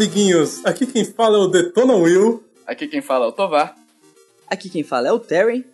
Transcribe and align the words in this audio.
Amiguinhos! 0.00 0.64
Aqui 0.64 0.86
quem 0.86 1.04
fala 1.04 1.36
é 1.36 1.40
o 1.40 1.46
Detona 1.46 1.94
Will. 1.94 2.42
Aqui 2.66 2.88
quem 2.88 3.02
fala 3.02 3.26
é 3.26 3.28
o 3.28 3.32
Tovar. 3.32 3.76
Aqui 4.48 4.70
quem 4.70 4.82
fala 4.82 5.08
é 5.08 5.12
o 5.12 5.18
Terry. 5.20 5.66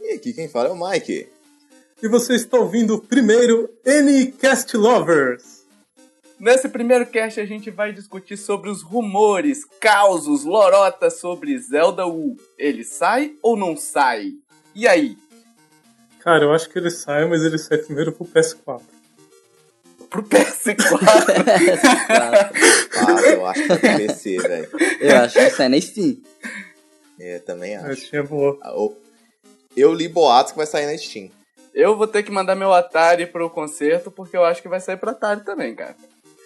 E 0.00 0.12
aqui 0.12 0.32
quem 0.32 0.48
fala 0.48 0.68
é 0.68 0.70
o 0.70 0.78
Mike. 0.78 1.28
E 2.00 2.08
você 2.08 2.36
está 2.36 2.58
ouvindo 2.58 2.94
o 2.94 3.00
primeiro 3.00 3.68
Anycast 3.84 4.76
Lovers. 4.76 5.66
Nesse 6.38 6.68
primeiro 6.68 7.04
cast 7.06 7.40
a 7.40 7.44
gente 7.44 7.72
vai 7.72 7.92
discutir 7.92 8.36
sobre 8.36 8.70
os 8.70 8.82
rumores, 8.82 9.64
causos, 9.80 10.44
lorotas 10.44 11.18
sobre 11.18 11.58
Zelda 11.58 12.06
U. 12.06 12.36
Ele 12.56 12.84
sai 12.84 13.34
ou 13.42 13.56
não 13.56 13.76
sai? 13.76 14.34
E 14.76 14.86
aí? 14.86 15.18
Cara, 16.20 16.44
eu 16.44 16.52
acho 16.52 16.70
que 16.70 16.78
ele 16.78 16.88
sai, 16.88 17.26
mas 17.26 17.42
ele 17.42 17.58
sai 17.58 17.78
primeiro 17.78 18.12
pro 18.12 18.24
PS4. 18.24 18.80
Pro 20.12 20.22
PS4? 20.22 20.76
ah, 22.10 22.50
eu 23.30 23.46
acho 23.46 23.64
que 23.64 23.72
é 23.72 23.76
pro 23.76 23.96
PC, 23.96 24.36
velho. 24.36 24.68
Eu 25.00 25.16
acho 25.16 25.34
que 25.34 25.50
sai 25.50 25.68
na 25.70 25.80
Steam. 25.80 26.18
É, 27.18 27.38
também 27.38 27.74
acho. 27.76 27.90
A 27.90 27.96
Steam 27.96 28.22
é 28.22 28.26
boa. 28.26 28.58
Ah, 28.62 28.74
Eu 29.74 29.94
li 29.94 30.08
boatos 30.08 30.52
que 30.52 30.58
vai 30.58 30.66
sair 30.66 30.84
na 30.86 30.98
Steam. 30.98 31.30
Eu 31.74 31.96
vou 31.96 32.06
ter 32.06 32.22
que 32.22 32.30
mandar 32.30 32.54
meu 32.54 32.74
Atari 32.74 33.26
pro 33.26 33.48
concerto, 33.48 34.10
porque 34.10 34.36
eu 34.36 34.44
acho 34.44 34.60
que 34.60 34.68
vai 34.68 34.80
sair 34.80 34.98
pro 34.98 35.08
Atari 35.10 35.42
também, 35.42 35.74
cara. 35.74 35.96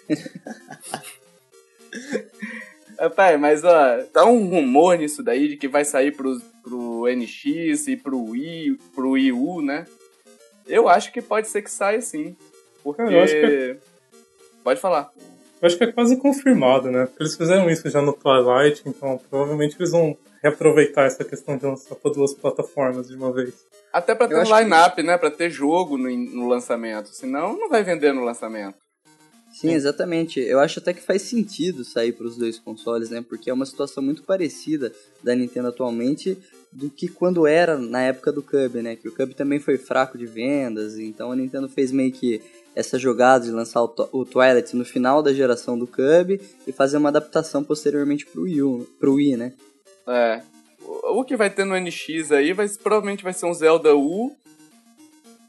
Pai, 3.15 3.37
mas 3.37 3.63
ó, 3.63 4.01
tá 4.13 4.25
um 4.25 4.47
rumor 4.47 4.97
nisso 4.97 5.21
daí 5.21 5.49
de 5.49 5.57
que 5.57 5.67
vai 5.67 5.85
sair 5.85 6.15
pro, 6.15 6.41
pro 6.63 7.05
NX 7.13 7.89
e 7.89 7.97
pro 7.97 8.17
Wii, 8.17 8.79
pro 8.95 9.11
Wii 9.11 9.31
U, 9.33 9.61
né? 9.61 9.85
Eu 10.65 10.89
acho 10.89 11.11
que 11.11 11.21
pode 11.21 11.47
ser 11.47 11.61
que 11.61 11.69
saia 11.69 12.01
sim. 12.01 12.35
Porque. 12.83 13.01
Eu 13.01 13.21
acho 13.21 13.33
que... 13.33 13.77
Pode 14.63 14.79
falar. 14.79 15.11
Eu 15.61 15.65
acho 15.65 15.77
que 15.77 15.83
é 15.83 15.91
quase 15.91 16.17
confirmado, 16.17 16.91
né? 16.91 17.05
Porque 17.05 17.23
eles 17.23 17.35
fizeram 17.35 17.69
isso 17.69 17.89
já 17.89 18.01
no 18.01 18.13
Twilight, 18.13 18.83
então 18.85 19.19
provavelmente 19.29 19.75
eles 19.79 19.91
vão 19.91 20.15
reaproveitar 20.41 21.05
essa 21.05 21.23
questão 21.23 21.57
de 21.57 21.65
lançar 21.65 21.95
para 21.95 22.11
duas 22.11 22.33
plataformas 22.33 23.07
de 23.07 23.15
uma 23.15 23.33
vez. 23.33 23.65
Até 23.91 24.13
pra 24.13 24.27
ter 24.27 24.35
um 24.35 24.59
line-up, 24.59 24.95
que... 24.95 25.03
né? 25.03 25.17
Pra 25.17 25.31
ter 25.31 25.49
jogo 25.49 25.97
no, 25.97 26.09
no 26.09 26.47
lançamento. 26.47 27.09
Senão, 27.09 27.57
não 27.57 27.69
vai 27.69 27.83
vender 27.83 28.13
no 28.13 28.23
lançamento. 28.23 28.75
Sim, 29.51 29.73
exatamente. 29.73 30.39
Eu 30.39 30.59
acho 30.59 30.77
até 30.77 30.93
que 30.93 31.01
faz 31.01 31.23
sentido 31.23 31.83
sair 31.83 32.11
para 32.11 32.27
os 32.27 32.37
dois 32.37 32.59
consoles, 32.59 33.09
né? 33.09 33.25
Porque 33.27 33.49
é 33.49 33.53
uma 33.53 33.65
situação 33.65 34.03
muito 34.03 34.21
parecida 34.21 34.91
da 35.23 35.33
Nintendo 35.33 35.69
atualmente 35.69 36.37
do 36.71 36.91
que 36.91 37.07
quando 37.07 37.47
era 37.47 37.75
na 37.75 38.03
época 38.03 38.31
do 38.31 38.43
Cub, 38.43 38.75
né? 38.75 38.95
Que 38.95 39.07
o 39.07 39.11
Cub 39.11 39.33
também 39.33 39.59
foi 39.59 39.77
fraco 39.77 40.15
de 40.15 40.27
vendas, 40.27 40.99
então 40.99 41.31
a 41.31 41.35
Nintendo 41.35 41.67
fez 41.67 41.91
meio 41.91 42.11
que 42.11 42.39
essa 42.77 42.99
jogada 42.99 43.43
de 43.43 43.51
lançar 43.51 43.81
o, 43.81 43.91
o 44.11 44.23
Twilight 44.23 44.75
no 44.75 44.85
final 44.85 45.23
da 45.23 45.33
geração 45.33 45.77
do 45.77 45.87
Cub 45.87 46.39
e 46.67 46.71
fazer 46.71 46.97
uma 46.97 47.09
adaptação 47.09 47.63
posteriormente 47.63 48.23
pro 48.27 48.43
Wii, 48.43 48.87
pro 48.99 49.15
Wii, 49.15 49.35
né? 49.35 49.53
É. 50.07 50.43
O 50.85 51.23
que 51.23 51.35
vai 51.35 51.49
ter 51.49 51.65
no 51.65 51.75
NX 51.75 52.31
aí 52.31 52.53
vai, 52.53 52.69
provavelmente 52.69 53.23
vai 53.23 53.33
ser 53.33 53.47
um 53.47 53.53
Zelda 53.53 53.95
U 53.95 54.31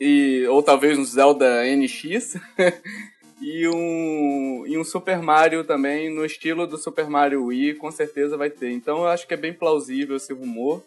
e, 0.01 0.47
ou 0.49 0.63
talvez 0.63 0.99
um 0.99 1.05
Zelda 1.05 1.65
NX 1.67 2.37
e 3.43 3.69
um, 3.69 4.65
e 4.67 4.79
um 4.79 4.85
Super 4.85 5.21
Mario 5.21 5.65
também, 5.65 6.09
no 6.09 6.25
estilo 6.25 6.67
do 6.67 6.79
Super 6.79 7.11
Mario 7.11 7.45
Wii, 7.45 7.75
com 7.75 7.91
certeza 7.91 8.39
vai 8.39 8.49
ter. 8.49 8.71
Então 8.71 9.01
eu 9.01 9.07
acho 9.07 9.29
que 9.29 9.35
é 9.35 9.37
bem 9.37 9.53
plausível 9.53 10.17
esse 10.17 10.33
rumor. 10.33 10.83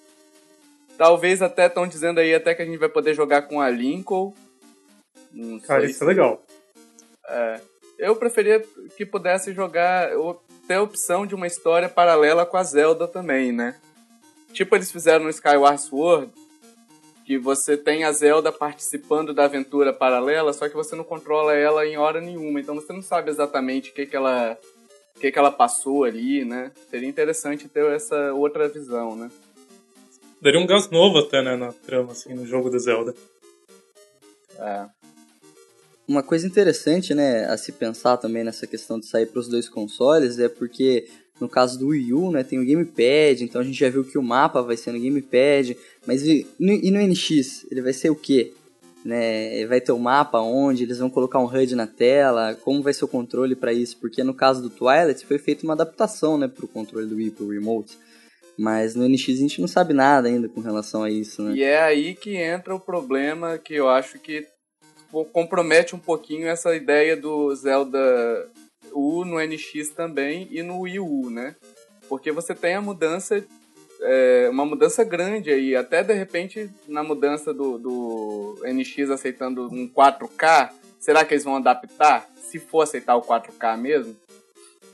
Talvez 0.98 1.44
até 1.44 1.68
estão 1.68 1.86
dizendo 1.86 2.20
aí 2.20 2.34
até 2.34 2.56
que 2.56 2.64
a 2.64 2.66
gente 2.66 2.80
vai 2.80 2.90
poder 2.90 3.14
jogar 3.14 3.44
com 3.44 3.62
a 3.62 3.70
Lincoln. 3.70 4.34
Não 5.34 5.60
Cara, 5.60 5.86
isso 5.86 6.04
é 6.04 6.08
legal. 6.08 6.44
É, 7.28 7.62
eu 7.98 8.16
preferia 8.16 8.62
que 8.98 9.06
pudesse 9.06 9.54
jogar, 9.54 10.10
ter 10.68 10.76
a 10.76 10.82
opção 10.82 11.26
de 11.26 11.36
uma 11.36 11.48
história 11.48 11.88
paralela 11.88 12.46
com 12.46 12.58
a 12.58 12.64
Zelda 12.64 13.08
também, 13.08 13.52
né? 13.52 13.80
Tipo 14.54 14.76
eles 14.76 14.92
fizeram 14.92 15.24
no 15.24 15.30
Skyward 15.30 15.82
Sword, 15.82 16.32
que 17.26 17.38
você 17.38 17.78
tem 17.78 18.04
a 18.04 18.12
Zelda 18.12 18.52
participando 18.52 19.34
da 19.34 19.46
aventura 19.46 19.94
paralela, 19.94 20.52
só 20.52 20.68
que 20.68 20.76
você 20.76 20.96
não 20.96 21.04
controla 21.04 21.54
ela 21.54 21.86
em 21.86 21.98
hora 21.98 22.20
nenhuma, 22.20 22.60
então 22.60 22.76
você 22.76 22.92
não 22.92 23.02
sabe 23.02 23.30
exatamente 23.30 23.92
o 23.92 23.94
que, 23.94 24.06
que 24.06 24.16
ela 24.16 24.58
o 25.16 25.20
que, 25.20 25.32
que 25.32 25.38
ela 25.38 25.52
passou 25.52 26.04
ali, 26.04 26.44
né? 26.44 26.72
Seria 26.90 27.08
interessante 27.08 27.68
ter 27.68 27.86
essa 27.92 28.34
outra 28.34 28.68
visão, 28.68 29.16
né? 29.16 29.30
Daria 30.42 30.60
um 30.60 30.66
gás 30.66 30.90
novo 30.90 31.20
até, 31.20 31.44
né, 31.44 31.56
na 31.56 31.72
trama, 31.72 32.14
assim, 32.14 32.34
no 32.34 32.46
jogo 32.48 32.70
da 32.72 32.80
Zelda. 32.80 33.14
É. 34.58 35.01
Uma 36.08 36.24
coisa 36.24 36.46
interessante, 36.46 37.14
né, 37.14 37.46
a 37.46 37.56
se 37.58 37.72
pensar 37.72 38.18
também 38.18 38.44
nessa 38.44 38.68
questão 38.68 39.00
de 39.00 39.06
sair 39.06 39.28
para 39.28 39.40
os 39.40 39.48
dois 39.48 39.70
consoles 39.70 40.40
é 40.40 40.50
porque 40.50 41.08
no 41.42 41.50
caso 41.50 41.80
do 41.80 41.88
Wii 41.88 42.14
U, 42.14 42.32
né, 42.32 42.44
tem 42.44 42.60
o 42.60 42.66
Gamepad, 42.66 43.42
então 43.44 43.62
a 43.62 43.64
gente 43.64 43.80
já 43.80 43.90
viu 43.90 44.04
que 44.04 44.18
o 44.18 44.24
mapa 44.24 44.62
vai 44.62 44.78
ser 44.78 44.92
no 44.92 45.00
Gamepad, 45.00 45.76
mas 46.06 46.24
e 46.24 46.46
no, 46.60 46.72
e 46.72 46.92
no 46.92 47.02
NX? 47.02 47.66
Ele 47.72 47.82
vai 47.82 47.94
ser 47.94 48.12
o 48.12 48.16
quê? 48.16 48.54
Né, 49.04 49.66
vai 49.66 49.82
ter 49.82 49.92
o 49.92 49.98
mapa 49.98 50.40
onde 50.40 50.84
eles 50.84 51.00
vão 51.00 51.10
colocar 51.10 51.40
um 51.40 51.46
HUD 51.46 51.76
na 51.76 51.88
tela, 51.88 52.54
como 52.64 52.84
vai 52.84 52.94
ser 52.94 53.06
o 53.06 53.08
controle 53.08 53.56
para 53.56 53.74
isso? 53.74 53.98
Porque 53.98 54.24
no 54.24 54.36
caso 54.36 54.62
do 54.62 54.70
Twilight 54.70 55.26
foi 55.26 55.40
feita 55.40 55.64
uma 55.64 55.74
adaptação, 55.74 56.38
né, 56.38 56.52
o 56.62 56.68
controle 56.68 57.08
do 57.08 57.16
Wii, 57.16 57.32
para 57.32 57.46
o 57.46 57.50
Remote. 57.50 57.98
Mas 58.56 58.94
no 58.94 59.08
NX 59.08 59.30
a 59.30 59.42
gente 59.42 59.62
não 59.62 59.68
sabe 59.68 59.94
nada 59.94 60.28
ainda 60.28 60.48
com 60.48 60.62
relação 60.62 61.04
a 61.04 61.10
isso, 61.10 61.42
né? 61.42 61.56
E 61.56 61.64
é 61.64 61.82
aí 61.82 62.14
que 62.14 62.36
entra 62.36 62.76
o 62.76 62.80
problema 62.80 63.58
que 63.58 63.74
eu 63.74 63.90
acho 63.90 64.20
que 64.20 64.46
compromete 65.34 65.96
um 65.96 66.00
pouquinho 66.00 66.48
essa 66.48 66.76
ideia 66.76 67.16
do 67.16 67.54
Zelda 67.56 68.50
U 68.94 69.26
no 69.26 69.40
NX 69.40 69.90
também 69.90 70.48
e 70.52 70.64
no 70.64 70.82
Wii 70.82 71.00
U, 71.00 71.30
né? 71.30 71.56
Porque 72.08 72.32
você 72.32 72.54
tem 72.54 72.76
a 72.76 72.82
mudança, 72.82 73.44
é, 74.02 74.50
uma 74.50 74.66
mudança 74.66 75.04
grande 75.04 75.52
aí, 75.52 75.76
até 75.76 76.04
de 76.04 76.14
repente 76.14 76.70
na 76.88 77.04
mudança 77.04 77.54
do, 77.54 77.78
do 77.78 78.60
NX 78.64 79.10
aceitando 79.10 79.68
um 79.72 79.88
4K, 79.88 80.72
será 81.00 81.24
que 81.26 81.34
eles 81.34 81.44
vão 81.44 81.56
adaptar? 81.56 82.28
Se 82.36 82.60
for 82.60 82.82
aceitar 82.82 83.16
o 83.16 83.22
4K 83.22 83.78
mesmo, 83.78 84.16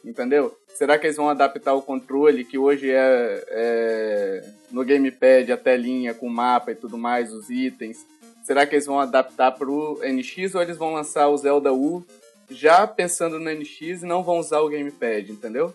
entendeu? 0.03 0.55
Será 0.75 0.97
que 0.97 1.07
eles 1.07 1.17
vão 1.17 1.29
adaptar 1.29 1.73
o 1.73 1.81
controle, 1.81 2.45
que 2.45 2.57
hoje 2.57 2.91
é, 2.91 3.43
é 3.49 4.45
no 4.69 4.85
gamepad 4.85 5.51
a 5.51 5.57
telinha 5.57 6.13
com 6.13 6.27
o 6.27 6.31
mapa 6.31 6.71
e 6.71 6.75
tudo 6.75 6.97
mais, 6.97 7.33
os 7.33 7.49
itens? 7.49 8.05
Será 8.47 8.65
que 8.65 8.75
eles 8.75 8.85
vão 8.85 8.97
adaptar 8.97 9.51
para 9.51 9.69
o 9.69 9.99
NX 10.01 10.55
ou 10.55 10.61
eles 10.61 10.77
vão 10.77 10.93
lançar 10.93 11.27
o 11.27 11.35
Zelda 11.35 11.73
U 11.73 12.01
já 12.49 12.87
pensando 12.87 13.37
no 13.37 13.53
NX 13.53 14.03
e 14.03 14.05
não 14.05 14.23
vão 14.23 14.39
usar 14.39 14.61
o 14.61 14.69
gamepad, 14.69 15.29
entendeu? 15.29 15.73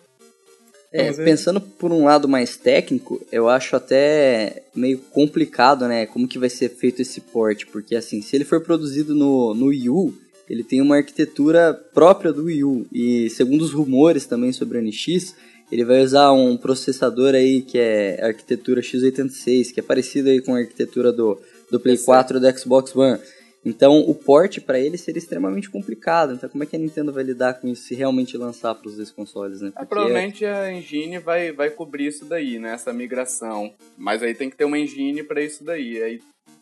É, 0.91 1.13
pensando 1.13 1.61
por 1.61 1.93
um 1.93 2.05
lado 2.05 2.27
mais 2.27 2.57
técnico, 2.57 3.21
eu 3.31 3.47
acho 3.47 3.77
até 3.77 4.63
meio 4.75 4.97
complicado, 5.11 5.87
né? 5.87 6.07
Como 6.07 6.27
que 6.27 6.39
vai 6.39 6.49
ser 6.49 6.71
feito 6.71 7.03
esse 7.03 7.21
port, 7.21 7.67
porque 7.71 7.95
assim, 7.95 8.23
se 8.23 8.35
ele 8.37 8.45
for 8.47 8.63
produzido 8.63 9.15
no, 9.15 9.53
no 9.53 9.67
Wii 9.67 9.91
U, 9.91 10.15
ele 10.49 10.65
tem 10.65 10.81
uma 10.81 10.97
arquitetura 10.97 11.75
própria 11.93 12.33
do 12.33 12.45
Wii 12.45 12.65
U, 12.65 12.87
e 12.91 13.29
segundo 13.29 13.61
os 13.61 13.75
rumores 13.75 14.25
também 14.25 14.51
sobre 14.51 14.79
o 14.79 14.83
NX, 14.83 15.35
ele 15.71 15.85
vai 15.85 16.03
usar 16.03 16.33
um 16.33 16.57
processador 16.57 17.35
aí 17.35 17.61
que 17.61 17.77
é 17.77 18.25
arquitetura 18.25 18.81
x86, 18.81 19.75
que 19.75 19.81
é 19.81 19.83
parecido 19.83 20.31
aí 20.31 20.41
com 20.41 20.55
a 20.55 20.59
arquitetura 20.61 21.13
do, 21.13 21.39
do 21.73 21.81
Play 21.81 21.97
4 21.97 22.37
e 22.37 22.41
do 22.41 22.59
Xbox 22.59 22.95
One. 22.95 23.19
Então 23.65 24.01
o 24.01 24.15
port 24.15 24.61
para 24.61 24.79
ele 24.79 24.99
seria 24.99 25.19
extremamente 25.19 25.71
complicado. 25.71 26.35
Então 26.35 26.49
como 26.49 26.63
é 26.63 26.67
que 26.67 26.77
a 26.77 26.79
Nintendo 26.79 27.13
vai 27.13 27.25
lidar 27.25 27.55
com 27.55 27.67
isso 27.67 27.85
se 27.85 27.95
realmente 27.95 28.37
lançar 28.37 28.75
para 28.75 28.89
os 28.89 28.97
dois 28.97 29.11
consoles, 29.11 29.63
né? 29.63 29.73
É, 29.77 29.85
provavelmente 29.85 30.45
a 30.45 30.71
engine 30.71 31.19
vai, 31.19 31.51
vai 31.53 31.71
cobrir 31.71 32.09
isso 32.09 32.25
daí, 32.27 32.59
né? 32.59 32.75
Essa 32.75 32.93
migração. 32.93 33.73
Mas 33.97 34.23
aí 34.23 34.35
tem 34.35 34.51
que 34.51 34.57
ter 34.57 34.65
uma 34.65 34.79
engine 34.79 35.23
para 35.23 35.43
isso 35.43 35.65
daí. 35.65 36.03
Aí 36.03 36.21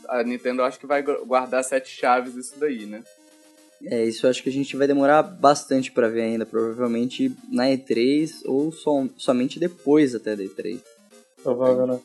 a 0.08 0.22
Nintendo 0.22 0.62
acho 0.62 0.78
que 0.78 0.86
vai 0.86 1.02
guardar 1.02 1.64
sete 1.64 1.88
chaves 1.88 2.36
isso 2.36 2.54
daí, 2.58 2.86
né? 2.86 3.02
É, 3.86 4.04
isso 4.04 4.28
acho 4.28 4.42
que 4.42 4.50
a 4.50 4.52
gente 4.52 4.76
vai 4.76 4.86
demorar 4.86 5.22
bastante 5.22 5.90
para 5.90 6.06
ver 6.06 6.20
ainda, 6.20 6.44
provavelmente 6.44 7.34
na 7.50 7.64
E3 7.64 8.42
ou 8.44 8.70
som, 8.70 9.08
somente 9.16 9.58
depois 9.58 10.14
até 10.14 10.36
da 10.36 10.44
E3. 10.44 10.80
Provável, 11.42 11.86
né? 11.86 12.00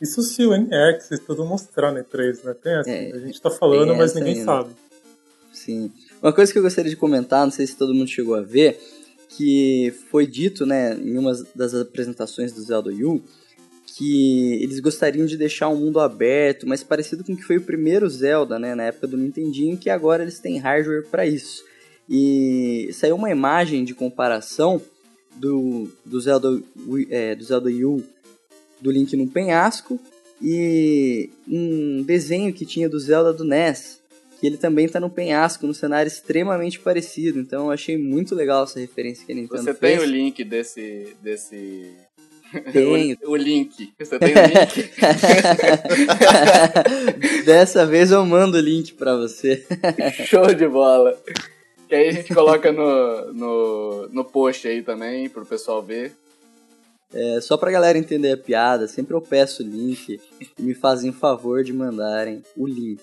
Isso 0.00 0.22
se 0.22 0.44
o 0.44 0.56
NX 0.56 1.10
e 1.12 1.18
tudo 1.18 1.44
mostrar 1.44 1.92
na 1.92 2.02
E3, 2.02 2.44
né? 2.44 2.54
Tem 2.54 2.72
essa, 2.78 2.90
é, 2.90 3.12
a 3.12 3.18
gente 3.18 3.40
tá 3.40 3.50
falando, 3.50 3.94
mas 3.94 4.14
ninguém 4.14 4.34
ainda. 4.34 4.44
sabe. 4.44 4.70
Sim. 5.52 5.90
Uma 6.22 6.32
coisa 6.32 6.52
que 6.52 6.58
eu 6.58 6.62
gostaria 6.62 6.90
de 6.90 6.96
comentar, 6.96 7.44
não 7.44 7.50
sei 7.50 7.66
se 7.66 7.76
todo 7.76 7.94
mundo 7.94 8.08
chegou 8.08 8.34
a 8.34 8.42
ver, 8.42 8.78
que 9.28 9.92
foi 10.10 10.26
dito, 10.26 10.66
né, 10.66 10.94
em 10.94 11.16
uma 11.16 11.32
das 11.54 11.74
apresentações 11.74 12.52
do 12.52 12.60
Zelda 12.60 12.90
U, 12.90 13.22
que 13.86 14.62
eles 14.62 14.80
gostariam 14.80 15.24
de 15.24 15.36
deixar 15.36 15.68
um 15.68 15.76
mundo 15.76 16.00
aberto, 16.00 16.68
mas 16.68 16.82
parecido 16.82 17.24
com 17.24 17.32
o 17.32 17.36
que 17.36 17.42
foi 17.42 17.56
o 17.56 17.62
primeiro 17.62 18.08
Zelda, 18.08 18.58
né, 18.58 18.74
na 18.74 18.84
época 18.84 19.06
do 19.06 19.16
Nintendinho, 19.16 19.78
que 19.78 19.88
agora 19.88 20.22
eles 20.22 20.38
têm 20.38 20.58
hardware 20.58 21.06
para 21.10 21.24
isso. 21.24 21.64
E 22.08 22.90
saiu 22.92 23.16
uma 23.16 23.30
imagem 23.30 23.84
de 23.84 23.94
comparação 23.94 24.80
do, 25.36 25.88
do 26.04 26.20
Zelda, 26.20 26.60
é, 27.10 27.34
do 27.34 27.44
Zelda 27.44 27.70
U 27.70 28.02
do 28.80 28.90
Link 28.90 29.16
no 29.16 29.26
penhasco 29.26 30.00
e 30.40 31.30
um 31.48 32.02
desenho 32.02 32.52
que 32.52 32.66
tinha 32.66 32.88
do 32.88 32.98
Zelda 32.98 33.32
do 33.32 33.44
NES, 33.44 34.00
que 34.40 34.46
ele 34.46 34.56
também 34.56 34.88
tá 34.88 35.00
no 35.00 35.08
penhasco, 35.08 35.66
num 35.66 35.72
cenário 35.72 36.08
extremamente 36.08 36.78
parecido. 36.78 37.40
Então 37.40 37.66
eu 37.66 37.70
achei 37.70 37.96
muito 37.96 38.34
legal 38.34 38.64
essa 38.64 38.78
referência 38.78 39.24
que 39.24 39.32
a 39.32 39.34
Nintendo 39.34 39.62
Você 39.62 39.74
fez. 39.74 39.98
tem 39.98 40.06
o 40.06 40.10
link 40.10 40.44
desse. 40.44 41.16
desse... 41.22 41.90
Tenho. 42.72 43.16
o, 43.24 43.30
o 43.32 43.36
link. 43.36 43.92
Você 43.98 44.18
tem 44.18 44.34
o 44.34 44.46
link? 44.46 44.90
Dessa 47.44 47.84
vez 47.84 48.12
eu 48.12 48.24
mando 48.24 48.56
o 48.56 48.60
link 48.60 48.94
pra 48.94 49.16
você. 49.16 49.66
Show 50.26 50.54
de 50.54 50.68
bola. 50.68 51.18
Que 51.88 51.94
aí 51.94 52.08
a 52.08 52.12
gente 52.12 52.32
coloca 52.32 52.70
no, 52.70 53.32
no, 53.32 54.08
no 54.08 54.24
post 54.24 54.68
aí 54.68 54.82
também, 54.82 55.28
pro 55.28 55.44
pessoal 55.44 55.82
ver. 55.82 56.12
É, 57.18 57.40
só 57.40 57.56
pra 57.56 57.70
galera 57.70 57.96
entender 57.96 58.32
a 58.32 58.36
piada, 58.36 58.86
sempre 58.86 59.14
eu 59.14 59.22
peço 59.22 59.62
o 59.62 59.66
link 59.66 60.20
e 60.58 60.62
me 60.62 60.74
fazem 60.74 61.08
o 61.08 61.14
favor 61.14 61.64
de 61.64 61.72
mandarem 61.72 62.42
o 62.56 62.66
link. 62.66 63.00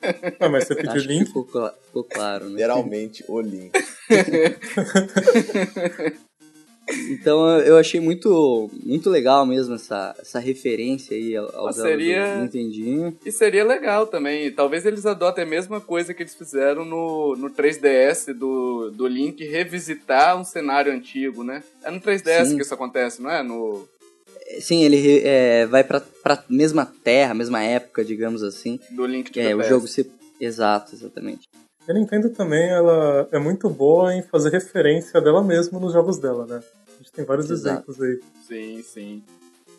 Ah, 0.38 0.48
mas 0.48 0.64
você 0.64 0.76
pediu 0.76 0.92
Acho 0.92 1.08
que 1.08 1.14
link? 1.14 1.26
ficou, 1.26 1.44
ficou 1.86 2.04
claro, 2.04 2.44
né? 2.44 2.52
Literalmente 2.52 3.24
o 3.26 3.40
link. 3.40 3.72
Então 7.10 7.48
eu- 7.60 7.76
achei 7.76 8.00
muito, 8.00 8.70
muito 8.84 9.10
legal 9.10 9.44
mesmo 9.44 9.74
essa, 9.74 10.14
essa 10.18 10.38
referência 10.38 11.16
aí 11.16 11.36
ao, 11.36 11.72
seria- 11.72 12.36
Nintendinho. 12.40 13.16
E 13.24 13.32
seria 13.32 13.64
legal 13.64 14.06
também. 14.06 14.50
Talvez 14.52 14.86
eles 14.86 15.04
adotem 15.04 15.44
a 15.44 15.46
mesma 15.46 15.80
coisa 15.80 16.14
que 16.14 16.22
eles 16.22 16.34
fizeram 16.34 16.84
no, 16.84 17.34
no 17.36 17.50
3DS 17.50 18.32
do, 18.32 18.90
do 18.90 19.06
Link 19.06 19.44
revisitar 19.44 20.38
um 20.40 20.44
cenário 20.44 20.92
antigo, 20.92 21.42
né? 21.42 21.62
É 21.82 21.90
no 21.90 22.00
3DS 22.00 22.46
Sim. 22.50 22.56
que 22.56 22.62
isso 22.62 22.74
acontece, 22.74 23.20
não 23.20 23.30
é? 23.30 23.42
No, 23.42 23.86
Sim, 24.60 24.84
ele 24.84 25.22
é, 25.24 25.66
vai 25.66 25.82
pra, 25.82 26.00
pra 26.22 26.44
mesma 26.48 26.86
terra, 27.02 27.34
mesma 27.34 27.62
época, 27.62 28.04
digamos 28.04 28.42
assim. 28.44 28.78
do 28.90 29.04
Link 29.04 29.30
Que 29.32 29.40
é, 29.40 29.56
o 29.56 29.62
jogo 29.62 29.88
se... 29.88 30.08
Exato, 30.40 30.94
exatamente. 30.94 31.48
A 31.88 31.92
Nintendo 31.92 32.30
também, 32.30 32.68
ela 32.68 33.28
é 33.30 33.38
muito 33.38 33.68
boa 33.70 34.14
em 34.14 34.22
fazer 34.22 34.50
referência 34.50 35.20
dela 35.20 35.42
mesma 35.42 35.78
nos 35.78 35.92
jogos 35.92 36.18
dela, 36.18 36.44
né? 36.46 36.60
A 36.88 36.98
gente 36.98 37.12
tem 37.12 37.24
vários 37.24 37.48
Exato. 37.50 37.90
exemplos 37.90 38.02
aí. 38.02 38.20
Sim, 38.46 38.82
sim. 38.82 39.22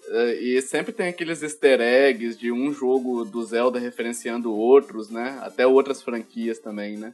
É, 0.10 0.36
E 0.36 0.62
sempre 0.62 0.94
tem 0.94 1.10
aqueles 1.10 1.44
easter 1.44 1.82
eggs 1.82 2.38
de 2.38 2.52
um 2.52 2.74
jogo 2.74 3.26
do 3.26 3.44
Zelda 3.44 3.78
referenciando 3.78 4.54
outros, 4.54 5.10
né? 5.10 5.38
Até 5.42 5.68
outras 5.68 6.02
franquias 6.02 6.60
também, 6.60 6.98
né? 6.98 7.14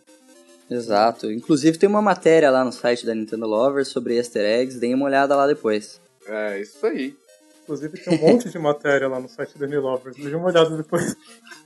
Exato. 0.70 1.32
Inclusive 1.32 1.78
tem 1.78 1.90
uma 1.90 2.02
matéria 2.02 2.52
lá 2.52 2.64
no 2.64 2.72
site 2.72 3.06
da 3.06 3.16
Nintendo 3.16 3.48
Lovers 3.48 3.88
sobre 3.88 4.16
easter 4.16 4.46
eggs, 4.46 4.80
deem 4.80 4.94
uma 4.94 5.06
olhada 5.06 5.36
lá 5.36 5.48
depois. 5.48 6.00
É, 6.26 6.62
isso 6.62 6.86
aí. 6.86 7.16
Inclusive 7.64 7.98
tem 7.98 8.20
um 8.20 8.22
monte 8.22 8.50
de 8.50 8.60
matéria 8.60 9.08
lá 9.08 9.20
no 9.20 9.30
site 9.30 9.58
New 9.58 9.82
Lovers. 9.82 10.18
Dê 10.18 10.36
uma 10.36 10.48
olhada 10.48 10.76
depois. 10.76 11.16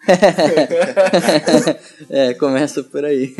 é, 2.09 2.33
começa 2.35 2.83
por 2.83 3.03
aí. 3.03 3.35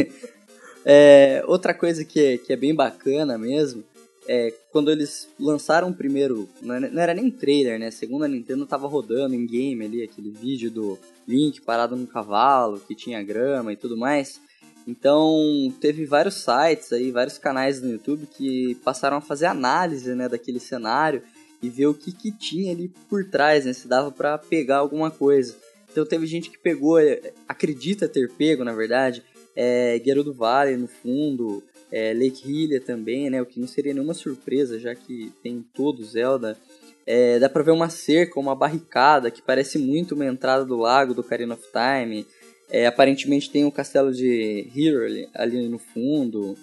É, 0.84 1.44
outra 1.46 1.74
coisa 1.74 2.04
que 2.04 2.20
é, 2.20 2.38
que 2.38 2.52
é 2.52 2.56
bem 2.56 2.74
bacana 2.74 3.38
mesmo 3.38 3.84
é 4.28 4.52
quando 4.72 4.92
eles 4.92 5.30
lançaram 5.40 5.90
o 5.90 5.94
primeiro. 5.94 6.50
Não 6.62 6.74
era, 6.74 6.90
não 6.90 7.02
era 7.02 7.14
nem 7.14 7.30
trailer, 7.30 7.80
né? 7.80 7.92
Segundo 7.92 8.26
a 8.26 8.28
Nintendo, 8.28 8.66
tava 8.66 8.88
rodando 8.88 9.36
em 9.36 9.46
game 9.46 9.86
ali 9.86 10.04
aquele 10.04 10.32
vídeo 10.32 10.72
do 10.72 10.98
Link 11.28 11.62
parado 11.62 11.96
num 11.96 12.08
cavalo 12.08 12.80
que 12.80 12.96
tinha 12.96 13.22
grama 13.22 13.72
e 13.72 13.76
tudo 13.76 13.96
mais. 13.96 14.42
Então, 14.88 15.72
teve 15.82 16.06
vários 16.06 16.36
sites 16.36 16.94
aí, 16.94 17.12
vários 17.12 17.38
canais 17.38 17.82
no 17.82 17.92
YouTube 17.92 18.26
que 18.26 18.76
passaram 18.84 19.18
a 19.18 19.22
fazer 19.22 19.46
análise 19.46 20.16
né, 20.16 20.30
daquele 20.30 20.62
cenário 20.62 21.22
e 21.62 21.70
ver 21.70 21.88
o 21.88 21.94
que, 21.94 22.12
que 22.12 22.32
tinha 22.32 22.72
ali 22.72 22.92
por 23.10 23.26
trás, 23.26 23.66
né? 23.66 23.74
Se 23.74 23.88
dava 23.88 24.12
pra 24.12 24.38
pegar 24.38 24.78
alguma 24.78 25.10
coisa. 25.10 25.56
Então 25.92 26.06
teve 26.06 26.28
gente 26.28 26.50
que 26.50 26.60
pegou, 26.60 27.00
é, 27.00 27.34
acredita 27.48 28.08
ter 28.08 28.30
pego, 28.32 28.64
na 28.64 28.74
verdade, 28.74 29.24
é, 29.56 30.00
Gerudo 30.04 30.34
Valley 30.34 30.78
no 30.78 30.88
fundo, 30.88 31.64
é, 31.92 32.14
Lake 32.14 32.48
Hylia 32.48 32.80
também, 32.80 33.30
né? 33.30 33.42
O 33.42 33.46
que 33.46 33.60
não 33.60 33.68
seria 33.68 33.94
nenhuma 33.94 34.14
surpresa, 34.14 34.80
já 34.80 34.94
que 34.94 35.32
tem 35.42 35.66
todo 35.74 36.04
Zelda. 36.04 36.58
É, 37.06 37.40
dá 37.40 37.50
pra 37.50 37.64
ver 37.64 37.72
uma 37.72 37.90
cerca, 37.90 38.40
uma 38.40 38.54
barricada 38.54 39.32
que 39.32 39.42
parece 39.42 39.80
muito 39.80 40.14
uma 40.14 40.26
entrada 40.26 40.66
do 40.66 40.76
lago 40.76 41.14
do 41.14 41.22
Ocarina 41.22 41.54
of 41.54 41.64
Time. 41.72 42.28
É, 42.70 42.86
aparentemente 42.86 43.50
tem 43.50 43.66
o 43.66 43.72
castelo 43.72 44.14
de 44.14 44.68
Hyrule 44.76 45.30
ali 45.34 45.70
no 45.70 45.80
fundo. 45.80 46.56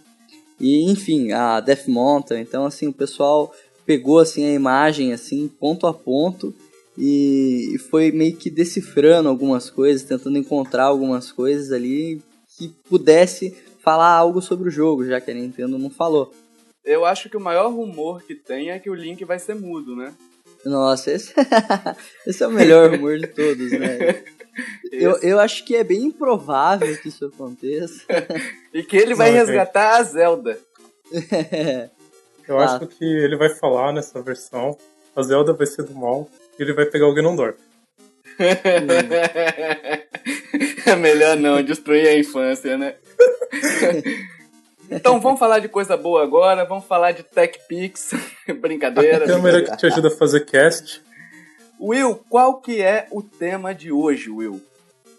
E 0.60 0.88
enfim, 0.90 1.32
a 1.32 1.60
Death 1.60 1.88
Mountain. 1.88 2.42
Então 2.42 2.66
assim, 2.66 2.86
o 2.86 2.92
pessoal 2.92 3.52
pegou 3.86 4.18
assim 4.18 4.44
a 4.46 4.52
imagem 4.52 5.12
assim 5.12 5.48
ponto 5.48 5.86
a 5.86 5.94
ponto 5.94 6.54
e 6.96 7.76
foi 7.90 8.12
meio 8.12 8.36
que 8.36 8.48
decifrando 8.48 9.28
algumas 9.28 9.68
coisas, 9.68 10.02
tentando 10.02 10.38
encontrar 10.38 10.84
algumas 10.84 11.32
coisas 11.32 11.72
ali 11.72 12.22
que 12.56 12.68
pudesse 12.88 13.56
falar 13.80 14.10
algo 14.10 14.40
sobre 14.40 14.68
o 14.68 14.72
jogo, 14.72 15.04
já 15.04 15.20
que 15.20 15.30
a 15.30 15.34
Nintendo 15.34 15.76
não 15.76 15.90
falou. 15.90 16.32
Eu 16.84 17.04
acho 17.04 17.28
que 17.28 17.36
o 17.36 17.40
maior 17.40 17.72
rumor 17.72 18.22
que 18.22 18.34
tem 18.34 18.70
é 18.70 18.78
que 18.78 18.90
o 18.90 18.94
Link 18.94 19.24
vai 19.24 19.38
ser 19.38 19.54
mudo, 19.54 19.96
né? 19.96 20.14
Nossa, 20.64 21.10
esse, 21.10 21.34
esse 22.26 22.42
é 22.42 22.46
o 22.46 22.52
melhor 22.52 22.90
rumor 22.90 23.18
de 23.18 23.26
todos, 23.26 23.72
né? 23.72 24.22
Eu, 24.92 25.16
Esse. 25.16 25.26
eu 25.26 25.40
acho 25.40 25.64
que 25.64 25.74
é 25.74 25.82
bem 25.82 26.04
improvável 26.04 26.96
que 26.98 27.08
isso 27.08 27.26
aconteça. 27.26 28.04
E 28.72 28.84
que 28.84 28.96
ele 28.96 29.14
vai 29.14 29.30
gente. 29.30 29.46
resgatar 29.46 29.96
a 29.96 30.02
Zelda. 30.04 30.58
Eu 32.46 32.58
Ah. 32.58 32.64
acho 32.64 32.86
que 32.86 33.04
ele 33.04 33.36
vai 33.36 33.48
falar 33.48 33.92
nessa 33.92 34.20
versão. 34.22 34.76
A 35.16 35.22
Zelda 35.22 35.52
vai 35.52 35.66
ser 35.66 35.82
do 35.84 35.94
mal 35.94 36.28
e 36.58 36.62
ele 36.62 36.72
vai 36.72 36.86
pegar 36.86 37.06
o 37.06 37.14
Ganondorf. 37.14 37.58
é 40.86 40.96
melhor 40.96 41.36
não, 41.36 41.62
destruir 41.62 42.08
a 42.08 42.18
infância, 42.18 42.76
né? 42.76 42.96
então 44.90 45.20
vamos 45.20 45.38
falar 45.38 45.60
de 45.60 45.68
coisa 45.68 45.96
boa 45.96 46.22
agora, 46.22 46.64
vamos 46.64 46.84
falar 46.84 47.12
de 47.12 47.22
Tech 47.22 47.58
Pix. 47.68 48.10
Brincadeira. 48.60 49.24
A 49.24 49.28
câmera 49.28 49.62
que 49.62 49.76
te 49.76 49.86
ajuda 49.86 50.08
a 50.08 50.10
fazer 50.10 50.40
cast. 50.44 51.00
Will, 51.80 52.16
qual 52.28 52.60
que 52.60 52.82
é 52.82 53.06
o 53.10 53.22
tema 53.22 53.74
de 53.74 53.92
hoje, 53.92 54.30
Will? 54.30 54.60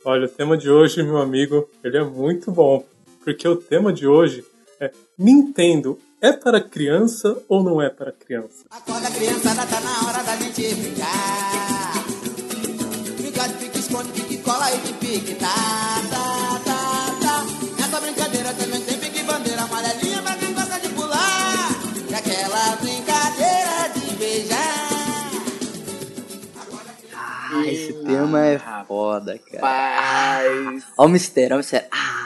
Olha, 0.03 0.25
o 0.25 0.29
tema 0.29 0.57
de 0.57 0.69
hoje, 0.69 1.01
meu 1.03 1.17
amigo, 1.17 1.69
ele 1.83 1.97
é 1.97 2.03
muito 2.03 2.51
bom. 2.51 2.85
Porque 3.23 3.47
o 3.47 3.55
tema 3.55 3.91
de 3.91 4.07
hoje 4.07 4.45
é 4.79 4.91
Nintendo 5.17 5.97
é 6.25 6.33
para 6.33 6.59
criança 6.59 7.37
ou 7.47 7.63
não 7.63 7.79
é 7.79 7.87
para 7.87 8.11
criança? 8.11 8.65
Acorda 8.71 9.11
criançada, 9.11 9.63
tá 9.67 9.79
na 9.79 10.07
hora 10.07 10.23
da 10.23 10.35
gente 10.37 10.73
brincar. 10.73 12.03
Brincar 13.15 13.47
de 13.47 13.53
pique, 13.53 13.77
esconde, 13.77 14.11
pique, 14.11 14.37
cola 14.39 14.73
e 14.73 14.77
de 14.79 14.93
pique, 14.93 15.35
tá, 15.35 15.53
tá, 16.09 16.61
tá, 16.65 17.15
tá. 17.21 17.45
Nessa 17.79 18.01
brincadeira 18.01 18.51
também 18.55 18.81
tem 18.81 18.97
pique, 18.97 19.23
bandeira 19.23 19.61
amarelinha 19.61 20.23
pra 20.23 20.35
quem 20.35 20.51
gosta 20.55 20.79
de 20.79 20.89
pular. 20.89 21.69
E 22.09 22.15
aquela 22.15 22.75
brincadeira 22.77 23.89
de 23.93 24.15
beijar. 24.15 24.85
Ah, 27.53 27.67
esse 27.67 27.93
tema 28.03 28.47
é 28.47 28.59
foda, 28.87 29.39
cara. 29.51 29.61
Paz. 29.61 30.83
Olha 30.97 31.07
o 31.07 31.09
mistério, 31.09 31.55
olha 31.55 31.55
o 31.55 31.59
mistério. 31.59 31.87
Ah, 31.91 32.25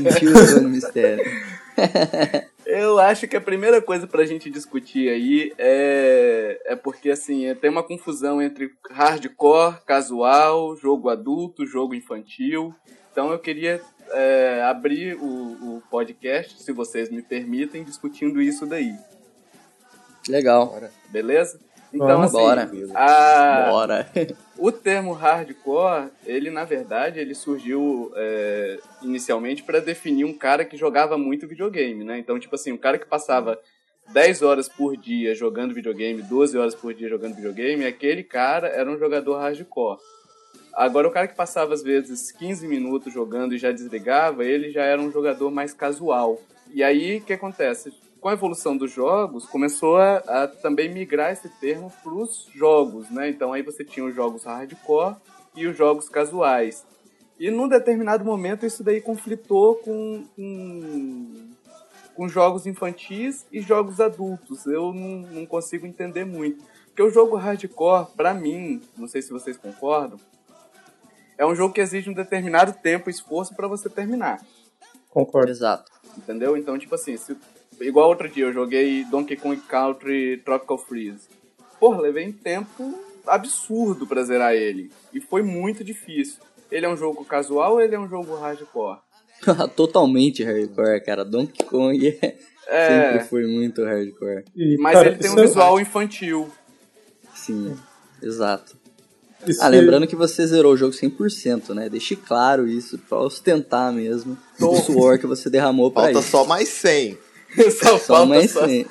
sentiu 0.18 0.58
o 0.58 0.68
mistério. 0.70 1.30
Eu 2.72 3.00
acho 3.00 3.26
que 3.26 3.36
a 3.36 3.40
primeira 3.40 3.82
coisa 3.82 4.06
pra 4.06 4.24
gente 4.24 4.48
discutir 4.48 5.08
aí 5.08 5.52
é, 5.58 6.62
é 6.66 6.76
porque, 6.76 7.10
assim, 7.10 7.46
é- 7.46 7.54
tem 7.54 7.68
uma 7.68 7.82
confusão 7.82 8.40
entre 8.40 8.70
hardcore, 8.88 9.80
casual, 9.84 10.76
jogo 10.76 11.08
adulto, 11.08 11.66
jogo 11.66 11.96
infantil. 11.96 12.72
Então 13.10 13.32
eu 13.32 13.40
queria 13.40 13.80
é, 14.12 14.62
abrir 14.62 15.16
o, 15.16 15.78
o 15.78 15.82
podcast, 15.90 16.62
se 16.62 16.70
vocês 16.70 17.10
me 17.10 17.22
permitem, 17.22 17.82
discutindo 17.82 18.40
isso 18.40 18.64
daí. 18.66 18.94
Legal. 20.28 20.80
Beleza? 21.08 21.58
Então, 21.92 22.22
assim, 22.22 22.36
bora. 22.36 22.70
a- 22.94 23.64
Bora. 23.70 24.10
o 24.58 24.70
termo 24.70 25.12
hardcore, 25.12 26.10
ele 26.24 26.50
na 26.50 26.64
verdade, 26.64 27.18
ele 27.18 27.34
surgiu 27.34 28.12
é, 28.16 28.78
inicialmente 29.02 29.62
para 29.62 29.80
definir 29.80 30.24
um 30.24 30.32
cara 30.32 30.64
que 30.64 30.76
jogava 30.76 31.18
muito 31.18 31.48
videogame, 31.48 32.04
né? 32.04 32.18
Então, 32.18 32.38
tipo 32.38 32.54
assim, 32.54 32.72
um 32.72 32.76
cara 32.78 32.98
que 32.98 33.06
passava 33.06 33.58
10 34.12 34.42
horas 34.42 34.68
por 34.68 34.96
dia 34.96 35.34
jogando 35.34 35.74
videogame, 35.74 36.22
12 36.22 36.56
horas 36.56 36.74
por 36.74 36.94
dia 36.94 37.08
jogando 37.08 37.34
videogame, 37.36 37.84
aquele 37.86 38.22
cara 38.22 38.68
era 38.68 38.88
um 38.90 38.98
jogador 38.98 39.36
hardcore. 39.38 39.98
Agora, 40.74 41.08
o 41.08 41.10
cara 41.10 41.26
que 41.26 41.34
passava 41.34 41.74
às 41.74 41.82
vezes 41.82 42.30
15 42.30 42.66
minutos 42.66 43.12
jogando 43.12 43.54
e 43.54 43.58
já 43.58 43.72
desligava, 43.72 44.44
ele 44.44 44.70
já 44.70 44.82
era 44.84 45.00
um 45.00 45.10
jogador 45.10 45.50
mais 45.50 45.72
casual. 45.74 46.40
E 46.72 46.82
aí, 46.84 47.18
o 47.18 47.20
que 47.22 47.32
acontece? 47.32 47.92
Com 48.20 48.28
a 48.28 48.34
evolução 48.34 48.76
dos 48.76 48.92
jogos, 48.92 49.46
começou 49.46 49.96
a, 49.96 50.16
a 50.16 50.48
também 50.48 50.92
migrar 50.92 51.32
esse 51.32 51.48
termo 51.58 51.90
para 52.02 52.12
os 52.12 52.46
jogos, 52.54 53.10
né? 53.10 53.30
Então 53.30 53.52
aí 53.52 53.62
você 53.62 53.82
tinha 53.82 54.04
os 54.04 54.14
jogos 54.14 54.44
hardcore 54.44 55.16
e 55.56 55.66
os 55.66 55.76
jogos 55.76 56.08
casuais. 56.08 56.84
E 57.38 57.50
num 57.50 57.66
determinado 57.66 58.22
momento 58.22 58.66
isso 58.66 58.84
daí 58.84 59.00
conflitou 59.00 59.76
com, 59.76 60.26
com, 60.36 61.50
com 62.14 62.28
jogos 62.28 62.66
infantis 62.66 63.46
e 63.50 63.62
jogos 63.62 63.98
adultos. 64.00 64.66
Eu 64.66 64.92
não, 64.92 65.22
não 65.30 65.46
consigo 65.46 65.86
entender 65.86 66.26
muito. 66.26 66.62
Porque 66.88 67.02
o 67.02 67.08
jogo 67.08 67.36
hardcore, 67.36 68.08
pra 68.14 68.34
mim, 68.34 68.82
não 68.98 69.08
sei 69.08 69.22
se 69.22 69.30
vocês 69.30 69.56
concordam, 69.56 70.18
é 71.38 71.46
um 71.46 71.54
jogo 71.54 71.72
que 71.72 71.80
exige 71.80 72.10
um 72.10 72.14
determinado 72.14 72.74
tempo 72.74 73.08
e 73.08 73.12
esforço 73.12 73.54
para 73.54 73.66
você 73.66 73.88
terminar. 73.88 74.44
Concordo. 75.08 75.50
Exato. 75.50 75.90
Entendeu? 76.18 76.54
Então, 76.58 76.78
tipo 76.78 76.94
assim, 76.94 77.16
se, 77.16 77.34
igual 77.80 78.08
outro 78.08 78.28
dia 78.28 78.44
eu 78.44 78.52
joguei 78.52 79.04
Donkey 79.04 79.36
Kong 79.36 79.60
Country 79.68 80.40
Tropical 80.44 80.78
Freeze. 80.78 81.28
Porra, 81.78 82.00
levei 82.00 82.28
um 82.28 82.32
tempo 82.32 82.98
absurdo 83.26 84.06
pra 84.06 84.22
zerar 84.22 84.54
ele. 84.54 84.90
E 85.12 85.20
foi 85.20 85.42
muito 85.42 85.82
difícil. 85.84 86.36
Ele 86.70 86.86
é 86.86 86.88
um 86.88 86.96
jogo 86.96 87.24
casual 87.24 87.74
ou 87.74 87.80
ele 87.80 87.94
é 87.94 87.98
um 87.98 88.08
jogo 88.08 88.36
hardcore? 88.36 88.98
Totalmente 89.76 90.44
hardcore, 90.44 91.02
cara. 91.04 91.24
Donkey 91.24 91.64
Kong 91.64 92.18
é... 92.22 92.36
É. 92.72 93.10
sempre 93.10 93.28
foi 93.28 93.46
muito 93.48 93.82
hardcore. 93.84 94.44
E, 94.54 94.76
Mas 94.78 94.92
cara, 94.92 95.08
ele 95.08 95.16
tem 95.18 95.28
um 95.30 95.38
é- 95.38 95.42
visual 95.42 95.80
infantil. 95.80 96.48
Sim, 97.34 97.76
exato. 98.22 98.76
isso 99.44 99.60
Ah, 99.60 99.66
é- 99.66 99.70
lembrando 99.70 100.06
que 100.06 100.14
você 100.14 100.46
zerou 100.46 100.74
o 100.74 100.76
jogo 100.76 100.92
100%, 100.94 101.74
né? 101.74 101.88
Deixe 101.88 102.14
claro 102.14 102.68
isso, 102.68 102.96
pra 102.96 103.18
ostentar 103.18 103.92
mesmo 103.92 104.38
o 104.60 104.76
suor 104.76 105.18
que 105.18 105.26
você 105.26 105.50
derramou 105.50 105.90
pra 105.90 106.04
Falta 106.04 106.20
isso. 106.20 106.28
só 106.30 106.44
mais 106.44 106.68
100. 106.68 107.18
só 107.82 107.98
Só 107.98 107.98
falta 107.98 108.26
mais 108.26 108.50
só- 108.50 108.66
100. 108.66 108.86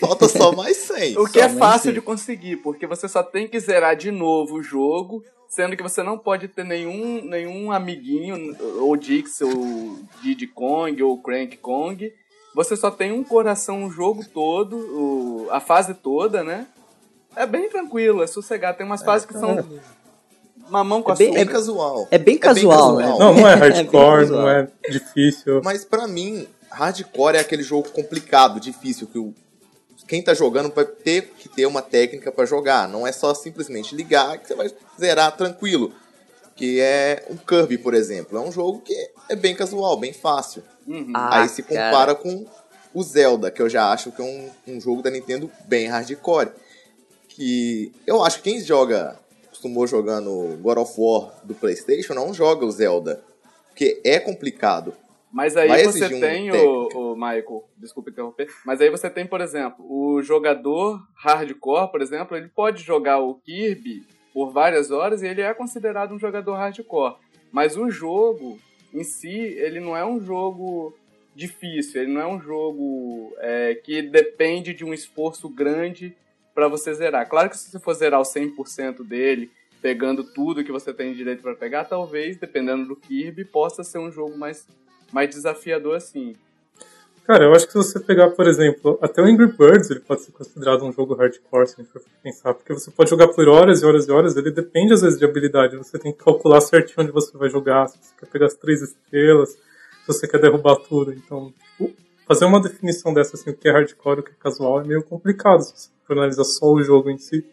Falta 0.00 0.28
só 0.28 0.52
mais 0.52 0.76
100. 0.76 1.16
O 1.18 1.26
que 1.26 1.38
é 1.40 1.42
Somente 1.44 1.58
fácil 1.58 1.90
sim. 1.90 1.94
de 1.94 2.00
conseguir, 2.00 2.56
porque 2.56 2.86
você 2.86 3.08
só 3.08 3.22
tem 3.22 3.46
que 3.48 3.58
zerar 3.60 3.96
de 3.96 4.10
novo 4.10 4.56
o 4.56 4.62
jogo, 4.62 5.22
sendo 5.48 5.76
que 5.76 5.82
você 5.82 6.02
não 6.02 6.16
pode 6.16 6.48
ter 6.48 6.64
nenhum, 6.64 7.22
nenhum 7.24 7.70
amiguinho, 7.72 8.56
ou 8.80 8.96
Dix, 8.96 9.40
ou 9.40 9.98
Diddy 10.22 10.46
Kong, 10.46 11.02
ou 11.02 11.20
Crank 11.20 11.56
Kong. 11.58 12.12
Você 12.54 12.76
só 12.76 12.90
tem 12.90 13.12
um 13.12 13.22
coração 13.22 13.84
o 13.84 13.90
jogo 13.90 14.24
todo, 14.32 14.76
o- 14.76 15.48
a 15.50 15.60
fase 15.60 15.94
toda, 15.94 16.42
né? 16.42 16.66
É 17.36 17.46
bem 17.46 17.68
tranquilo, 17.68 18.22
é 18.22 18.26
sossegado. 18.26 18.76
Tem 18.78 18.86
umas 18.86 19.02
fases 19.04 19.24
que 19.26 19.34
são 19.34 19.64
mamão 20.68 21.02
com 21.02 21.12
É 21.12 21.16
bem- 21.16 21.28
açúcar. 21.28 21.40
É 21.40 21.44
casual. 21.52 22.08
É 22.10 22.18
bem 22.18 22.38
casual, 22.38 22.96
né? 22.96 23.06
Não, 23.06 23.34
não 23.34 23.48
é 23.48 23.56
bem 23.56 23.70
hardcore, 23.72 24.20
casual. 24.22 24.40
não 24.42 24.48
é 24.48 24.68
difícil. 24.88 25.60
Mas 25.64 25.84
pra 25.84 26.06
mim, 26.08 26.46
hardcore 26.70 27.36
é 27.36 27.40
aquele 27.40 27.62
jogo 27.62 27.90
complicado, 27.90 28.60
difícil, 28.60 29.06
que 29.06 29.18
o, 29.18 29.34
quem 30.06 30.22
tá 30.22 30.34
jogando 30.34 30.72
vai 30.74 30.84
ter 30.84 31.32
que 31.38 31.48
ter 31.48 31.66
uma 31.66 31.82
técnica 31.82 32.32
pra 32.32 32.44
jogar. 32.44 32.88
Não 32.88 33.06
é 33.06 33.12
só 33.12 33.32
simplesmente 33.34 33.94
ligar 33.94 34.38
que 34.38 34.48
você 34.48 34.54
vai 34.54 34.70
zerar 34.98 35.36
tranquilo. 35.36 35.92
Que 36.56 36.80
é 36.80 37.24
um 37.30 37.36
Kirby, 37.36 37.78
por 37.78 37.94
exemplo. 37.94 38.36
É 38.36 38.40
um 38.40 38.52
jogo 38.52 38.80
que 38.80 38.92
é 39.28 39.36
bem 39.36 39.54
casual, 39.54 39.96
bem 39.96 40.12
fácil. 40.12 40.62
Uhum. 40.86 41.12
Ah, 41.14 41.42
Aí 41.42 41.48
se 41.48 41.62
cara. 41.62 41.90
compara 41.90 42.14
com 42.14 42.44
o 42.92 43.02
Zelda, 43.02 43.50
que 43.50 43.62
eu 43.62 43.68
já 43.68 43.92
acho 43.92 44.10
que 44.10 44.20
é 44.20 44.24
um, 44.24 44.50
um 44.66 44.80
jogo 44.80 45.00
da 45.00 45.10
Nintendo 45.10 45.50
bem 45.66 45.86
hardcore. 45.86 46.50
Que 47.28 47.92
eu 48.06 48.22
acho 48.22 48.38
que 48.38 48.50
quem 48.50 48.60
joga, 48.60 49.16
costumou 49.48 49.86
jogando 49.86 50.58
God 50.60 50.78
of 50.78 50.92
War 50.98 51.32
do 51.44 51.54
PlayStation, 51.54 52.14
não 52.14 52.34
joga 52.34 52.66
o 52.66 52.72
Zelda. 52.72 53.22
Porque 53.68 54.00
é 54.04 54.18
complicado. 54.18 54.92
Mas 55.32 55.56
aí 55.56 55.68
Vai 55.68 55.84
você 55.84 56.04
exigir 56.04 56.16
um 56.16 56.20
tem, 56.20 56.50
o, 56.50 56.88
o 56.88 57.14
Michael, 57.14 57.64
desculpa 57.76 58.10
interromper, 58.10 58.48
mas 58.64 58.80
aí 58.80 58.90
você 58.90 59.08
tem, 59.08 59.26
por 59.26 59.40
exemplo, 59.40 59.84
o 59.88 60.20
jogador 60.22 61.00
hardcore, 61.14 61.90
por 61.90 62.02
exemplo, 62.02 62.36
ele 62.36 62.48
pode 62.48 62.82
jogar 62.82 63.20
o 63.20 63.34
Kirby 63.36 64.04
por 64.34 64.50
várias 64.50 64.90
horas 64.90 65.22
e 65.22 65.28
ele 65.28 65.40
é 65.40 65.54
considerado 65.54 66.12
um 66.12 66.18
jogador 66.18 66.54
hardcore. 66.54 67.16
Mas 67.52 67.76
o 67.76 67.90
jogo 67.90 68.58
em 68.92 69.04
si, 69.04 69.28
ele 69.28 69.80
não 69.80 69.96
é 69.96 70.04
um 70.04 70.20
jogo 70.20 70.96
difícil, 71.34 72.02
ele 72.02 72.12
não 72.12 72.20
é 72.20 72.26
um 72.26 72.40
jogo 72.40 73.32
é, 73.38 73.74
que 73.74 74.02
depende 74.02 74.74
de 74.74 74.84
um 74.84 74.92
esforço 74.92 75.48
grande 75.48 76.14
para 76.54 76.68
você 76.68 76.92
zerar. 76.92 77.28
Claro 77.28 77.48
que 77.48 77.56
se 77.56 77.70
você 77.70 77.78
for 77.78 77.94
zerar 77.94 78.20
o 78.20 78.24
100% 78.24 79.04
dele, 79.04 79.50
pegando 79.80 80.24
tudo 80.24 80.64
que 80.64 80.72
você 80.72 80.92
tem 80.92 81.14
direito 81.14 81.42
para 81.42 81.54
pegar, 81.54 81.84
talvez, 81.84 82.36
dependendo 82.36 82.86
do 82.86 82.96
Kirby, 82.96 83.44
possa 83.44 83.82
ser 83.82 83.98
um 83.98 84.10
jogo 84.10 84.36
mais, 84.36 84.66
mais 85.12 85.30
desafiador 85.30 85.96
assim. 85.96 86.34
Cara, 87.26 87.44
eu 87.44 87.52
acho 87.52 87.66
que 87.66 87.72
se 87.72 87.78
você 87.78 88.00
pegar, 88.00 88.30
por 88.30 88.46
exemplo, 88.48 88.98
até 89.00 89.22
o 89.22 89.24
Angry 89.24 89.46
Birds, 89.56 89.88
ele 89.90 90.00
pode 90.00 90.22
ser 90.22 90.32
considerado 90.32 90.84
um 90.84 90.92
jogo 90.92 91.14
hardcore, 91.14 91.68
se 91.68 91.74
a 91.78 91.82
gente 91.82 91.92
for 91.92 92.02
pensar, 92.22 92.54
porque 92.54 92.72
você 92.72 92.90
pode 92.90 93.08
jogar 93.10 93.28
por 93.28 93.46
horas 93.48 93.82
e 93.82 93.86
horas 93.86 94.08
e 94.08 94.10
horas, 94.10 94.36
ele 94.36 94.50
depende 94.50 94.92
às 94.94 95.02
vezes 95.02 95.18
de 95.18 95.24
habilidade, 95.24 95.76
você 95.76 95.96
tem 95.98 96.12
que 96.12 96.18
calcular 96.24 96.60
certinho 96.60 97.04
onde 97.04 97.12
você 97.12 97.36
vai 97.38 97.48
jogar, 97.48 97.86
se 97.88 97.98
você 97.98 98.12
quer 98.18 98.26
pegar 98.26 98.46
as 98.46 98.54
três 98.54 98.82
estrelas, 98.82 99.50
se 99.50 100.06
você 100.08 100.26
quer 100.26 100.40
derrubar 100.40 100.74
tudo, 100.76 101.12
então, 101.12 101.52
tipo, 101.78 101.94
fazer 102.26 102.46
uma 102.46 102.60
definição 102.60 103.14
dessa, 103.14 103.36
assim, 103.36 103.50
o 103.50 103.56
que 103.56 103.68
é 103.68 103.72
hardcore 103.72 104.16
e 104.18 104.20
o 104.20 104.24
que 104.24 104.32
é 104.32 104.34
casual, 104.40 104.80
é 104.80 104.84
meio 104.84 105.02
complicado, 105.04 105.60
se 105.60 105.72
você 105.76 105.90
for 106.04 106.16
analisar 106.18 106.44
só 106.44 106.66
o 106.66 106.82
jogo 106.82 107.10
em 107.10 107.18
si. 107.18 107.46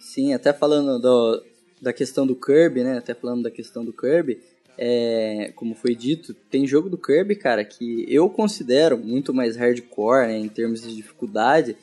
Sim, 0.00 0.32
até 0.32 0.54
falando 0.54 0.98
do- 0.98 1.42
da 1.82 1.92
questão 1.92 2.26
do 2.26 2.34
Kirby, 2.34 2.82
né? 2.82 2.96
Até 2.98 3.14
falando 3.14 3.42
da 3.42 3.50
questão 3.50 3.84
do 3.84 3.92
Kirby, 3.92 4.40
é, 4.78 5.52
como 5.56 5.74
foi 5.74 5.94
dito, 5.94 6.32
tem 6.32 6.66
jogo 6.66 6.88
do 6.88 6.96
Kirby, 6.96 7.34
cara, 7.34 7.64
que 7.64 8.06
eu 8.08 8.30
considero 8.30 8.96
muito 8.96 9.34
mais 9.34 9.56
hardcore, 9.56 10.28
né? 10.28 10.38
Em 10.38 10.48
termos 10.48 10.82
de 10.82 10.94
dificuldade, 10.94 11.76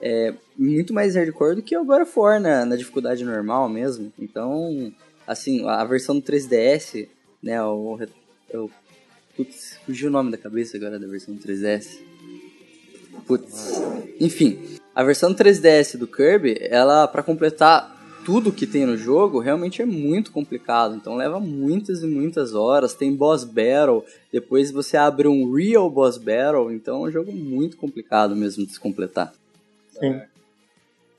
é 0.00 0.34
muito 0.56 0.92
mais 0.92 1.16
hardcore 1.16 1.56
do 1.56 1.62
que 1.62 1.76
o 1.76 1.84
God 1.84 2.02
of 2.02 2.12
War 2.14 2.38
na, 2.38 2.66
na 2.66 2.76
dificuldade 2.76 3.24
normal 3.24 3.70
mesmo. 3.70 4.12
Então, 4.18 4.92
assim, 5.26 5.66
a 5.66 5.82
versão 5.84 6.18
do 6.18 6.22
3DS, 6.22 7.08
né? 7.42 7.62
O, 7.64 7.98
o, 8.52 8.70
putz, 9.34 9.78
fugiu 9.86 10.08
o 10.08 10.12
nome 10.12 10.30
da 10.30 10.36
cabeça 10.36 10.76
agora 10.76 10.98
da 10.98 11.06
versão 11.06 11.34
do 11.34 11.40
3DS. 11.40 12.00
Putz. 13.26 13.80
Enfim, 14.20 14.78
a 14.94 15.02
versão 15.02 15.34
3DS 15.34 15.96
do 15.96 16.06
Kirby, 16.06 16.58
ela 16.60 17.08
para 17.08 17.22
completar 17.22 18.01
tudo 18.24 18.52
que 18.52 18.66
tem 18.66 18.86
no 18.86 18.96
jogo, 18.96 19.38
realmente 19.38 19.82
é 19.82 19.86
muito 19.86 20.32
complicado. 20.32 20.94
Então 20.94 21.14
leva 21.14 21.38
muitas 21.40 22.02
e 22.02 22.06
muitas 22.06 22.54
horas. 22.54 22.94
Tem 22.94 23.14
boss 23.14 23.44
battle, 23.44 24.04
depois 24.32 24.70
você 24.70 24.96
abre 24.96 25.28
um 25.28 25.52
real 25.52 25.90
boss 25.90 26.16
battle. 26.18 26.72
Então 26.72 27.04
é 27.04 27.08
um 27.08 27.10
jogo 27.10 27.32
muito 27.32 27.76
complicado 27.76 28.34
mesmo 28.34 28.66
de 28.66 28.72
se 28.72 28.80
completar. 28.80 29.32
Sim. 29.90 30.20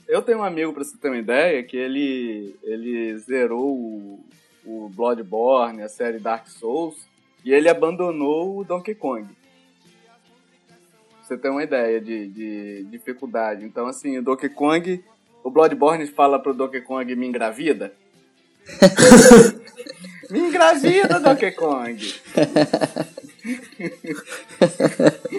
Eu 0.07 0.21
tenho 0.21 0.39
um 0.39 0.43
amigo, 0.43 0.73
pra 0.73 0.83
você 0.83 0.97
ter 0.97 1.07
uma 1.07 1.17
ideia, 1.17 1.63
que 1.63 1.77
ele, 1.77 2.55
ele 2.63 3.17
zerou 3.17 3.73
o, 3.73 4.19
o 4.65 4.89
Bloodborne, 4.89 5.81
a 5.81 5.89
série 5.89 6.19
Dark 6.19 6.47
Souls, 6.47 6.95
e 7.43 7.51
ele 7.53 7.69
abandonou 7.69 8.59
o 8.59 8.63
Donkey 8.63 8.93
Kong. 8.93 9.25
Pra 9.25 11.23
você 11.23 11.37
ter 11.37 11.49
uma 11.49 11.63
ideia 11.63 12.01
de, 12.01 12.27
de 12.27 12.83
dificuldade. 12.91 13.65
Então, 13.65 13.87
assim, 13.87 14.17
o 14.17 14.21
Donkey 14.21 14.49
Kong, 14.49 15.03
o 15.43 15.49
Bloodborne 15.49 16.07
fala 16.07 16.39
pro 16.39 16.53
Donkey 16.53 16.81
Kong, 16.81 17.15
me 17.15 17.27
engravida. 17.27 17.93
me 20.29 20.39
engravida, 20.39 21.19
Donkey 21.19 21.51
Kong! 21.51 22.13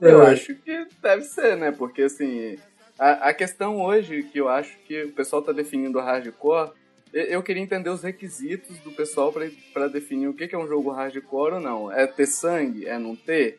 Eu 0.00 0.22
É. 0.22 0.32
acho 0.32 0.54
que 0.56 0.86
deve 1.00 1.22
ser, 1.22 1.56
né? 1.56 1.70
Porque, 1.70 2.02
assim, 2.02 2.58
a, 2.98 3.28
a 3.28 3.34
questão 3.34 3.80
hoje 3.80 4.24
que 4.24 4.38
eu 4.38 4.48
acho 4.48 4.76
que 4.86 5.04
o 5.04 5.12
pessoal 5.12 5.42
tá 5.42 5.52
definindo 5.52 6.00
hardcore, 6.00 6.70
eu, 7.12 7.42
queria 7.42 7.62
entender 7.62 7.90
os 7.90 8.02
requisitos 8.02 8.78
do 8.78 8.90
pessoal 8.90 9.32
pra- 9.32 9.46
pra 9.72 9.86
definir 9.86 10.26
o 10.28 10.34
que, 10.34 10.48
que 10.48 10.54
é 10.54 10.58
um 10.58 10.66
jogo 10.66 10.90
hardcore 10.90 11.54
ou 11.54 11.60
não. 11.60 11.92
É 11.92 12.06
ter 12.06 12.26
sangue? 12.26 12.86
É 12.86 12.98
não 12.98 13.14
ter? 13.14 13.58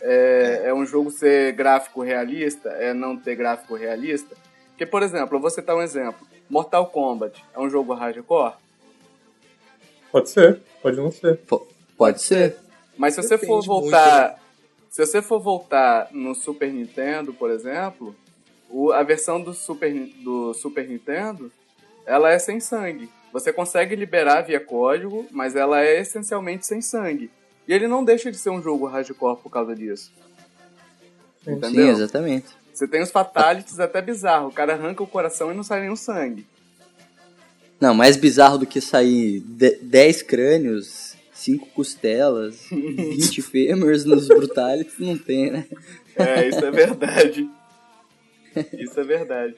É, 0.00 0.62
é 0.66 0.74
um 0.74 0.84
jogo 0.84 1.10
ser 1.10 1.52
gráfico 1.52 2.02
realista? 2.02 2.70
É 2.70 2.92
não 2.92 3.16
ter 3.16 3.36
gráfico 3.36 3.74
realista? 3.76 4.34
Porque, 4.76 4.84
por 4.84 5.02
exemplo, 5.02 5.36
eu 5.38 5.40
vou 5.40 5.48
citar 5.48 5.74
um 5.74 5.80
exemplo. 5.80 6.26
Mortal 6.50 6.86
Kombat 6.88 7.42
é 7.54 7.58
um 7.58 7.70
jogo 7.70 7.94
hardcore? 7.94 8.52
Pode 10.12 10.28
ser, 10.28 10.60
pode 10.82 10.98
não 10.98 11.10
ser. 11.10 11.38
Po- 11.38 11.66
Pode 11.96 12.20
ser. 12.20 12.58
Mas 12.94 13.14
se 13.14 13.22
você 13.22 13.38
for 13.38 13.40
Depende 13.40 13.52
muito, 13.54 13.66
voltar. 13.66 14.38
Se 14.90 15.04
você 15.06 15.22
for 15.22 15.40
voltar 15.40 16.08
no 16.12 16.34
Super 16.34 16.70
Nintendo, 16.70 17.32
por 17.32 17.50
exemplo, 17.50 18.14
o- 18.68 18.92
a 18.92 19.02
versão 19.02 19.40
do 19.40 19.54
Super, 19.54 19.90
do 20.22 20.52
Super 20.52 20.86
Nintendo, 20.86 21.50
ela 22.04 22.30
é 22.30 22.38
sem 22.38 22.60
sangue. 22.60 23.08
Você 23.32 23.54
consegue 23.54 23.96
liberar 23.96 24.42
via 24.42 24.60
código, 24.60 25.26
mas 25.30 25.56
ela 25.56 25.80
é 25.82 26.00
essencialmente 26.00 26.66
sem 26.66 26.82
sangue. 26.82 27.30
E 27.66 27.72
ele 27.72 27.88
não 27.88 28.04
deixa 28.04 28.30
de 28.30 28.36
ser 28.36 28.50
um 28.50 28.60
jogo 28.62 28.84
hardcore 28.86 29.38
por 29.42 29.48
causa 29.48 29.74
disso. 29.74 30.12
Sim, 31.42 31.52
Entendeu? 31.52 31.88
exatamente. 31.88 32.48
Você 32.76 32.86
tem 32.86 33.02
os 33.02 33.10
fatalities 33.10 33.80
até 33.80 34.02
bizarro. 34.02 34.48
O 34.48 34.52
cara 34.52 34.74
arranca 34.74 35.02
o 35.02 35.06
coração 35.06 35.50
e 35.50 35.54
não 35.54 35.62
sai 35.62 35.80
nenhum 35.80 35.96
sangue. 35.96 36.46
Não, 37.80 37.94
mais 37.94 38.18
bizarro 38.18 38.58
do 38.58 38.66
que 38.66 38.82
sair 38.82 39.40
10 39.40 40.22
crânios, 40.22 41.16
5 41.32 41.68
costelas, 41.68 42.66
20 42.68 43.40
fêmurs 43.40 44.04
nos 44.04 44.28
brutalities, 44.28 44.98
não 44.98 45.16
tem, 45.16 45.50
né? 45.50 45.66
É, 46.14 46.48
isso 46.48 46.62
é 46.62 46.70
verdade. 46.70 47.48
Isso 48.74 49.00
é 49.00 49.04
verdade. 49.04 49.56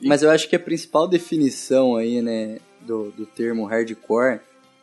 Mas 0.00 0.22
eu 0.22 0.30
acho 0.30 0.48
que 0.48 0.54
a 0.54 0.60
principal 0.60 1.08
definição 1.08 1.96
aí, 1.96 2.22
né, 2.22 2.60
do, 2.82 3.10
do 3.10 3.26
termo 3.26 3.64
hardcore 3.64 4.38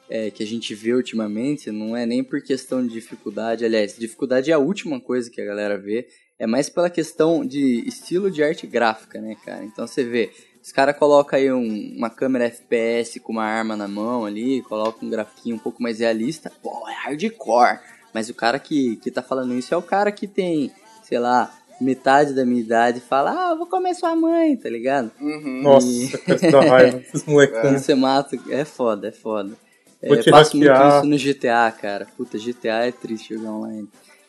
é, 0.10 0.30
que 0.30 0.44
a 0.44 0.46
gente 0.46 0.76
vê 0.76 0.94
ultimamente 0.94 1.72
não 1.72 1.96
é 1.96 2.06
nem 2.06 2.22
por 2.22 2.42
questão 2.42 2.86
de 2.86 2.94
dificuldade, 2.94 3.64
aliás, 3.64 3.96
dificuldade 3.98 4.52
é 4.52 4.54
a 4.54 4.60
última 4.60 5.00
coisa 5.00 5.30
que 5.30 5.42
a 5.42 5.46
galera 5.46 5.78
vê, 5.78 6.08
é 6.40 6.46
mais 6.48 6.70
pela 6.70 6.90
questão 6.90 7.46
de 7.46 7.84
estilo 7.88 8.30
de 8.30 8.44
arte 8.44 8.68
gráfica, 8.68 9.20
né, 9.20 9.36
cara? 9.46 9.64
Então 9.64 9.88
você 9.88 10.04
vê, 10.04 10.32
Os 10.64 10.72
caras 10.72 10.98
colocam 10.98 11.40
aí 11.40 11.52
um, 11.52 11.96
uma 11.98 12.10
câmera 12.10 12.46
FPS 12.46 13.20
com 13.22 13.32
uma 13.34 13.46
arma 13.46 13.76
na 13.76 13.88
mão 13.88 14.26
ali, 14.26 14.62
coloca 14.64 15.04
um 15.06 15.10
grafiquinho 15.10 15.56
um 15.56 15.60
pouco 15.60 15.82
mais 15.82 16.00
realista, 16.00 16.52
pô, 16.62 16.88
é 16.90 16.94
hardcore. 16.94 17.80
Mas 18.14 18.30
o 18.30 18.34
cara 18.34 18.60
que, 18.60 18.98
que 18.98 19.10
tá 19.10 19.22
falando 19.22 19.54
isso 19.54 19.74
é 19.74 19.78
o 19.78 19.82
cara 19.82 20.12
que 20.12 20.28
tem, 20.28 20.72
sei 21.04 21.20
lá, 21.20 21.54
metade 21.80 22.34
da 22.34 22.46
minha 22.46 22.60
idade 22.62 22.98
e 22.98 23.02
fala, 23.02 23.32
ah, 23.52 23.56
vou 23.56 23.66
comer 23.68 23.94
sua 23.94 24.16
mãe, 24.16 24.58
tá 24.58 24.70
ligado? 24.70 25.12
Uhum. 25.22 25.62
Nossa, 25.62 25.88
E- 25.88 26.10
que 26.40 26.52
da 26.52 26.62
raiva. 26.62 26.98
Esses 27.00 27.24
moleques. 27.24 27.60
Quando 27.62 27.78
você 27.80 27.96
mata, 27.96 28.38
é 28.50 28.66
foda, 28.66 29.08
é 29.08 29.12
foda. 29.12 29.56
É, 30.02 30.08
Vou 30.10 30.18
te 30.18 30.30
passo 30.30 30.58
muito 30.58 30.70
isso 30.70 31.06
no 31.06 31.18
GTA, 31.18 31.72
cara. 31.72 32.08
Puta, 32.18 32.38
GTA 32.38 32.86
é 32.86 32.92
triste 32.92 33.36
jogar 33.36 33.52
online. 33.52 33.88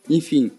Enfim, 0.08 0.50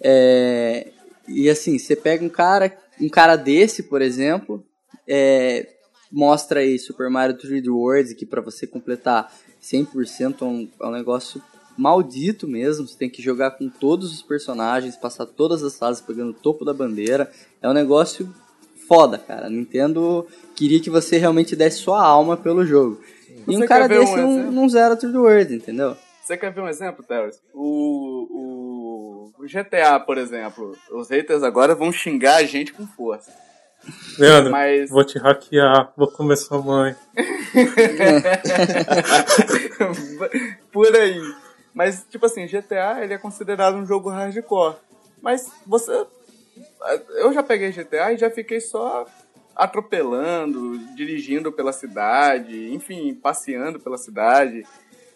é, 0.00 0.88
e 1.28 1.48
assim, 1.48 1.78
você 1.78 1.96
pega 1.96 2.24
um 2.24 2.28
cara, 2.28 2.76
um 3.00 3.08
cara 3.08 3.36
desse, 3.36 3.82
por 3.84 4.02
exemplo, 4.02 4.64
é, 5.08 5.68
mostra 6.10 6.60
aí 6.60 6.78
Super 6.78 7.10
Mario 7.10 7.36
3D 7.36 7.68
World, 7.68 8.14
que 8.14 8.26
pra 8.26 8.40
você 8.40 8.66
completar 8.66 9.32
100% 9.62 10.42
é 10.42 10.44
um, 10.44 10.68
é 10.80 10.86
um 10.86 10.92
negócio 10.92 11.42
maldito 11.76 12.48
mesmo. 12.48 12.86
Você 12.86 12.96
tem 12.96 13.10
que 13.10 13.22
jogar 13.22 13.52
com 13.52 13.68
todos 13.68 14.12
os 14.12 14.22
personagens, 14.22 14.96
passar 14.96 15.26
todas 15.26 15.62
as 15.62 15.78
fases 15.78 16.02
pegando 16.02 16.30
o 16.30 16.34
topo 16.34 16.64
da 16.64 16.72
bandeira. 16.72 17.30
É 17.60 17.68
um 17.68 17.74
negócio 17.74 18.32
foda, 18.86 19.18
cara. 19.18 19.50
Nintendo 19.50 20.26
queria 20.54 20.80
que 20.80 20.90
você 20.90 21.18
realmente 21.18 21.56
desse 21.56 21.78
sua 21.78 22.02
alma 22.02 22.36
pelo 22.36 22.64
jogo. 22.64 23.00
E 23.28 23.54
Você 23.54 23.64
um 23.64 23.66
cara 23.66 23.88
desse 23.88 24.12
um 24.12 24.44
não, 24.44 24.52
não 24.52 24.68
zera 24.68 24.96
3D 24.96 25.14
World, 25.14 25.54
entendeu? 25.54 25.96
Você 26.22 26.36
quer 26.36 26.52
ver 26.52 26.60
um 26.60 26.68
exemplo, 26.68 27.04
Terence? 27.04 27.38
O, 27.54 27.62
o, 27.62 28.65
o 29.38 29.44
GTA, 29.44 30.00
por 30.00 30.18
exemplo. 30.18 30.76
Os 30.90 31.08
haters 31.08 31.42
agora 31.42 31.74
vão 31.74 31.92
xingar 31.92 32.36
a 32.36 32.44
gente 32.44 32.72
com 32.72 32.86
força. 32.86 33.32
Leandro, 34.18 34.50
Mas. 34.50 34.90
vou 34.90 35.04
te 35.04 35.18
hackear, 35.18 35.92
vou 35.96 36.10
comer 36.10 36.36
sua 36.36 36.60
mãe. 36.60 36.96
por 40.72 40.94
aí. 40.94 41.20
Mas, 41.72 42.04
tipo 42.08 42.26
assim, 42.26 42.46
GTA 42.46 43.02
ele 43.02 43.14
é 43.14 43.18
considerado 43.18 43.76
um 43.76 43.86
jogo 43.86 44.08
hardcore. 44.08 44.76
Mas 45.22 45.50
você. 45.66 46.06
Eu 47.16 47.32
já 47.32 47.42
peguei 47.42 47.70
GTA 47.70 48.12
e 48.12 48.16
já 48.16 48.30
fiquei 48.30 48.60
só 48.60 49.06
atropelando, 49.54 50.78
dirigindo 50.94 51.50
pela 51.50 51.72
cidade, 51.72 52.72
enfim, 52.72 53.14
passeando 53.14 53.80
pela 53.80 53.96
cidade. 53.96 54.64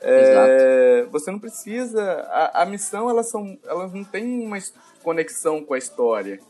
É, 0.02 1.06
você 1.10 1.30
não 1.30 1.38
precisa. 1.38 2.02
A, 2.02 2.62
a 2.62 2.66
missão, 2.66 3.10
elas, 3.10 3.28
são, 3.30 3.58
elas 3.66 3.92
não 3.92 4.04
tem 4.04 4.40
uma 4.44 4.58
conexão 5.02 5.62
com 5.62 5.74
a 5.74 5.78
história. 5.78 6.40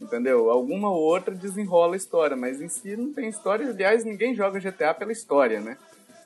Entendeu? 0.00 0.50
Alguma 0.50 0.90
ou 0.90 1.00
outra 1.00 1.34
desenrola 1.34 1.94
a 1.94 1.96
história, 1.96 2.36
mas 2.36 2.60
em 2.60 2.68
si 2.68 2.96
não 2.96 3.12
tem 3.12 3.28
história. 3.28 3.68
Aliás, 3.68 4.04
ninguém 4.04 4.34
joga 4.34 4.60
GTA 4.60 4.92
pela 4.92 5.12
história, 5.12 5.60
né? 5.60 5.78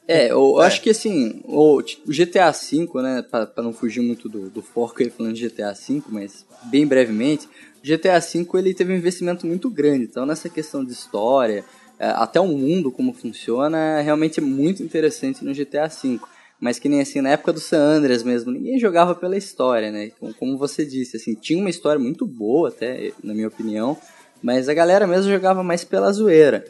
É, 0.09 0.33
eu 0.33 0.59
acho 0.59 0.83
que 0.83 0.91
assim, 0.91 1.41
o, 1.45 1.81
GTA 2.09 2.51
V, 2.51 2.89
né, 3.01 3.23
pra, 3.23 3.47
pra 3.47 3.63
não 3.63 3.73
fugir 3.73 4.01
muito 4.01 4.29
do, 4.29 4.51
do 4.51 4.61
foco 4.61 5.01
aí 5.01 5.09
falando 5.09 5.35
de 5.35 5.49
GTA 5.49 5.73
V, 5.73 6.03
mas 6.09 6.45
bem 6.65 6.85
brevemente, 6.85 7.47
o 7.47 7.87
GTA 7.87 8.19
V 8.19 8.45
ele 8.55 8.75
teve 8.75 8.93
um 8.93 8.97
investimento 8.97 9.47
muito 9.47 9.71
grande, 9.71 10.05
então 10.05 10.27
nessa 10.27 10.49
questão 10.49 10.85
de 10.85 10.91
história, 10.91 11.65
é, 11.97 12.09
até 12.09 12.41
o 12.41 12.49
mundo 12.49 12.91
como 12.91 13.13
funciona, 13.13 14.01
realmente 14.01 14.41
é 14.41 14.43
muito 14.43 14.83
interessante 14.83 15.45
no 15.45 15.55
GTA 15.55 15.87
V. 15.87 16.19
Mas 16.61 16.79
que 16.79 16.89
nem 16.89 17.01
assim, 17.01 17.21
na 17.21 17.31
época 17.31 17.55
do 17.55 17.61
San 17.61 17.79
Andreas 17.79 18.23
mesmo, 18.23 18.53
ninguém 18.53 18.79
jogava 18.79 19.15
pela 19.15 19.37
história, 19.37 19.91
né? 19.91 20.11
Como, 20.21 20.35
como 20.35 20.59
você 20.59 20.85
disse, 20.85 21.17
assim, 21.17 21.35
tinha 21.35 21.59
uma 21.59 21.71
história 21.71 21.99
muito 21.99 22.27
boa 22.27 22.69
até, 22.69 23.13
na 23.25 23.33
minha 23.33 23.49
opinião, 23.49 23.97
mas 24.43 24.69
a 24.69 24.75
galera 24.75 25.07
mesmo 25.07 25.31
jogava 25.31 25.63
mais 25.63 25.85
pela 25.85 26.13
zoeira. 26.13 26.65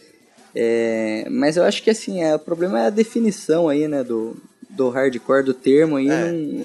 É, 0.55 1.27
mas 1.31 1.57
eu 1.57 1.65
acho 1.65 1.83
que 1.83 1.91
assim, 1.91 2.23
é, 2.23 2.35
o 2.35 2.39
problema 2.39 2.81
é 2.81 2.87
a 2.87 2.91
definição 2.91 3.69
aí, 3.69 3.87
né, 3.89 4.03
do, 4.05 4.37
do 4.69 4.89
hardcore, 4.89 5.45
do 5.45 5.55
termo 5.55 5.97
aí, 5.97 6.09
É. 6.09 6.31
não- 6.33 6.65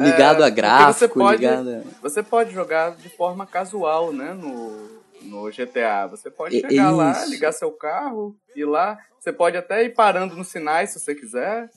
ligado 0.00 0.42
É, 0.42 0.46
a 0.46 0.48
gráfico, 0.48 0.98
você 0.98 1.08
pode, 1.08 1.42
ligado 1.42 1.68
a... 1.70 1.82
Você 2.02 2.22
pode 2.22 2.52
jogar 2.52 2.96
de 2.96 3.08
forma 3.08 3.46
casual, 3.46 4.12
né? 4.12 4.32
No, 4.32 4.88
no 5.22 5.50
GTA. 5.50 6.06
Você 6.06 6.30
pode 6.30 6.60
chegar 6.60 6.90
lá, 6.90 7.20
isso. 7.20 7.30
ligar 7.30 7.52
seu 7.52 7.72
carro, 7.72 8.36
ir 8.54 8.64
lá. 8.64 8.98
Você 9.18 9.32
pode 9.32 9.56
até 9.56 9.82
ir 9.84 9.94
parando 9.94 10.36
nos 10.36 10.48
sinais 10.48 10.90
se 10.90 11.00
você 11.00 11.14
quiser. 11.14 11.68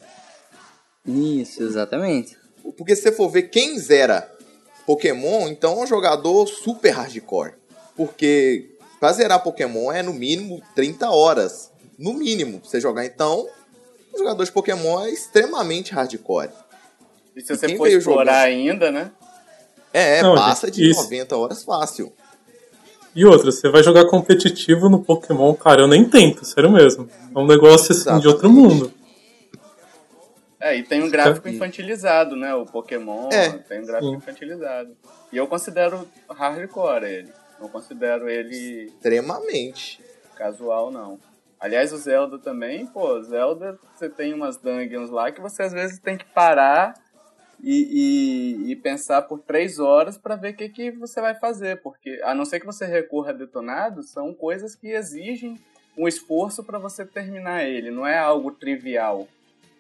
Isso, 1.08 1.64
exatamente. 1.64 2.38
Porque 2.78 2.96
se 2.96 3.04
você 3.04 3.12
for 3.12 3.30
ver 3.30 3.44
quem 3.44 3.78
zera 3.80 4.30
Pokémon, 4.86 5.48
então 5.48 5.80
é 5.80 5.84
um 5.84 5.88
jogador 5.88 6.48
super 6.48 6.92
hardcore. 6.92 7.54
Porque 7.96 8.70
pra 9.00 9.12
zerar 9.12 9.44
Pokémon 9.44 9.92
é 9.92 10.04
no 10.04 10.14
mínimo 10.14 10.62
30 10.76 11.10
horas. 11.10 11.72
No 11.98 12.14
mínimo, 12.14 12.60
pra 12.60 12.70
você 12.70 12.80
jogar. 12.80 13.06
Então, 13.06 13.48
o 14.14 14.18
jogador 14.18 14.44
de 14.44 14.52
Pokémon 14.52 15.06
é 15.06 15.12
extremamente 15.12 15.94
hardcore. 15.94 16.50
E 17.36 17.42
se 17.42 17.56
você 17.56 17.68
quem 17.68 17.78
for 17.78 17.88
explorar 17.88 18.50
jogando? 18.50 18.60
ainda, 18.60 18.92
né? 18.92 19.12
É, 19.94 20.22
Não, 20.22 20.36
passa 20.36 20.68
gente, 20.68 20.76
de 20.76 20.92
isso. 20.92 21.04
90 21.04 21.38
horas 21.38 21.64
fácil. 21.64 22.12
E 23.14 23.26
outra, 23.26 23.52
você 23.52 23.70
vai 23.70 23.84
jogar 23.84 24.06
competitivo 24.06 24.90
no 24.90 25.04
Pokémon, 25.04 25.54
cara, 25.54 25.82
eu 25.82 25.88
nem 25.88 26.08
tento, 26.08 26.46
sério 26.46 26.72
mesmo. 26.72 27.10
É 27.36 27.38
um 27.38 27.46
negócio 27.46 27.94
assim 27.94 28.20
de 28.20 28.28
outro 28.28 28.50
mundo. 28.50 28.92
É, 30.62 30.76
e 30.76 30.84
tem 30.84 31.02
um 31.02 31.10
gráfico 31.10 31.50
Sim. 31.50 31.56
infantilizado, 31.56 32.36
né? 32.36 32.54
O 32.54 32.66
Pokémon 32.66 33.30
É. 33.32 33.50
tem 33.58 33.82
um 33.82 33.86
gráfico 33.86 34.12
Sim. 34.12 34.18
infantilizado. 34.18 34.96
E 35.32 35.38
eu 35.38 35.48
considero 35.48 36.08
hardcore 36.30 37.04
ele. 37.06 37.34
Não 37.60 37.68
considero 37.68 38.30
ele 38.30 38.86
Extremamente. 38.86 40.00
casual, 40.36 40.92
não. 40.92 41.20
Aliás, 41.60 41.92
o 41.94 41.98
Zelda 41.98 42.40
também, 42.40 42.88
pô, 42.88 43.22
Zelda, 43.22 43.78
você 43.96 44.10
tem 44.10 44.34
umas 44.34 44.58
dungeons 44.58 45.10
lá 45.12 45.32
que 45.32 45.40
você 45.42 45.64
às 45.64 45.72
vezes 45.74 46.00
tem 46.00 46.18
que 46.18 46.26
parar 46.26 46.96
e, 47.64 48.66
e, 48.68 48.72
e 48.72 48.76
pensar 48.76 49.22
por 49.24 49.40
três 49.40 49.78
horas 49.78 50.18
pra 50.18 50.36
ver 50.36 50.54
o 50.54 50.58
que, 50.58 50.70
que 50.70 50.92
você 50.92 51.22
vai 51.22 51.36
fazer. 51.36 51.82
Porque, 51.82 52.20
a 52.24 52.34
não 52.34 52.46
ser 52.46 52.60
que 52.60 52.66
você 52.66 52.86
recorra 52.86 53.30
a 53.30 53.34
detonados, 53.34 54.10
são 54.10 54.34
coisas 54.34 54.76
que 54.76 54.88
exigem 54.88 55.60
um 55.96 56.08
esforço 56.08 56.64
pra 56.64 56.80
você 56.80 57.06
terminar 57.06 57.64
ele. 57.64 57.92
Não 57.92 58.08
é 58.08 58.18
algo 58.18 58.52
trivial. 58.52 59.28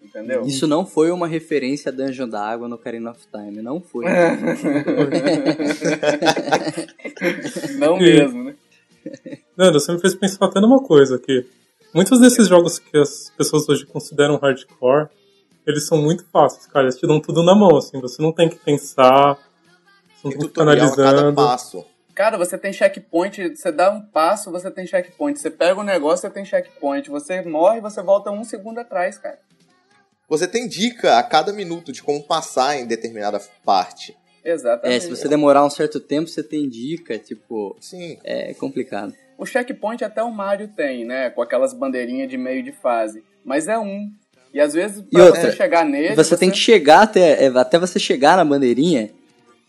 Entendeu? 0.02 0.42
Isso 0.42 0.68
não 0.68 0.86
foi 0.86 1.12
uma 1.12 1.28
referência 1.28 1.92
a 1.92 1.96
Dungeon 1.96 2.28
da 2.28 2.44
Água 2.44 2.68
no 2.68 2.76
Ocarina 2.76 3.12
of 3.12 3.20
Time, 3.32 3.62
não 3.62 3.80
foi. 3.80 4.06
não 7.78 7.98
mesmo, 7.98 8.44
né? 8.44 8.56
Leandro, 9.58 9.80
você 9.80 9.92
me 9.94 10.00
fez 10.00 10.16
pensar 10.16 10.46
até 10.46 10.60
numa 10.60 10.84
coisa 10.84 11.16
aqui. 11.16 11.48
Muitos 11.94 12.20
desses 12.20 12.48
jogos 12.48 12.80
que 12.80 12.98
as 12.98 13.32
pessoas 13.38 13.68
hoje 13.70 13.86
consideram 13.86 14.38
hardcore, 14.38 15.08
eles 15.68 15.86
são 15.86 16.02
muito 16.02 16.26
fáceis, 16.32 16.66
cara. 16.66 16.86
Eles 16.86 16.98
te 16.98 17.06
dão 17.06 17.20
tudo 17.20 17.44
na 17.44 17.54
mão, 17.54 17.78
assim. 17.78 18.00
Você 18.02 18.22
não 18.22 18.32
tem 18.32 18.50
que 18.50 18.58
pensar, 18.58 19.38
você 20.16 20.24
não 20.24 20.32
Tem 20.32 20.32
tem 20.32 20.40
que 20.40 20.48
ficar 20.48 20.62
analisando. 20.62 21.36
passo. 21.36 21.86
Cara, 22.14 22.38
você 22.38 22.58
tem 22.58 22.74
checkpoint, 22.74 23.56
você 23.56 23.72
dá 23.72 23.90
um 23.90 24.02
passo, 24.02 24.52
você 24.52 24.70
tem 24.70 24.86
checkpoint. 24.86 25.40
Você 25.40 25.50
pega 25.50 25.80
o 25.80 25.84
negócio, 25.84 26.22
você 26.22 26.30
tem 26.30 26.46
checkpoint. 26.46 27.10
Você 27.10 27.42
morre, 27.42 27.82
você 27.82 28.02
volta 28.02 28.32
um 28.32 28.44
segundo 28.44 28.80
atrás, 28.80 29.18
cara. 29.18 29.40
Você 30.32 30.48
tem 30.48 30.65
dica 30.65 31.17
a 31.17 31.24
cada 31.24 31.52
minuto 31.52 31.91
de 31.91 32.02
como 32.02 32.24
passar 32.24 32.78
em 32.78 32.86
determinada 32.86 33.38
parte. 33.65 34.15
Exatamente. 34.46 34.96
É, 34.96 35.00
se 35.02 35.10
você 35.10 35.28
demorar 35.28 35.65
um 35.65 35.70
certo 35.70 36.00
tempo, 36.00 36.30
você 36.30 36.41
tem 36.41 36.70
dica, 36.70 37.20
tipo, 37.20 37.76
Sim. 37.82 38.17
é 38.24 38.54
complicado. 38.54 39.13
O 39.38 39.46
checkpoint 39.46 40.06
até 40.06 40.24
o 40.24 40.32
Mario 40.32 40.70
tem, 40.70 41.04
né? 41.04 41.30
Com 41.32 41.41
aquelas 41.41 41.74
bandeirinhas 41.74 42.30
de 42.30 42.38
meio 42.38 42.63
de 42.63 42.72
fase. 42.72 43.22
Mas 43.44 43.67
é 43.67 43.78
um. 43.78 44.10
E 44.54 44.62
às 44.62 44.74
vezes, 44.74 45.04
pra 45.12 45.26
outra, 45.26 45.41
você 45.41 45.52
chegar 45.52 45.84
nele. 45.84 46.15
Você 46.15 46.38
tem 46.38 46.50
que 46.50 46.58
chegar 46.58 47.02
até, 47.02 47.44
é, 47.44 47.48
até 47.48 47.78
você 47.78 48.00
chegar 48.00 48.38
na 48.38 48.46
bandeirinha, 48.46 49.12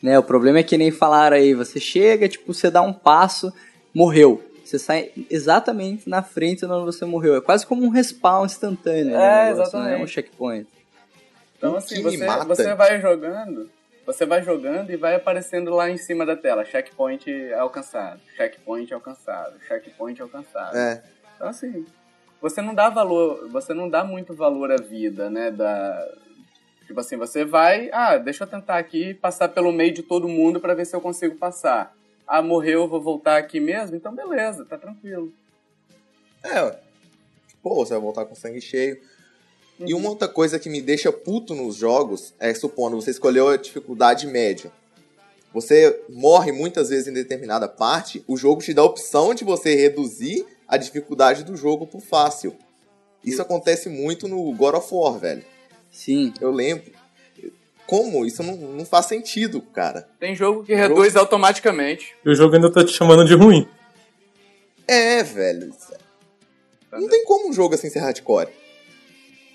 né? 0.01 0.16
O 0.16 0.22
problema 0.22 0.61
é 0.61 0.62
que 0.62 0.79
nem 0.79 0.92
falaram 0.92 1.37
aí, 1.37 1.55
você 1.55 1.81
chega, 1.81 2.29
tipo, 2.29 2.55
você 2.55 2.70
dá 2.70 2.83
um 2.83 2.92
passo, 2.92 3.53
morreu. 3.92 4.40
Você 4.64 4.79
sai 4.79 5.11
exatamente 5.31 6.09
na 6.09 6.22
frente 6.22 6.61
de 6.61 6.66
onde 6.66 6.85
você 6.87 7.05
morreu. 7.05 7.37
É 7.37 7.40
quase 7.40 7.66
como 7.66 7.85
um 7.85 7.88
respawn 7.88 8.44
instantâneo. 8.46 9.16
né, 9.16 9.48
É, 9.48 9.51
negócio, 9.51 9.79
Não 9.79 9.85
é 9.85 9.88
exatamente. 9.88 10.03
um 10.03 10.07
checkpoint. 10.07 10.68
Então, 11.59 11.75
O 11.75 11.77
assim, 11.77 12.03
você, 12.03 12.27
você 12.46 12.75
vai 12.75 13.01
jogando. 13.01 13.70
Você 14.05 14.27
vai 14.27 14.42
jogando 14.42 14.90
e 14.90 14.96
vai 14.96 15.14
aparecendo 15.14 15.70
lá 15.75 15.88
em 15.88 15.96
cima 15.96 16.27
da 16.27 16.35
tela. 16.35 16.64
Checkpoint 16.64 17.31
alcançado. 17.55 18.20
Checkpoint 18.37 18.92
alcançado. 18.92 19.55
Checkpoint 19.68 20.20
alcançado. 20.20 20.77
É. 20.77 21.03
Então, 21.37 21.48
assim, 21.48 21.87
você 22.40 22.61
não 22.61 22.75
dá 22.75 22.88
valor, 22.88 23.48
você 23.48 23.72
não 23.72 23.88
dá 23.88 24.03
muito 24.03 24.35
valor 24.35 24.72
à 24.72 24.77
vida, 24.77 25.31
né? 25.31 25.53
Da, 25.53 26.09
tipo 26.85 26.98
assim, 26.98 27.16
você 27.16 27.44
vai, 27.44 27.90
ah, 27.92 28.18
deixa 28.18 28.42
eu 28.42 28.48
tentar 28.48 28.79
aqui 28.79 29.14
passar 29.14 29.48
pelo 29.48 29.70
meio 29.72 29.94
de 29.94 30.03
todo 30.03 30.29
mundo 30.29 30.59
pra 30.59 30.75
ver 30.75 30.85
se 30.85 30.96
eu 30.96 31.01
consigo 31.01 31.37
passar. 31.37 31.94
Ah, 32.27 32.43
morreu, 32.43 32.83
eu 32.83 32.89
vou 32.89 33.01
voltar 33.01 33.37
aqui 33.37 33.61
mesmo? 33.61 33.97
Então, 33.97 34.15
beleza, 34.15 34.65
tá 34.65 34.79
tranquilo. 34.79 35.33
É. 36.43 36.77
Pô, 37.63 37.77
você 37.77 37.93
vai 37.93 38.03
voltar 38.03 38.25
com 38.25 38.35
sangue 38.35 38.61
cheio. 38.61 39.01
E 39.79 39.95
uma 39.95 40.11
outra 40.11 40.29
coisa 40.29 40.59
que 40.59 40.69
me 40.69 40.81
deixa 40.81 41.13
puto 41.13 41.55
nos 41.55 41.77
jogos 41.77 42.35
é, 42.39 42.53
supondo, 42.55 43.01
você 43.01 43.11
escolheu 43.11 43.49
a 43.49 43.57
dificuldade 43.57 44.27
média. 44.27 44.71
Você 45.53 46.03
morre 46.09 46.53
muitas 46.53 46.89
vezes 46.89 47.09
em 47.09 47.13
determinada 47.13 47.69
parte, 47.69 48.25
o 48.27 48.37
jogo 48.37 48.63
te 48.63 48.73
dá 48.73 48.83
a 48.83 48.87
opção 48.87 49.35
de 49.35 49.45
você 49.45 49.75
reduzir 49.75 50.47
a 50.67 50.77
dificuldade 50.77 51.45
do 51.45 51.57
jogo 51.57 51.87
pro 51.87 52.01
fácil. 52.01 52.57
Isso 53.23 53.43
acontece 53.43 53.89
muito 53.89 54.27
no 54.27 54.53
God 54.55 54.75
of 54.77 54.89
War, 54.93 55.19
velho. 55.19 55.45
Sim. 55.91 56.33
Eu 56.41 56.51
lembro. 56.51 56.91
Como? 57.92 58.24
Isso 58.24 58.42
não, 58.42 58.57
não 58.57 58.87
faz 58.87 59.05
sentido, 59.05 59.61
cara. 59.61 60.09
Tem 60.18 60.35
jogo 60.35 60.64
que 60.64 60.74
reduz 60.74 61.14
automaticamente. 61.14 62.14
E 62.24 62.31
o 62.31 62.35
jogo 62.35 62.55
ainda 62.55 62.72
tá 62.72 62.83
te 62.83 62.90
chamando 62.90 63.22
de 63.26 63.35
ruim. 63.35 63.68
É, 64.88 65.22
velho. 65.22 65.70
Não 66.90 67.07
tem 67.07 67.22
como 67.26 67.50
um 67.50 67.52
jogo 67.52 67.74
assim 67.74 67.90
ser 67.90 67.98
hardcore. 67.98 68.48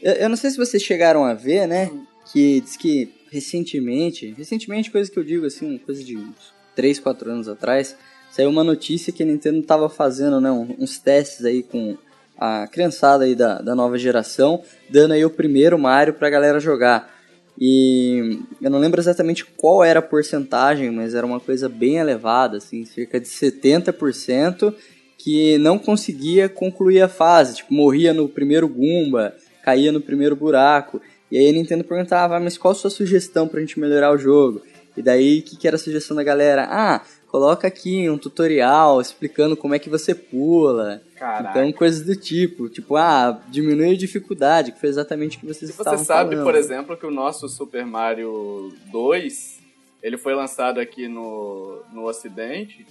Eu, 0.03 0.13
eu 0.13 0.29
não 0.29 0.35
sei 0.35 0.51
se 0.51 0.57
vocês 0.57 0.83
chegaram 0.83 1.25
a 1.25 1.33
ver, 1.33 1.67
né? 1.67 1.89
Que 2.31 2.61
diz 2.61 2.77
que 2.77 3.11
recentemente, 3.31 4.31
recentemente, 4.37 4.91
coisa 4.91 5.09
que 5.09 5.17
eu 5.17 5.23
digo 5.23 5.47
assim, 5.47 5.79
coisa 5.79 6.03
de 6.03 6.15
uns 6.15 6.53
3, 6.75 6.99
4 6.99 7.31
anos 7.31 7.49
atrás, 7.49 7.95
saiu 8.29 8.51
uma 8.51 8.63
notícia 8.63 9.11
que 9.11 9.23
a 9.23 9.25
Nintendo 9.25 9.63
tava 9.63 9.89
fazendo, 9.89 10.39
né, 10.39 10.51
uns 10.51 10.99
testes 10.99 11.43
aí 11.43 11.63
com 11.63 11.97
a 12.37 12.67
criançada 12.67 13.23
aí 13.23 13.33
da, 13.33 13.63
da 13.63 13.73
nova 13.73 13.97
geração, 13.97 14.61
dando 14.87 15.15
aí 15.15 15.25
o 15.25 15.29
primeiro 15.31 15.79
Mario 15.79 16.13
pra 16.13 16.29
galera 16.29 16.59
jogar. 16.59 17.16
E 17.59 18.39
eu 18.61 18.69
não 18.69 18.79
lembro 18.79 19.01
exatamente 19.01 19.43
qual 19.43 19.83
era 19.83 19.99
a 19.99 20.03
porcentagem, 20.03 20.91
mas 20.91 21.15
era 21.15 21.25
uma 21.25 21.39
coisa 21.39 21.67
bem 21.67 21.97
elevada, 21.97 22.57
assim, 22.57 22.85
cerca 22.85 23.19
de 23.19 23.27
70% 23.27 24.73
que 25.17 25.57
não 25.57 25.79
conseguia 25.79 26.47
concluir 26.47 27.01
a 27.01 27.07
fase, 27.07 27.55
tipo, 27.55 27.73
morria 27.73 28.13
no 28.13 28.29
primeiro 28.29 28.67
Goomba, 28.67 29.33
caía 29.63 29.91
no 29.91 29.99
primeiro 29.99 30.35
buraco. 30.35 31.01
E 31.31 31.37
aí 31.37 31.49
a 31.49 31.51
Nintendo 31.51 31.83
perguntava, 31.83 32.37
ah, 32.37 32.39
mas 32.39 32.57
qual 32.57 32.71
a 32.71 32.75
sua 32.75 32.89
sugestão 32.89 33.47
pra 33.47 33.59
gente 33.59 33.79
melhorar 33.79 34.13
o 34.13 34.17
jogo? 34.17 34.61
E 34.97 35.01
daí, 35.01 35.39
o 35.39 35.43
que, 35.43 35.55
que 35.55 35.67
era 35.67 35.75
a 35.75 35.79
sugestão 35.79 36.17
da 36.17 36.23
galera? 36.23 36.67
Ah, 36.69 37.01
coloca 37.27 37.67
aqui 37.67 38.09
um 38.09 38.17
tutorial 38.17 38.99
explicando 38.99 39.55
como 39.55 39.75
é 39.75 39.79
que 39.79 39.89
você 39.89 40.15
pula. 40.15 41.01
Caraca. 41.15 41.49
Então, 41.59 41.71
coisas 41.73 42.05
do 42.05 42.15
tipo. 42.15 42.67
Tipo, 42.67 42.95
ah, 42.95 43.39
diminui 43.47 43.93
a 43.93 43.97
dificuldade, 43.97 44.71
que 44.71 44.79
foi 44.79 44.89
exatamente 44.89 45.37
o 45.37 45.39
que 45.39 45.45
vocês 45.45 45.71
Se 45.71 45.77
estavam 45.77 45.99
você 45.99 46.05
sabe, 46.05 46.31
falando. 46.31 46.45
por 46.45 46.55
exemplo, 46.55 46.97
que 46.97 47.05
o 47.05 47.11
nosso 47.11 47.47
Super 47.47 47.85
Mario 47.85 48.73
2, 48.91 49.59
ele 50.01 50.17
foi 50.17 50.33
lançado 50.33 50.79
aqui 50.79 51.07
no, 51.07 51.81
no 51.93 52.05
Ocidente, 52.05 52.85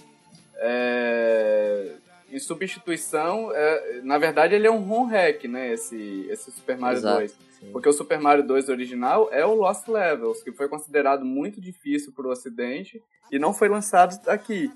é, 0.59 1.91
em 2.31 2.39
substituição, 2.39 3.51
é, 3.53 4.01
na 4.03 4.17
verdade 4.17 4.55
ele 4.55 4.67
é 4.67 4.71
um 4.71 4.79
ROM 4.81 5.05
hack, 5.05 5.45
né, 5.45 5.73
esse, 5.73 6.25
esse 6.29 6.51
Super 6.51 6.77
Mario 6.77 6.97
Exato, 6.99 7.19
2. 7.19 7.35
Porque 7.71 7.89
o 7.89 7.93
Super 7.93 8.19
Mario 8.19 8.45
2 8.45 8.69
original 8.69 9.29
é 9.31 9.45
o 9.45 9.53
Lost 9.53 9.87
Levels, 9.87 10.41
que 10.43 10.51
foi 10.51 10.67
considerado 10.67 11.25
muito 11.25 11.59
difícil 11.59 12.11
para 12.13 12.27
o 12.27 12.31
Ocidente 12.31 13.01
e 13.31 13.39
não 13.39 13.53
foi 13.53 13.67
lançado 13.67 14.19
aqui. 14.29 14.71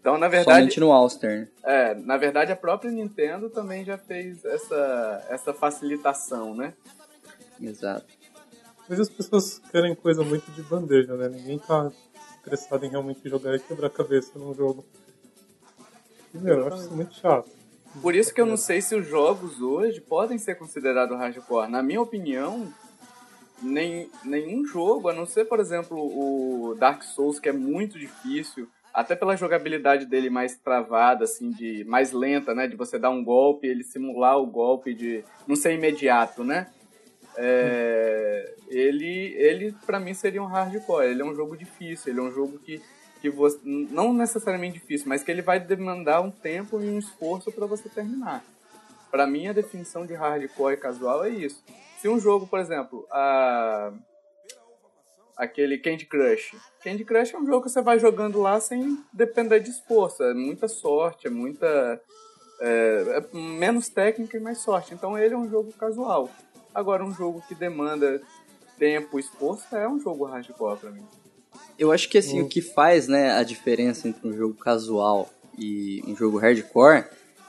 Então, 0.00 0.18
na 0.18 0.28
verdade, 0.28 0.58
Somente 0.58 0.80
no 0.80 0.92
All-Star. 0.92 1.48
é, 1.62 1.94
na 1.94 2.16
verdade 2.16 2.50
a 2.50 2.56
própria 2.56 2.90
Nintendo 2.90 3.48
também 3.48 3.84
já 3.84 3.96
fez 3.96 4.44
essa, 4.44 5.26
essa 5.30 5.54
facilitação, 5.54 6.54
né? 6.54 6.74
Exato. 7.60 8.06
Mas 8.88 8.98
as 8.98 9.08
pessoas 9.08 9.60
querem 9.70 9.94
coisa 9.94 10.24
muito 10.24 10.50
de 10.50 10.62
bandeja, 10.62 11.16
né? 11.16 11.28
Ninguém 11.28 11.58
tá 11.58 11.90
interessado 12.40 12.84
em 12.84 12.90
realmente 12.90 13.28
jogar 13.28 13.54
e 13.54 13.60
quebrar 13.60 13.86
a 13.86 13.90
cabeça 13.90 14.36
num 14.38 14.52
jogo. 14.52 14.84
E, 16.34 16.38
meu, 16.38 16.58
eu 16.58 16.66
acho 16.66 16.78
isso 16.78 16.94
muito 16.94 17.14
chato. 17.14 17.48
Por 18.00 18.14
isso 18.14 18.32
que 18.32 18.40
eu 18.40 18.46
não 18.46 18.56
sei 18.56 18.80
se 18.80 18.94
os 18.94 19.06
jogos 19.06 19.60
hoje 19.60 20.00
podem 20.00 20.38
ser 20.38 20.54
considerados 20.54 21.18
hardcore. 21.18 21.70
Na 21.70 21.82
minha 21.82 22.00
opinião, 22.00 22.72
nem, 23.62 24.10
nenhum 24.24 24.64
jogo, 24.64 25.08
a 25.08 25.12
não 25.12 25.26
ser, 25.26 25.44
por 25.44 25.60
exemplo, 25.60 25.96
o 25.98 26.74
Dark 26.74 27.02
Souls, 27.02 27.38
que 27.38 27.48
é 27.48 27.52
muito 27.52 27.98
difícil, 27.98 28.68
até 28.92 29.14
pela 29.14 29.36
jogabilidade 29.36 30.06
dele 30.06 30.28
mais 30.28 30.56
travada, 30.56 31.24
assim, 31.24 31.50
de 31.50 31.84
mais 31.84 32.12
lenta, 32.12 32.54
né? 32.54 32.66
De 32.66 32.76
você 32.76 32.98
dar 32.98 33.10
um 33.10 33.24
golpe, 33.24 33.66
ele 33.66 33.84
simular 33.84 34.38
o 34.38 34.46
golpe 34.46 34.94
de 34.94 35.24
não 35.46 35.56
ser 35.56 35.74
imediato, 35.74 36.44
né? 36.44 36.68
É, 37.36 38.54
ele, 38.68 39.34
ele 39.36 39.74
para 39.86 39.98
mim 39.98 40.12
seria 40.12 40.42
um 40.42 40.46
hardcore. 40.46 41.06
Ele 41.06 41.22
é 41.22 41.24
um 41.24 41.34
jogo 41.34 41.56
difícil, 41.56 42.12
ele 42.12 42.20
é 42.20 42.22
um 42.22 42.32
jogo 42.32 42.58
que 42.58 42.82
que 43.22 43.30
você 43.30 43.56
não 43.62 44.12
necessariamente 44.12 44.80
difícil, 44.80 45.08
mas 45.08 45.22
que 45.22 45.30
ele 45.30 45.42
vai 45.42 45.60
demandar 45.60 46.20
um 46.20 46.30
tempo 46.30 46.82
e 46.82 46.90
um 46.90 46.98
esforço 46.98 47.52
para 47.52 47.66
você 47.66 47.88
terminar. 47.88 48.44
Para 49.12 49.28
mim 49.28 49.46
a 49.46 49.52
definição 49.52 50.04
de 50.04 50.12
hardcore 50.12 50.74
e 50.74 50.76
casual 50.76 51.24
é 51.24 51.30
isso. 51.30 51.62
Se 52.00 52.08
um 52.08 52.18
jogo, 52.18 52.48
por 52.48 52.58
exemplo, 52.58 53.06
a 53.12 53.92
aquele 55.36 55.78
Candy 55.78 56.04
Crush. 56.04 56.56
Candy 56.82 57.04
Crush 57.04 57.32
é 57.32 57.38
um 57.38 57.46
jogo 57.46 57.64
que 57.64 57.70
você 57.70 57.80
vai 57.80 57.98
jogando 57.98 58.40
lá 58.40 58.60
sem 58.60 58.98
depender 59.12 59.60
de 59.60 59.70
esforço, 59.70 60.22
é 60.22 60.34
muita 60.34 60.66
sorte, 60.66 61.28
é 61.28 61.30
muita 61.30 62.00
é, 62.60 63.22
é 63.32 63.36
menos 63.36 63.88
técnica 63.88 64.36
e 64.36 64.40
mais 64.40 64.58
sorte. 64.58 64.94
Então 64.94 65.16
ele 65.16 65.34
é 65.34 65.38
um 65.38 65.48
jogo 65.48 65.72
casual. 65.72 66.28
Agora 66.74 67.04
um 67.04 67.14
jogo 67.14 67.42
que 67.46 67.54
demanda 67.54 68.20
tempo, 68.78 69.18
esforço 69.18 69.76
é 69.76 69.88
um 69.88 70.00
jogo 70.00 70.24
hardcore 70.24 70.78
para 70.78 70.90
mim. 70.90 71.06
Eu 71.78 71.92
acho 71.92 72.08
que 72.08 72.18
assim, 72.18 72.40
o 72.40 72.48
que 72.48 72.60
faz 72.60 73.08
né, 73.08 73.32
a 73.32 73.42
diferença 73.42 74.08
entre 74.08 74.28
um 74.28 74.32
jogo 74.32 74.54
casual 74.54 75.30
e 75.58 76.02
um 76.06 76.16
jogo 76.16 76.38
hardcore 76.38 77.04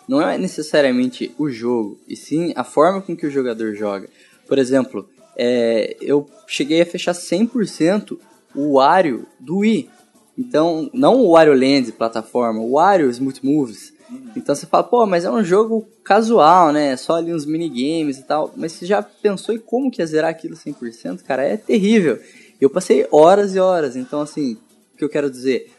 não 0.07 0.21
é 0.21 0.37
necessariamente 0.37 1.33
o 1.37 1.49
jogo, 1.49 1.97
e 2.07 2.15
sim 2.15 2.51
a 2.55 2.63
forma 2.63 3.01
com 3.01 3.15
que 3.15 3.25
o 3.25 3.31
jogador 3.31 3.73
joga. 3.73 4.09
Por 4.47 4.57
exemplo, 4.57 5.07
é, 5.37 5.95
eu 6.01 6.29
cheguei 6.45 6.81
a 6.81 6.85
fechar 6.85 7.13
100% 7.13 8.17
o 8.55 8.73
Wario 8.73 9.25
do 9.39 9.59
Wii. 9.59 9.89
Então, 10.37 10.89
não 10.93 11.21
o 11.21 11.31
Wario 11.31 11.53
Land 11.53 11.91
plataforma, 11.93 12.59
o 12.59 12.73
Wario 12.73 13.09
Smooth 13.09 13.39
Moves. 13.43 13.93
Então 14.35 14.53
você 14.53 14.65
fala, 14.65 14.83
pô, 14.83 15.05
mas 15.05 15.25
é 15.25 15.31
um 15.31 15.43
jogo 15.43 15.87
casual, 16.03 16.71
né? 16.71 16.95
Só 16.97 17.15
ali 17.15 17.33
uns 17.33 17.45
minigames 17.45 18.19
e 18.19 18.23
tal. 18.23 18.53
Mas 18.55 18.73
você 18.73 18.85
já 18.85 19.01
pensou 19.01 19.55
em 19.55 19.59
como 19.59 19.89
que 19.89 20.01
ia 20.01 20.05
zerar 20.05 20.29
aquilo 20.29 20.55
100%? 20.55 21.23
Cara, 21.23 21.43
é 21.43 21.57
terrível. 21.57 22.19
Eu 22.63 22.69
passei 22.69 23.05
horas 23.11 23.53
e 23.55 23.59
horas. 23.59 23.97
Então, 23.97 24.21
assim, 24.21 24.53
o 24.93 24.97
que 24.97 25.03
eu 25.03 25.09
quero 25.09 25.29
dizer? 25.29 25.69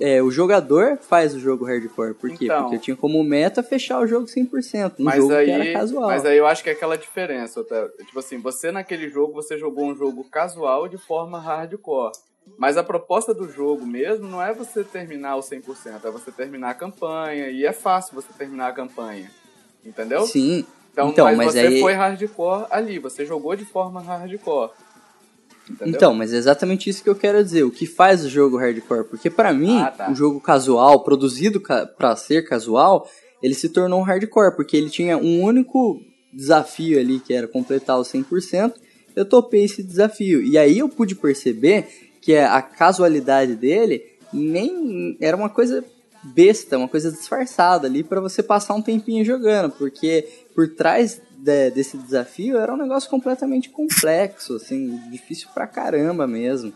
É, 0.00 0.22
o 0.22 0.30
jogador 0.30 0.96
faz 0.96 1.34
o 1.34 1.38
jogo 1.38 1.66
hardcore. 1.66 2.14
Por 2.14 2.30
quê? 2.30 2.46
Então. 2.46 2.62
Porque 2.62 2.76
eu 2.76 2.80
tinha 2.80 2.96
como 2.96 3.22
meta 3.22 3.62
fechar 3.62 4.00
o 4.00 4.06
jogo 4.06 4.26
100%. 4.26 4.94
Um 4.98 5.04
mas 5.04 5.16
jogo 5.16 5.34
aí, 5.34 5.44
que 5.44 5.50
era 5.50 5.72
casual. 5.74 6.06
Mas 6.06 6.24
aí 6.24 6.38
eu 6.38 6.46
acho 6.46 6.64
que 6.64 6.70
é 6.70 6.72
aquela 6.72 6.96
diferença. 6.96 7.60
Otávio. 7.60 7.90
Tipo 8.06 8.18
assim, 8.18 8.38
você 8.38 8.72
naquele 8.72 9.10
jogo, 9.10 9.34
você 9.34 9.58
jogou 9.58 9.84
um 9.84 9.94
jogo 9.94 10.24
casual 10.24 10.88
de 10.88 10.96
forma 10.96 11.38
hardcore. 11.38 12.12
Mas 12.56 12.78
a 12.78 12.82
proposta 12.82 13.34
do 13.34 13.46
jogo 13.52 13.84
mesmo 13.86 14.26
não 14.26 14.42
é 14.42 14.54
você 14.54 14.82
terminar 14.82 15.36
o 15.36 15.40
100%, 15.40 16.02
é 16.02 16.10
você 16.10 16.32
terminar 16.32 16.70
a 16.70 16.74
campanha. 16.74 17.50
E 17.50 17.66
é 17.66 17.72
fácil 17.74 18.14
você 18.14 18.32
terminar 18.32 18.68
a 18.68 18.72
campanha. 18.72 19.30
Entendeu? 19.84 20.22
Sim. 20.26 20.64
Então, 20.90 21.10
Então, 21.10 21.26
mas, 21.26 21.36
mas 21.36 21.52
você 21.52 21.60
aí- 21.60 21.80
foi 21.80 21.92
hardcore 21.92 22.66
ali, 22.70 22.98
você 22.98 23.26
jogou 23.26 23.54
de 23.54 23.66
forma 23.66 24.00
hardcore. 24.00 24.70
Entendeu? 25.70 25.94
Então, 25.94 26.14
mas 26.14 26.32
é 26.32 26.36
exatamente 26.36 26.90
isso 26.90 27.02
que 27.02 27.08
eu 27.08 27.14
quero 27.14 27.42
dizer. 27.42 27.62
O 27.62 27.70
que 27.70 27.86
faz 27.86 28.24
o 28.24 28.28
jogo 28.28 28.56
hardcore? 28.58 29.04
Porque 29.04 29.30
pra 29.30 29.52
mim, 29.52 29.78
Ah, 29.80 29.90
tá. 29.90 30.10
um 30.10 30.14
jogo 30.14 30.40
casual, 30.40 31.04
produzido 31.04 31.60
ca 31.60 31.86
pra 31.86 32.16
ser 32.16 32.42
casual, 32.46 33.08
ele 33.42 33.54
se 33.54 33.68
tornou 33.68 34.00
um 34.00 34.04
hardcore, 34.04 34.56
porque 34.56 34.76
ele 34.76 34.90
tinha 34.90 35.16
um 35.16 35.42
único 35.42 36.00
desafio 36.32 36.98
ali, 36.98 37.20
que 37.20 37.32
era 37.32 37.46
completar 37.48 37.98
o 37.98 38.02
100%. 38.04 38.74
Eu 39.16 39.24
topei 39.24 39.64
esse 39.64 39.82
desafio. 39.82 40.42
E 40.42 40.56
aí 40.58 40.78
eu 40.78 40.88
pude 40.88 41.14
perceber 41.14 41.86
que 42.20 42.36
a 42.36 42.60
casualidade 42.62 43.54
dele 43.56 44.02
nem 44.32 45.16
era 45.20 45.36
uma 45.36 45.48
coisa 45.48 45.84
besta, 46.22 46.76
uma 46.76 46.86
coisa 46.88 47.10
disfarçada 47.10 47.86
ali 47.86 48.04
pra 48.04 48.20
você 48.20 48.42
passar 48.42 48.74
um 48.74 48.82
tempinho 48.82 49.24
jogando, 49.24 49.72
porque 49.72 50.28
por 50.54 50.68
trás 50.68 51.20
de- 51.42 51.70
desse 51.70 51.96
desafio 51.96 52.58
era 52.58 52.72
um 52.72 52.76
negócio 52.76 53.08
completamente 53.10 53.68
complexo, 53.70 54.56
assim, 54.56 55.00
difícil 55.10 55.48
pra 55.54 55.66
caramba 55.66 56.26
mesmo. 56.26 56.72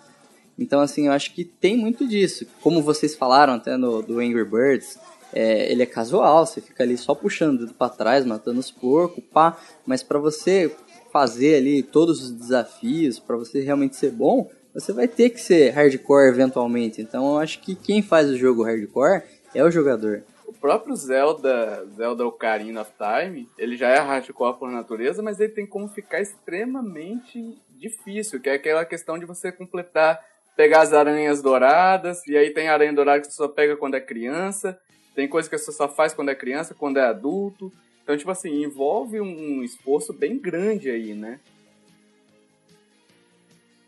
Então, 0.58 0.80
assim, 0.80 1.06
eu 1.06 1.12
acho 1.12 1.34
que 1.34 1.44
tem 1.44 1.76
muito 1.76 2.06
disso. 2.06 2.46
Como 2.62 2.80
vocês 2.82 3.14
falaram 3.14 3.54
até 3.54 3.76
no, 3.76 4.02
do 4.02 4.20
Angry 4.20 4.44
Birds, 4.44 4.98
é, 5.32 5.70
ele 5.70 5.82
é 5.82 5.86
casual, 5.86 6.46
você 6.46 6.60
fica 6.60 6.84
ali 6.84 6.96
só 6.96 7.14
puxando 7.14 7.56
o 7.56 7.58
dedo 7.66 7.74
pra 7.74 7.88
trás, 7.88 8.24
matando 8.24 8.60
os 8.60 8.70
porcos, 8.70 9.22
pá. 9.32 9.58
Mas 9.84 10.02
pra 10.02 10.18
você 10.18 10.74
fazer 11.12 11.56
ali 11.56 11.82
todos 11.82 12.22
os 12.22 12.30
desafios, 12.30 13.18
pra 13.18 13.36
você 13.36 13.60
realmente 13.62 13.96
ser 13.96 14.10
bom, 14.12 14.48
você 14.72 14.92
vai 14.92 15.06
ter 15.08 15.30
que 15.30 15.40
ser 15.40 15.70
hardcore 15.70 16.28
eventualmente. 16.28 17.00
Então, 17.00 17.32
eu 17.32 17.38
acho 17.38 17.60
que 17.60 17.74
quem 17.74 18.00
faz 18.02 18.30
o 18.30 18.36
jogo 18.36 18.62
hardcore 18.64 19.22
é 19.54 19.62
o 19.64 19.70
jogador. 19.70 20.22
O 20.46 20.52
próprio 20.52 20.94
Zelda, 20.94 21.86
Zelda 21.96 22.26
Ocarina 22.26 22.82
of 22.82 22.92
Time, 22.98 23.48
ele 23.58 23.76
já 23.76 23.88
é 23.88 23.98
hardcore 23.98 24.58
por 24.58 24.70
natureza, 24.70 25.22
mas 25.22 25.40
ele 25.40 25.52
tem 25.52 25.66
como 25.66 25.88
ficar 25.88 26.20
extremamente 26.20 27.58
difícil, 27.70 28.40
que 28.40 28.48
é 28.48 28.54
aquela 28.54 28.84
questão 28.84 29.18
de 29.18 29.26
você 29.26 29.50
completar, 29.50 30.20
pegar 30.56 30.82
as 30.82 30.92
aranhas 30.92 31.42
douradas, 31.42 32.26
e 32.26 32.36
aí 32.36 32.50
tem 32.50 32.68
aranha 32.68 32.92
dourada 32.92 33.20
que 33.20 33.26
você 33.26 33.32
só 33.32 33.48
pega 33.48 33.76
quando 33.76 33.94
é 33.94 34.00
criança, 34.00 34.78
tem 35.14 35.28
coisa 35.28 35.48
que 35.48 35.56
você 35.56 35.72
só 35.72 35.88
faz 35.88 36.12
quando 36.12 36.30
é 36.30 36.34
criança, 36.34 36.74
quando 36.74 36.98
é 36.98 37.04
adulto. 37.04 37.72
Então, 38.02 38.16
tipo 38.16 38.30
assim, 38.30 38.62
envolve 38.62 39.20
um 39.20 39.62
esforço 39.62 40.12
bem 40.12 40.38
grande 40.38 40.90
aí, 40.90 41.14
né? 41.14 41.40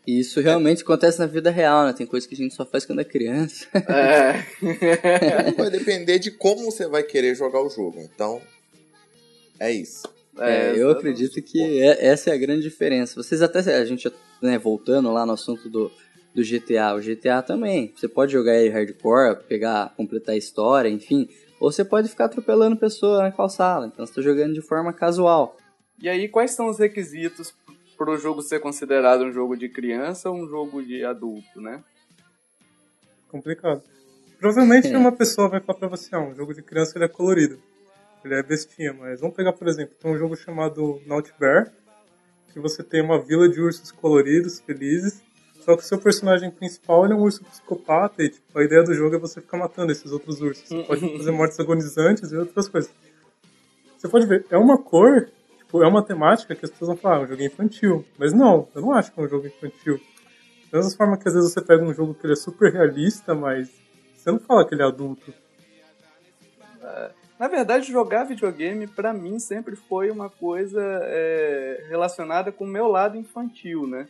E 0.07 0.21
isso 0.21 0.39
realmente 0.39 0.83
acontece 0.83 1.19
na 1.19 1.25
vida 1.25 1.51
real, 1.51 1.85
né? 1.85 1.91
Tem 1.91 2.07
coisas 2.07 2.25
que 2.25 2.33
a 2.33 2.37
gente 2.37 2.55
só 2.55 2.65
faz 2.65 2.85
quando 2.85 3.01
é 3.01 3.03
criança. 3.03 3.67
É. 3.73 4.41
Vai 5.51 5.69
depender 5.69 6.17
de 6.17 6.31
como 6.31 6.63
você 6.71 6.87
vai 6.87 7.03
querer 7.03 7.35
jogar 7.35 7.61
o 7.61 7.69
jogo. 7.69 7.99
Então, 7.99 8.41
é 9.59 9.69
isso. 9.69 10.07
É, 10.39 10.73
eu 10.77 10.91
acredito 10.91 11.41
que 11.41 11.81
é- 11.81 12.05
essa 12.07 12.29
é 12.29 12.33
a 12.33 12.37
grande 12.37 12.61
diferença. 12.61 13.21
Vocês 13.21 13.41
até, 13.41 13.59
a 13.59 13.83
gente, 13.83 14.09
né, 14.41 14.57
voltando 14.57 15.11
lá 15.11 15.25
no 15.25 15.33
assunto 15.33 15.67
do, 15.67 15.91
do 16.33 16.41
GTA, 16.41 16.95
o 16.95 17.01
GTA 17.01 17.41
também. 17.41 17.91
Você 17.93 18.07
pode 18.07 18.31
jogar 18.31 18.55
ele 18.55 18.69
hardcore, 18.69 19.43
pegar, 19.45 19.93
completar 19.97 20.35
a 20.35 20.37
história, 20.37 20.87
enfim. 20.87 21.27
Ou 21.59 21.69
você 21.69 21.83
pode 21.83 22.07
ficar 22.07 22.25
atropelando 22.25 22.77
pessoa 22.77 23.23
na 23.23 23.31
calçada. 23.31 23.87
Então 23.87 24.05
você 24.05 24.13
tá 24.13 24.21
jogando 24.21 24.53
de 24.53 24.61
forma 24.61 24.93
casual. 24.93 25.57
E 26.01 26.07
aí, 26.07 26.29
quais 26.29 26.51
são 26.51 26.67
os 26.69 26.77
requisitos 26.79 27.53
para 27.97 28.11
o 28.11 28.17
jogo 28.17 28.41
ser 28.41 28.59
considerado 28.59 29.23
um 29.23 29.31
jogo 29.31 29.57
de 29.57 29.67
criança 29.69 30.29
ou 30.29 30.37
um 30.37 30.47
jogo 30.47 30.81
de 30.83 31.03
adulto, 31.03 31.59
né? 31.59 31.83
Complicado. 33.29 33.81
Provavelmente 34.39 34.87
É. 34.87 34.97
uma 34.97 35.11
pessoa 35.11 35.49
vai 35.49 35.59
falar 35.59 35.79
pra 35.79 35.87
você, 35.87 36.15
ah, 36.15 36.19
um 36.19 36.35
jogo 36.35 36.53
de 36.53 36.61
criança 36.61 36.97
ele 36.97 37.05
é 37.05 37.07
colorido. 37.09 37.59
Ele 38.23 38.35
é 38.35 38.43
bestinha, 38.43 38.93
mas 38.93 39.19
vamos 39.21 39.35
pegar, 39.35 39.53
por 39.53 39.67
exemplo, 39.67 39.95
tem 39.99 40.11
um 40.11 40.17
jogo 40.17 40.35
chamado 40.35 41.01
Naughty 41.05 41.33
Bear, 41.39 41.71
que 42.53 42.59
você 42.59 42.83
tem 42.83 43.01
uma 43.01 43.19
vila 43.19 43.47
de 43.49 43.59
ursos 43.61 43.91
coloridos, 43.91 44.59
felizes, 44.59 45.21
só 45.63 45.75
que 45.75 45.83
o 45.83 45.85
seu 45.85 45.97
personagem 45.99 46.49
principal 46.49 47.03
ele 47.05 47.13
é 47.13 47.15
um 47.15 47.21
urso 47.21 47.43
psicopata 47.43 48.23
e 48.23 48.29
tipo, 48.29 48.57
a 48.57 48.63
ideia 48.63 48.83
do 48.83 48.93
jogo 48.93 49.15
é 49.15 49.19
você 49.19 49.41
ficar 49.41 49.57
matando 49.57 49.91
esses 49.91 50.11
outros 50.11 50.39
ursos. 50.41 50.67
Você 50.67 50.83
pode 50.83 51.01
fazer 51.17 51.31
mortes 51.31 51.59
agonizantes 51.59 52.31
e 52.31 52.37
outras 52.37 52.67
coisas. 52.69 52.91
Você 53.97 54.07
pode 54.07 54.25
ver, 54.25 54.45
é 54.49 54.57
uma 54.57 54.77
cor, 54.77 55.29
tipo, 55.67 55.83
é 55.83 55.87
uma 55.87 56.01
temática 56.01 56.55
que 56.55 56.65
as 56.65 56.71
pessoas 56.71 56.87
vão 56.87 56.97
falar, 56.97 57.17
ah, 57.17 57.19
é 57.19 57.23
um 57.23 57.27
jogo 57.27 57.43
infantil. 57.43 58.05
Mas 58.17 58.33
não, 58.33 58.67
eu 58.73 58.81
não 58.81 58.93
acho 58.93 59.11
que 59.11 59.19
é 59.19 59.23
um 59.23 59.27
jogo 59.27 59.47
infantil. 59.47 59.99
Da 60.71 60.79
mesma 60.79 60.97
forma 60.97 61.17
que 61.17 61.27
às 61.27 61.33
vezes 61.33 61.51
você 61.51 61.61
pega 61.61 61.83
um 61.83 61.93
jogo 61.93 62.13
que 62.13 62.25
ele 62.25 62.33
é 62.33 62.37
super 62.37 62.71
realista, 62.71 63.35
mas 63.35 63.69
você 64.15 64.31
não 64.31 64.39
fala 64.39 64.65
que 64.65 64.73
ele 64.73 64.81
é 64.81 64.85
adulto. 64.85 65.33
Na 67.37 67.47
verdade, 67.47 67.91
jogar 67.91 68.23
videogame 68.23 68.87
pra 68.87 69.13
mim 69.13 69.37
sempre 69.39 69.75
foi 69.75 70.09
uma 70.09 70.29
coisa 70.29 70.81
é, 71.03 71.85
relacionada 71.87 72.51
com 72.51 72.63
o 72.63 72.67
meu 72.67 72.87
lado 72.87 73.17
infantil, 73.17 73.85
né? 73.85 74.07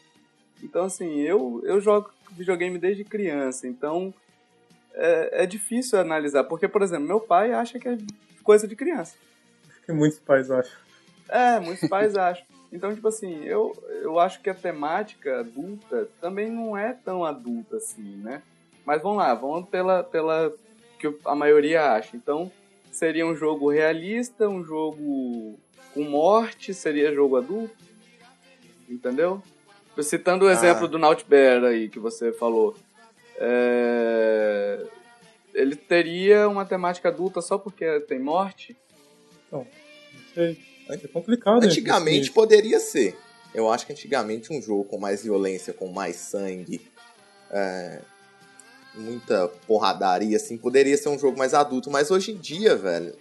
Então, 0.64 0.86
assim, 0.86 1.20
eu, 1.22 1.62
eu 1.66 1.82
jogo 1.82 2.10
videogame 2.32 2.80
desde 2.80 3.04
criança, 3.04 3.68
então 3.68 4.14
é, 4.94 5.44
é 5.44 5.46
difícil 5.46 6.00
analisar. 6.00 6.46
Porque, 6.46 6.68
por 6.68 6.82
exemplo, 6.82 7.06
meu 7.06 7.20
pai 7.20 7.52
acha 7.52 7.78
que 7.78 7.90
é 7.90 7.98
coisa 8.44 8.68
de 8.68 8.76
criança. 8.76 9.16
Acho 9.68 9.82
que 9.82 9.92
muitos 9.92 10.20
pais 10.20 10.50
acham. 10.50 10.87
É, 11.30 11.60
muitos 11.60 11.88
pais 11.90 12.16
acham. 12.16 12.46
Então, 12.72 12.94
tipo 12.94 13.08
assim, 13.08 13.44
eu, 13.46 13.72
eu 14.02 14.20
acho 14.20 14.42
que 14.42 14.50
a 14.50 14.54
temática 14.54 15.40
adulta 15.40 16.10
também 16.20 16.50
não 16.52 16.78
é 16.78 16.94
tão 16.94 17.24
adulta 17.24 17.78
assim, 17.78 18.18
né? 18.18 18.42
Mas 18.86 19.02
vamos 19.02 19.18
lá, 19.20 19.34
vamos 19.34 19.70
pela, 19.70 20.04
pela 20.04 20.54
que 21.00 21.14
a 21.26 21.36
maioria 21.36 21.92
acha. 21.94 22.16
Então, 22.18 22.52
seria 22.92 23.26
um 23.26 23.36
jogo 23.36 23.70
realista, 23.72 24.50
um 24.50 24.64
jogo 24.64 25.58
com 25.94 26.04
morte, 26.04 26.74
seria 26.74 27.14
jogo 27.14 27.38
adulto. 27.38 27.76
Entendeu? 28.90 29.42
Citando 30.02 30.46
o 30.46 30.50
exemplo 30.50 30.86
Ah. 30.86 30.88
do 30.88 30.98
Naut 31.00 31.26
Bear 31.26 31.64
aí 31.64 31.90
que 31.90 32.00
você 32.00 32.32
falou. 32.32 32.76
É, 33.38 34.86
Ele 35.54 35.76
teria 35.76 36.48
uma 36.48 36.66
temática 36.66 37.10
adulta 37.10 37.42
só 37.42 37.58
porque 37.58 38.00
tem 38.02 38.20
morte? 38.20 38.76
Não 39.52 39.66
sei. 40.34 40.58
É 40.90 40.98
complicado. 41.08 41.64
hein, 41.64 41.70
Antigamente 41.70 42.32
poderia 42.32 42.80
ser. 42.80 43.18
Eu 43.54 43.72
acho 43.72 43.86
que 43.86 43.94
antigamente 43.94 44.54
um 44.54 44.62
jogo 44.62 44.84
com 44.84 44.98
mais 44.98 45.24
violência, 45.24 45.74
com 45.74 45.88
mais 45.88 46.16
sangue, 46.18 46.82
é, 47.50 48.00
muita 48.94 49.48
porradaria, 49.66 50.38
assim, 50.38 50.58
poderia 50.58 50.98
ser 50.98 51.10
um 51.10 51.18
jogo 51.18 51.38
mais 51.38 51.54
adulto. 51.54 51.90
Mas 51.90 52.12
hoje 52.12 52.32
em 52.32 52.38
dia, 52.38 52.76
velho, 52.76 53.16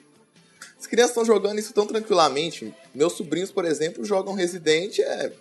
as 0.78 0.86
crianças 0.86 1.10
estão 1.10 1.24
jogando 1.24 1.58
isso 1.58 1.72
tão 1.72 1.86
tranquilamente. 1.86 2.74
Meus 2.94 3.14
sobrinhos, 3.14 3.50
por 3.50 3.64
exemplo, 3.64 4.04
jogam 4.04 4.34
Resident 4.34 4.98
é 4.98 5.32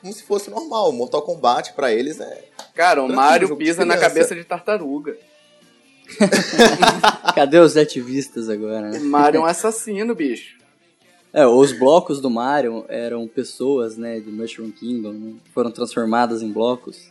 como 0.00 0.12
se 0.12 0.22
fosse 0.22 0.48
normal. 0.50 0.92
Mortal 0.92 1.22
Kombat 1.22 1.72
pra 1.74 1.92
eles 1.92 2.20
é. 2.20 2.44
Cara, 2.74 3.02
o 3.02 3.08
Mario 3.08 3.56
pisa 3.56 3.84
na 3.84 3.96
cabeça 3.96 4.34
de 4.34 4.44
tartaruga. 4.44 5.16
Cadê 7.34 7.58
os 7.58 7.76
ativistas 7.76 8.48
agora, 8.48 8.90
né? 8.90 8.98
O 8.98 9.04
Mario 9.04 9.38
é 9.38 9.40
um 9.40 9.46
assassino, 9.46 10.14
bicho. 10.14 10.59
É, 11.32 11.46
os 11.46 11.72
blocos 11.72 12.20
do 12.20 12.28
Mario 12.28 12.84
eram 12.88 13.26
pessoas, 13.28 13.96
né, 13.96 14.18
de 14.18 14.30
Mushroom 14.30 14.70
Kingdom, 14.70 15.12
né, 15.12 15.34
foram 15.54 15.70
transformadas 15.70 16.42
em 16.42 16.50
blocos. 16.50 17.10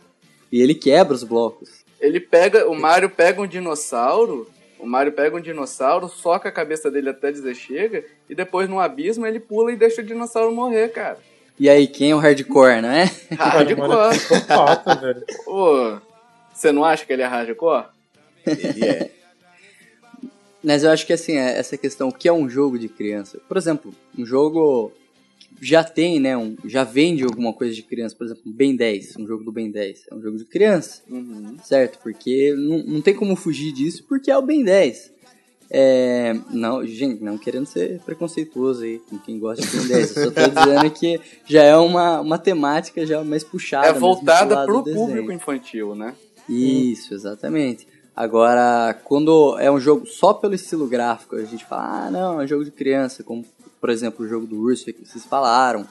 E 0.52 0.60
ele 0.60 0.74
quebra 0.74 1.14
os 1.14 1.24
blocos. 1.24 1.84
Ele 2.00 2.20
pega, 2.20 2.68
o 2.68 2.74
Mario 2.74 3.08
pega 3.08 3.40
um 3.40 3.46
dinossauro, 3.46 4.48
o 4.78 4.86
Mario 4.86 5.12
pega 5.12 5.36
um 5.36 5.40
dinossauro, 5.40 6.08
soca 6.08 6.48
a 6.48 6.52
cabeça 6.52 6.90
dele 6.90 7.10
até 7.10 7.30
dizer 7.30 7.54
chega, 7.54 8.04
e 8.28 8.34
depois 8.34 8.68
no 8.68 8.80
abismo 8.80 9.26
ele 9.26 9.40
pula 9.40 9.72
e 9.72 9.76
deixa 9.76 10.02
o 10.02 10.04
dinossauro 10.04 10.54
morrer, 10.54 10.88
cara. 10.88 11.18
E 11.58 11.68
aí, 11.68 11.86
quem 11.86 12.12
é 12.12 12.14
o 12.14 12.18
hardcore, 12.18 12.80
não 12.80 12.90
é? 12.90 13.04
É 13.30 13.34
Hardcore. 13.34 14.16
Ô, 15.46 15.98
você 16.54 16.72
não 16.72 16.82
acha 16.82 17.04
que 17.04 17.12
ele 17.12 17.20
é 17.20 17.26
hardcore? 17.26 17.84
Ele 18.46 18.84
é. 18.84 19.10
Mas 20.62 20.82
eu 20.84 20.90
acho 20.90 21.06
que 21.06 21.12
assim, 21.12 21.32
é- 21.36 21.58
essa 21.58 21.76
questão, 21.76 22.08
o 22.08 22.12
que 22.12 22.28
é 22.28 22.32
um 22.32 22.48
jogo 22.48 22.78
de 22.78 22.88
criança? 22.88 23.38
Por 23.48 23.56
exemplo, 23.56 23.94
um 24.18 24.24
jogo 24.26 24.92
já 25.60 25.82
tem, 25.84 26.18
né, 26.20 26.36
um, 26.36 26.56
já 26.64 26.84
vende 26.84 27.22
alguma 27.24 27.52
coisa 27.52 27.74
de 27.74 27.82
criança, 27.82 28.14
por 28.16 28.24
exemplo, 28.24 28.42
Ben 28.46 28.74
10, 28.76 29.16
um 29.18 29.26
jogo 29.26 29.44
do 29.44 29.52
Ben 29.52 29.70
10, 29.70 30.04
é 30.10 30.14
um 30.14 30.20
jogo 30.22 30.38
de 30.38 30.44
criança, 30.44 31.02
Uhum. 31.10 31.56
certo? 31.62 31.98
Porque 32.02 32.54
não, 32.56 32.78
não 32.84 33.00
tem 33.02 33.14
como 33.14 33.36
fugir 33.36 33.72
disso, 33.72 34.04
porque 34.08 34.30
é 34.30 34.36
o 34.38 34.42
Ben 34.42 34.62
10. 34.64 35.12
É, 35.72 36.34
não, 36.50 36.84
gente, 36.84 37.22
não 37.22 37.38
querendo 37.38 37.64
ser 37.66 38.00
preconceituoso 38.00 38.82
aí 38.82 38.98
com 39.08 39.16
quem 39.18 39.38
gosta 39.38 39.64
de 39.64 39.76
Ben 39.76 39.86
10, 39.88 40.16
eu 40.16 40.24
só 40.24 40.30
tô 40.30 40.40
dizendo 40.50 40.90
que 40.90 41.20
já 41.46 41.62
é 41.62 41.76
uma, 41.76 42.20
uma 42.20 42.38
temática 42.38 43.04
já 43.06 43.22
mais 43.22 43.44
puxada. 43.44 43.86
É 43.88 43.92
pro 43.92 44.00
voltada 44.00 44.64
pro 44.64 44.82
desenho. 44.82 45.06
público 45.06 45.32
infantil, 45.32 45.94
né? 45.94 46.14
Isso, 46.48 47.14
exatamente. 47.14 47.86
Agora, 48.14 48.94
quando 49.04 49.58
é 49.58 49.70
um 49.70 49.80
jogo 49.80 50.06
só 50.06 50.34
pelo 50.34 50.54
estilo 50.54 50.86
gráfico, 50.86 51.36
a 51.36 51.44
gente 51.44 51.64
fala, 51.64 52.06
ah, 52.06 52.10
não, 52.10 52.40
é 52.40 52.44
um 52.44 52.46
jogo 52.46 52.64
de 52.64 52.70
criança, 52.70 53.22
como, 53.22 53.44
por 53.80 53.88
exemplo, 53.88 54.24
o 54.24 54.28
jogo 54.28 54.46
do 54.46 54.60
Urso 54.60 54.86
que 54.86 55.06
vocês 55.06 55.24
falaram, 55.24 55.86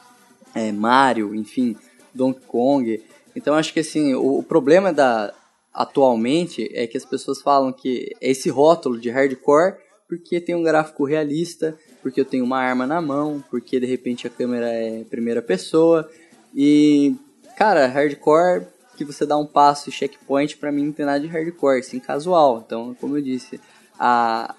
é, 0.53 0.71
Mario, 0.71 1.33
enfim, 1.33 1.75
Donkey 2.13 2.45
Kong. 2.47 3.03
Então, 3.35 3.55
acho 3.55 3.73
que, 3.73 3.79
assim, 3.79 4.13
o, 4.13 4.39
o 4.39 4.43
problema 4.43 4.91
da 4.93 5.33
atualmente 5.73 6.69
é 6.73 6.87
que 6.87 6.97
as 6.97 7.05
pessoas 7.05 7.41
falam 7.41 7.71
que 7.71 8.15
é 8.19 8.31
esse 8.31 8.49
rótulo 8.49 8.99
de 8.99 9.09
hardcore 9.09 9.75
porque 10.09 10.41
tem 10.41 10.55
um 10.55 10.63
gráfico 10.63 11.05
realista, 11.05 11.77
porque 12.01 12.19
eu 12.19 12.25
tenho 12.25 12.43
uma 12.43 12.57
arma 12.57 12.87
na 12.87 12.99
mão, 12.99 13.43
porque, 13.51 13.79
de 13.79 13.85
repente, 13.85 14.25
a 14.25 14.29
câmera 14.29 14.67
é 14.67 15.03
primeira 15.03 15.39
pessoa. 15.39 16.09
E, 16.55 17.15
cara, 17.55 17.85
hardcore 17.85 18.65
que 18.99 19.05
você 19.05 19.25
dá 19.25 19.37
um 19.37 19.45
passo 19.45 19.87
e 19.87 19.93
checkpoint, 19.93 20.57
pra 20.57 20.73
mim 20.73 20.87
não 20.87 20.91
tem 20.91 21.05
nada 21.05 21.21
de 21.21 21.27
hardcore, 21.27 21.81
sim 21.81 22.01
casual. 22.01 22.61
Então, 22.65 22.93
como 22.99 23.17
eu 23.17 23.21
disse, 23.21 23.59
a, 23.97 24.53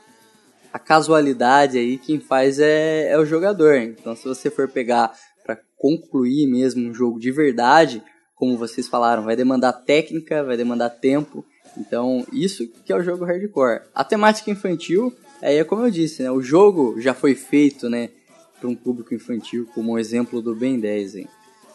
a 0.73 0.79
casualidade 0.79 1.77
aí 1.77 1.99
quem 1.99 2.19
faz 2.19 2.59
é, 2.59 3.11
é 3.11 3.19
o 3.19 3.27
jogador. 3.27 3.77
Então, 3.77 4.17
se 4.17 4.25
você 4.25 4.51
for 4.51 4.67
pegar 4.67 5.15
pra 5.45 5.59
concluir 5.77 6.47
mesmo 6.47 6.89
um 6.89 6.95
jogo 6.95 7.21
de 7.21 7.31
verdade, 7.31 8.03
como 8.35 8.57
vocês 8.57 8.89
falaram, 8.89 9.25
vai 9.25 9.37
demandar 9.37 9.75
técnica, 9.75 10.43
vai 10.43 10.57
demandar 10.57 10.89
tempo. 10.89 11.45
Então, 11.77 12.27
isso 12.33 12.67
que 12.67 12.91
é 12.91 12.97
o 12.97 13.03
jogo 13.03 13.27
hardcore. 13.27 13.83
A 13.95 14.03
temática 14.03 14.51
infantil, 14.51 15.15
aí 15.43 15.59
é 15.59 15.65
como 15.65 15.83
eu 15.83 15.91
disse, 15.91 16.23
né? 16.23 16.31
O 16.31 16.41
jogo 16.41 16.99
já 16.99 17.13
foi 17.13 17.35
feito, 17.35 17.91
né, 17.91 18.09
para 18.59 18.71
um 18.71 18.75
público 18.75 19.15
infantil, 19.15 19.69
como 19.75 19.93
o 19.93 19.99
exemplo 19.99 20.41
do 20.41 20.57
Ben 20.57 20.81
10, 20.81 21.17
hein? 21.17 21.29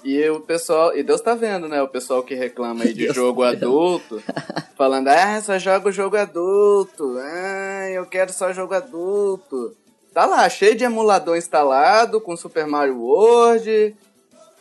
E 0.06 0.30
o 0.30 0.40
pessoal, 0.40 0.96
e 0.96 1.02
Deus 1.02 1.20
tá 1.20 1.34
vendo, 1.34 1.68
né? 1.68 1.82
O 1.82 1.88
pessoal 1.88 2.22
que 2.22 2.36
reclama 2.36 2.84
aí 2.84 2.94
de 2.94 3.06
Deus 3.06 3.16
jogo 3.16 3.42
tá 3.42 3.50
vendo. 3.50 3.66
adulto, 3.66 4.24
falando, 4.78 5.08
ah, 5.08 5.42
só 5.42 5.58
jogo 5.58 5.92
jogo 5.92 6.16
adulto, 6.16 7.18
ah, 7.18 7.90
eu 7.90 8.06
quero 8.06 8.32
só 8.32 8.54
jogo 8.54 8.76
adulto. 8.76 9.76
Tá 10.14 10.28
lá, 10.28 10.48
cheio 10.48 10.76
de 10.76 10.84
emulador 10.84 11.36
instalado, 11.36 12.22
com 12.22 12.38
Super 12.38 12.68
Mario 12.68 13.00
World. 13.00 13.96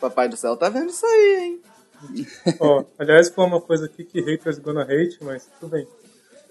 Papai 0.01 0.27
do 0.27 0.35
céu 0.35 0.57
tá 0.57 0.67
vendo 0.67 0.89
isso 0.89 1.05
aí, 1.05 1.37
hein? 1.39 1.61
Ó, 2.59 2.83
aliás, 2.97 3.29
foi 3.29 3.45
uma 3.45 3.61
coisa 3.61 3.85
aqui 3.85 4.03
que 4.03 4.21
haters 4.21 4.57
gonna 4.57 4.81
hate, 4.81 5.19
mas 5.21 5.47
tudo 5.59 5.69
bem. 5.69 5.87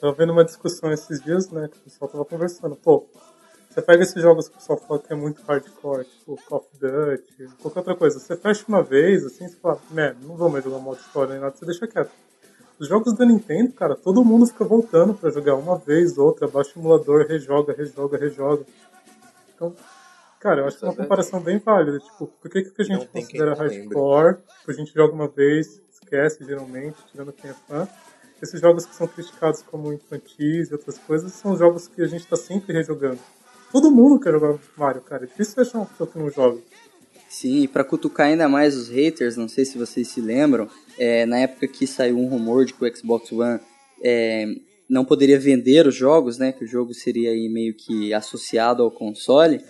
Tava 0.00 0.12
vendo 0.12 0.32
uma 0.32 0.44
discussão 0.44 0.92
esses 0.92 1.20
dias, 1.20 1.50
né? 1.50 1.68
Que 1.68 1.78
o 1.78 1.80
pessoal 1.80 2.08
tava 2.08 2.24
conversando. 2.24 2.76
Pô, 2.76 3.06
você 3.74 3.82
pega 3.82 4.04
esses 4.04 4.22
jogos 4.22 4.46
que 4.46 4.54
o 4.54 4.58
pessoal 4.58 4.78
fala 4.78 5.00
que 5.00 5.12
é 5.12 5.16
muito 5.16 5.42
hardcore, 5.42 6.04
tipo 6.04 6.40
Call 6.44 6.58
of 6.58 6.68
Duty, 6.78 7.56
qualquer 7.60 7.80
outra 7.80 7.96
coisa. 7.96 8.20
Você 8.20 8.36
fecha 8.36 8.64
uma 8.68 8.84
vez, 8.84 9.26
assim, 9.26 9.48
você 9.48 9.56
fala, 9.56 9.80
né, 9.90 10.14
não 10.22 10.36
vou 10.36 10.48
mais 10.48 10.62
jogar 10.62 10.78
modo 10.78 11.00
história 11.00 11.32
nem 11.32 11.40
nada, 11.40 11.56
você 11.56 11.66
deixa 11.66 11.84
quieto. 11.88 12.12
Os 12.78 12.86
jogos 12.86 13.12
da 13.14 13.26
Nintendo, 13.26 13.72
cara, 13.72 13.96
todo 13.96 14.24
mundo 14.24 14.46
fica 14.46 14.64
voltando 14.64 15.12
pra 15.12 15.28
jogar 15.30 15.56
uma 15.56 15.76
vez, 15.76 16.16
outra, 16.16 16.46
baixa 16.46 16.70
o 16.76 16.80
emulador, 16.82 17.26
rejoga, 17.26 17.74
rejoga, 17.76 18.16
rejoga. 18.16 18.64
Então, 19.56 19.74
cara, 20.38 20.60
eu 20.60 20.66
acho 20.66 20.78
que 20.78 20.84
é 20.84 20.88
uma 20.88 20.96
comparação 20.96 21.40
bem 21.40 21.58
válida. 21.58 21.98
Tipo, 21.98 22.28
por 22.28 22.48
que, 22.48 22.62
que 22.62 22.80
a 22.80 22.84
gente 22.84 23.00
Não 23.00 23.06
considera 23.06 23.54
hardcore? 23.54 24.36
Tipo, 24.36 24.70
a 24.70 24.72
gente 24.72 24.94
joga 24.94 25.12
uma 25.12 25.26
vez, 25.26 25.82
esquece, 25.90 26.44
geralmente, 26.44 26.96
tirando 27.10 27.32
quem 27.32 27.50
é 27.50 27.54
fã. 27.54 27.88
Esses 28.40 28.60
jogos 28.60 28.86
que 28.86 28.94
são 28.94 29.08
criticados 29.08 29.62
como 29.62 29.92
infantis 29.92 30.70
e 30.70 30.74
outras 30.74 30.96
coisas 30.98 31.32
são 31.32 31.56
jogos 31.56 31.88
que 31.88 32.02
a 32.02 32.06
gente 32.06 32.22
está 32.22 32.36
sempre 32.36 32.72
rejogando. 32.72 33.18
Todo 33.74 33.90
mundo 33.90 34.20
quer 34.20 34.30
jogar 34.30 34.56
Mario, 34.76 35.00
cara. 35.00 35.24
É 35.24 35.26
difícil 35.26 35.60
achar 35.60 35.78
uma 35.78 35.86
pessoa 35.86 36.08
que 36.08 36.16
não 36.16 36.30
joga. 36.30 36.60
Sim, 37.28 37.62
e 37.62 37.66
pra 37.66 37.82
cutucar 37.82 38.28
ainda 38.28 38.48
mais 38.48 38.76
os 38.76 38.88
haters, 38.88 39.36
não 39.36 39.48
sei 39.48 39.64
se 39.64 39.76
vocês 39.76 40.06
se 40.06 40.20
lembram, 40.20 40.68
é, 40.96 41.26
na 41.26 41.38
época 41.40 41.66
que 41.66 41.84
saiu 41.84 42.16
um 42.16 42.28
rumor 42.28 42.64
de 42.64 42.72
que 42.72 42.84
o 42.84 42.96
Xbox 42.96 43.32
One 43.32 43.58
é, 44.00 44.46
não 44.88 45.04
poderia 45.04 45.40
vender 45.40 45.88
os 45.88 45.94
jogos, 45.96 46.38
né? 46.38 46.52
Que 46.52 46.62
o 46.62 46.68
jogo 46.68 46.94
seria 46.94 47.30
aí 47.30 47.48
meio 47.48 47.74
que 47.74 48.14
associado 48.14 48.80
ao 48.80 48.92
console. 48.92 49.60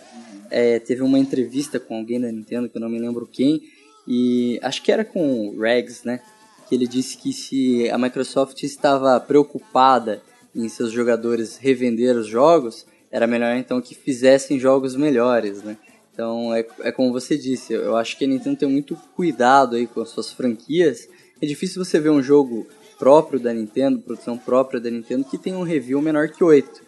É, 0.51 0.77
teve 0.77 1.01
uma 1.01 1.17
entrevista 1.17 1.79
com 1.79 1.97
alguém 1.97 2.21
da 2.21 2.31
Nintendo, 2.31 2.69
que 2.69 2.77
eu 2.77 2.81
não 2.81 2.89
me 2.89 2.99
lembro 2.99 3.25
quem, 3.25 3.63
e 4.07 4.59
acho 4.61 4.83
que 4.83 4.91
era 4.91 5.03
com 5.03 5.47
o 5.47 5.59
Regs, 5.59 6.03
né? 6.03 6.21
Que 6.69 6.75
ele 6.75 6.85
disse 6.85 7.17
que 7.17 7.33
se 7.33 7.89
a 7.89 7.97
Microsoft 7.97 8.61
estava 8.61 9.19
preocupada 9.19 10.21
em 10.55 10.69
seus 10.69 10.91
jogadores 10.91 11.57
revender 11.57 12.15
os 12.15 12.27
jogos, 12.27 12.85
era 13.15 13.25
melhor 13.25 13.55
então 13.55 13.79
que 13.79 13.95
fizessem 13.95 14.59
jogos 14.59 14.93
melhores, 14.93 15.63
né? 15.63 15.77
Então 16.11 16.53
é, 16.53 16.67
é 16.81 16.91
como 16.91 17.13
você 17.13 17.37
disse, 17.37 17.71
eu 17.71 17.95
acho 17.95 18.17
que 18.17 18.25
a 18.25 18.27
Nintendo 18.27 18.57
tem 18.57 18.67
muito 18.67 18.93
cuidado 19.15 19.77
aí 19.77 19.87
com 19.87 20.01
as 20.01 20.09
suas 20.09 20.33
franquias. 20.33 21.07
É 21.41 21.45
difícil 21.45 21.81
você 21.83 21.97
ver 21.97 22.09
um 22.09 22.21
jogo 22.21 22.67
próprio 22.99 23.39
da 23.39 23.53
Nintendo, 23.53 24.01
produção 24.01 24.37
própria 24.37 24.81
da 24.81 24.91
Nintendo, 24.91 25.23
que 25.23 25.37
tem 25.37 25.55
um 25.55 25.63
review 25.63 26.01
menor 26.01 26.27
que 26.27 26.43
8. 26.43 26.83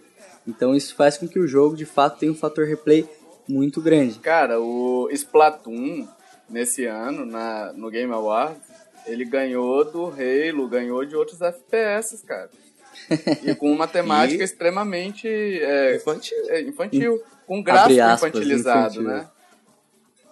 Então 0.45 0.75
isso 0.75 0.95
faz 0.95 1.17
com 1.17 1.29
que 1.29 1.39
o 1.39 1.47
jogo 1.47 1.77
de 1.77 1.85
fato 1.85 2.19
tenha 2.19 2.31
um 2.33 2.35
fator 2.35 2.65
replay 2.65 3.07
muito 3.47 3.81
grande. 3.81 4.19
Cara, 4.19 4.59
o 4.59 5.07
Splatoon, 5.09 6.05
nesse 6.49 6.83
ano, 6.83 7.25
na, 7.25 7.71
no 7.71 7.89
Game 7.89 8.11
Awards, 8.11 8.67
ele 9.05 9.23
ganhou 9.23 9.89
do 9.89 10.07
Halo, 10.07 10.67
ganhou 10.67 11.05
de 11.05 11.15
outros 11.15 11.39
FPS, 11.39 12.21
cara. 12.25 12.49
E 13.43 13.55
com 13.55 13.71
uma 13.71 13.87
temática 13.87 14.41
E- 14.41 14.45
extremamente 14.45 15.27
é, 15.27 15.95
Infantil. 15.95 16.37
é, 16.49 16.61
infantil, 16.61 17.23
com 17.45 17.61
gráfico 17.63 18.01
aspas, 18.01 18.29
infantilizado, 18.29 19.01
infantil. 19.01 19.03
né? 19.03 19.29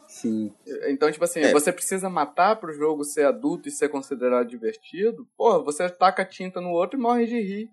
Sim. 0.08 0.51
Então, 0.88 1.12
tipo 1.12 1.23
assim, 1.25 1.41
É. 1.41 1.51
você 1.51 1.71
precisa 1.71 2.10
matar 2.10 2.56
pro 2.56 2.73
jogo 2.73 3.04
ser 3.04 3.25
adulto 3.25 3.67
e 3.67 3.71
ser 3.71 3.89
considerado 3.89 4.47
divertido? 4.47 5.28
Porra, 5.38 5.60
você 5.60 5.89
taca 5.89 6.23
tinta 6.25 6.62
no 6.62 6.69
outro 6.69 6.97
e 6.97 7.01
morre 7.01 7.25
de 7.25 7.39
rir. 7.39 7.69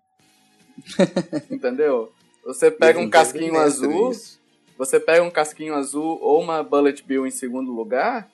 Entendeu? 1.51 2.13
Você 2.45 2.71
pega 2.71 2.99
um 2.99 3.09
casquinho 3.09 3.57
azul, 3.59 4.09
nisso. 4.09 4.41
você 4.77 4.99
pega 4.99 5.23
um 5.23 5.31
casquinho 5.31 5.75
azul 5.75 6.19
ou 6.21 6.41
uma 6.43 6.63
Bullet 6.63 7.03
Bill 7.05 7.27
em 7.27 7.31
segundo 7.31 7.71
lugar, 7.73 8.29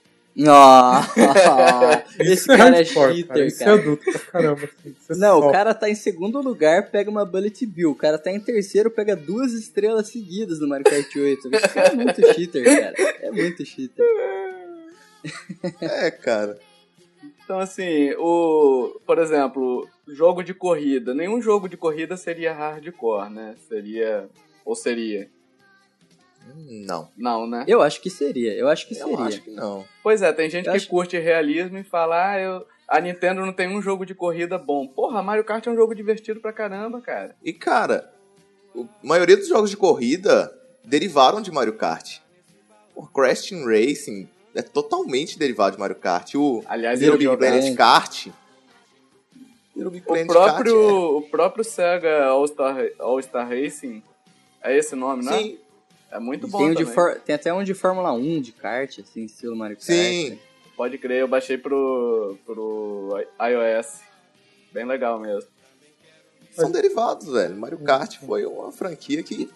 Ah, 0.46 1.02
esse 2.20 2.52
é 2.52 2.56
cara 2.56 2.80
é 2.80 2.84
cheater, 2.84 3.26
cara. 3.26 3.46
Isso 3.46 3.62
é 3.62 3.66
cara. 3.66 3.80
adulto 3.80 4.04
pra 4.04 4.20
caramba. 4.20 4.64
Assim. 4.64 4.94
Você 5.00 5.14
Não, 5.18 5.40
o 5.40 5.50
cara 5.50 5.74
tá 5.74 5.90
em 5.90 5.94
segundo 5.96 6.40
lugar, 6.40 6.90
pega 6.90 7.10
uma 7.10 7.24
Bullet 7.24 7.66
Bill. 7.66 7.90
O 7.90 7.96
cara 7.96 8.18
tá 8.18 8.30
em 8.30 8.38
terceiro, 8.38 8.90
pega 8.90 9.16
duas 9.16 9.52
estrelas 9.52 10.08
seguidas 10.08 10.60
no 10.60 10.68
Mario 10.68 10.84
Kart 10.84 11.16
8. 11.16 11.48
Esse 11.52 11.68
cara 11.68 11.88
é 11.88 11.94
muito 11.96 12.34
cheater, 12.34 12.64
cara. 12.64 12.94
É 13.22 13.30
muito 13.30 13.64
cheater. 13.64 14.06
É, 15.80 16.10
cara. 16.12 16.58
Então, 17.42 17.58
assim, 17.58 18.12
o, 18.18 19.00
por 19.04 19.18
exemplo, 19.18 19.88
jogo 20.06 20.42
de 20.42 20.54
corrida. 20.54 21.12
Nenhum 21.12 21.42
jogo 21.42 21.68
de 21.68 21.76
corrida 21.76 22.16
seria 22.16 22.52
hardcore, 22.52 23.28
né? 23.28 23.56
Seria. 23.68 24.28
Ou 24.64 24.76
seria? 24.76 25.28
Não. 26.56 27.08
Não, 27.16 27.46
né? 27.46 27.64
Eu 27.68 27.82
acho 27.82 28.00
que 28.00 28.08
seria, 28.10 28.54
eu 28.54 28.68
acho 28.68 28.86
que 28.88 28.94
Eu 28.98 29.08
seria. 29.08 29.24
acho 29.24 29.42
que 29.42 29.50
não. 29.50 29.84
Pois 30.02 30.22
é, 30.22 30.32
tem 30.32 30.48
gente 30.48 30.66
Eu 30.66 30.72
que 30.72 30.76
acho- 30.78 30.88
curte 30.88 31.18
realismo 31.18 31.78
e 31.78 31.84
fala, 31.84 32.30
ah, 32.32 32.40
eu, 32.40 32.66
a 32.88 33.00
Nintendo 33.00 33.44
não 33.44 33.52
tem 33.52 33.68
um 33.68 33.82
jogo 33.82 34.04
de 34.06 34.14
corrida 34.14 34.56
bom. 34.58 34.86
Porra, 34.86 35.22
Mario 35.22 35.44
Kart 35.44 35.66
é 35.66 35.70
um 35.70 35.76
jogo 35.76 35.94
divertido 35.94 36.40
pra 36.40 36.52
caramba, 36.52 37.00
cara. 37.00 37.34
E, 37.44 37.52
cara, 37.52 38.10
a 38.76 38.82
maioria 39.02 39.36
dos 39.36 39.48
jogos 39.48 39.70
de 39.70 39.76
corrida 39.76 40.52
derivaram 40.84 41.40
de 41.40 41.50
Mario 41.50 41.74
Kart. 41.74 42.18
O 42.94 43.06
Crash 43.06 43.42
Team 43.48 43.64
Racing 43.66 44.28
é 44.54 44.62
totalmente 44.62 45.38
derivado 45.38 45.76
de 45.76 45.80
Mario 45.80 45.96
Kart. 45.96 46.34
O 46.34 46.64
Aliás, 46.66 47.00
eu 47.02 47.16
Big 47.16 47.36
Planet 47.36 47.76
Kart. 47.76 48.26
Little 49.76 49.92
Big 49.92 50.02
O 50.04 50.08
Planet 50.08 50.26
próprio, 50.26 50.74
Kart 50.74 50.92
o 51.24 51.28
próprio 51.30 51.64
Sega 51.64 52.24
All-Star 52.26 52.76
All 52.98 53.18
-Star 53.20 53.48
Racing, 53.48 54.02
é 54.60 54.76
esse 54.76 54.94
o 54.94 54.96
nome, 54.96 55.22
é... 55.24 55.30
né? 55.30 55.38
Sim, 55.38 55.58
É 56.10 56.18
muito 56.18 56.48
bom 56.48 56.58
Tem, 56.74 56.84
um 56.84 56.86
for- 56.86 57.20
tem 57.20 57.34
até 57.34 57.52
um 57.52 57.62
de 57.62 57.74
Fórmula 57.74 58.12
1 58.12 58.40
de 58.40 58.52
kart, 58.52 58.98
assim, 58.98 59.24
estilo 59.24 59.54
Mario 59.56 59.76
Kart. 59.76 59.86
sim. 59.86 60.30
né? 60.30 60.38
Pode 60.76 60.96
crer, 60.96 61.22
eu 61.22 61.28
baixei 61.28 61.58
pro, 61.58 62.38
pro 62.46 63.10
iOS. 63.40 64.00
Bem 64.72 64.84
legal 64.86 65.18
mesmo. 65.18 65.50
São 66.52 66.70
derivados, 66.70 67.28
velho. 67.32 67.56
Mario 67.56 67.78
Kart 67.78 68.16
foi 68.18 68.46
uma 68.46 68.70
franquia 68.70 69.22
que 69.22 69.50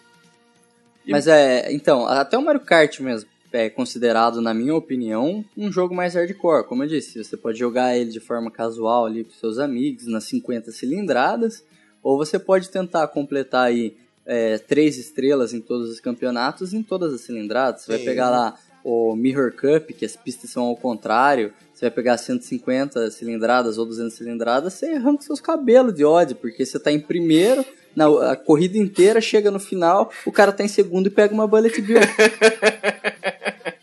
Mas 1.06 1.26
é, 1.26 1.72
então, 1.72 2.06
até 2.06 2.36
o 2.36 2.42
Mario 2.42 2.60
Kart 2.60 2.98
mesmo 3.00 3.28
é 3.52 3.68
considerado, 3.68 4.40
na 4.40 4.54
minha 4.54 4.74
opinião, 4.74 5.44
um 5.56 5.70
jogo 5.70 5.94
mais 5.94 6.14
hardcore. 6.14 6.66
Como 6.66 6.82
eu 6.82 6.88
disse, 6.88 7.22
você 7.22 7.36
pode 7.36 7.58
jogar 7.58 7.96
ele 7.96 8.10
de 8.10 8.20
forma 8.20 8.50
casual 8.50 9.06
ali 9.06 9.24
com 9.24 9.30
seus 9.32 9.58
amigos, 9.58 10.06
nas 10.06 10.24
50 10.24 10.72
cilindradas, 10.72 11.62
ou 12.02 12.16
você 12.16 12.38
pode 12.38 12.68
tentar 12.70 13.06
completar 13.08 13.66
aí 13.66 13.96
é, 14.26 14.58
três 14.58 14.98
estrelas 14.98 15.52
em 15.52 15.60
todos 15.60 15.90
os 15.90 16.00
campeonatos 16.00 16.72
em 16.72 16.82
todas 16.82 17.12
as 17.12 17.20
cilindradas. 17.22 17.82
Você 17.82 17.90
vai 17.92 17.98
Sim. 18.00 18.04
pegar 18.04 18.30
lá 18.30 18.54
o 18.84 19.14
Mirror 19.14 19.52
Cup, 19.52 19.90
que 19.96 20.04
as 20.04 20.16
pistas 20.16 20.50
são 20.50 20.64
ao 20.64 20.76
contrário, 20.76 21.52
você 21.72 21.86
vai 21.86 21.90
pegar 21.90 22.18
150 22.18 23.10
cilindradas 23.12 23.78
ou 23.78 23.86
200 23.86 24.12
cilindradas, 24.12 24.72
você 24.74 24.86
arranca 24.86 25.22
seus 25.22 25.40
cabelos 25.40 25.94
de 25.94 26.04
ódio, 26.04 26.34
porque 26.36 26.66
você 26.66 26.80
tá 26.80 26.90
em 26.90 26.98
primeiro, 26.98 27.64
na, 27.94 28.32
a 28.32 28.36
corrida 28.36 28.76
inteira, 28.76 29.20
chega 29.20 29.50
no 29.52 29.60
final, 29.60 30.10
o 30.26 30.32
cara 30.32 30.50
tá 30.52 30.64
em 30.64 30.68
segundo 30.68 31.06
e 31.06 31.10
pega 31.10 31.32
uma 31.32 31.46
Bullet 31.46 31.80
Bill. 31.80 32.00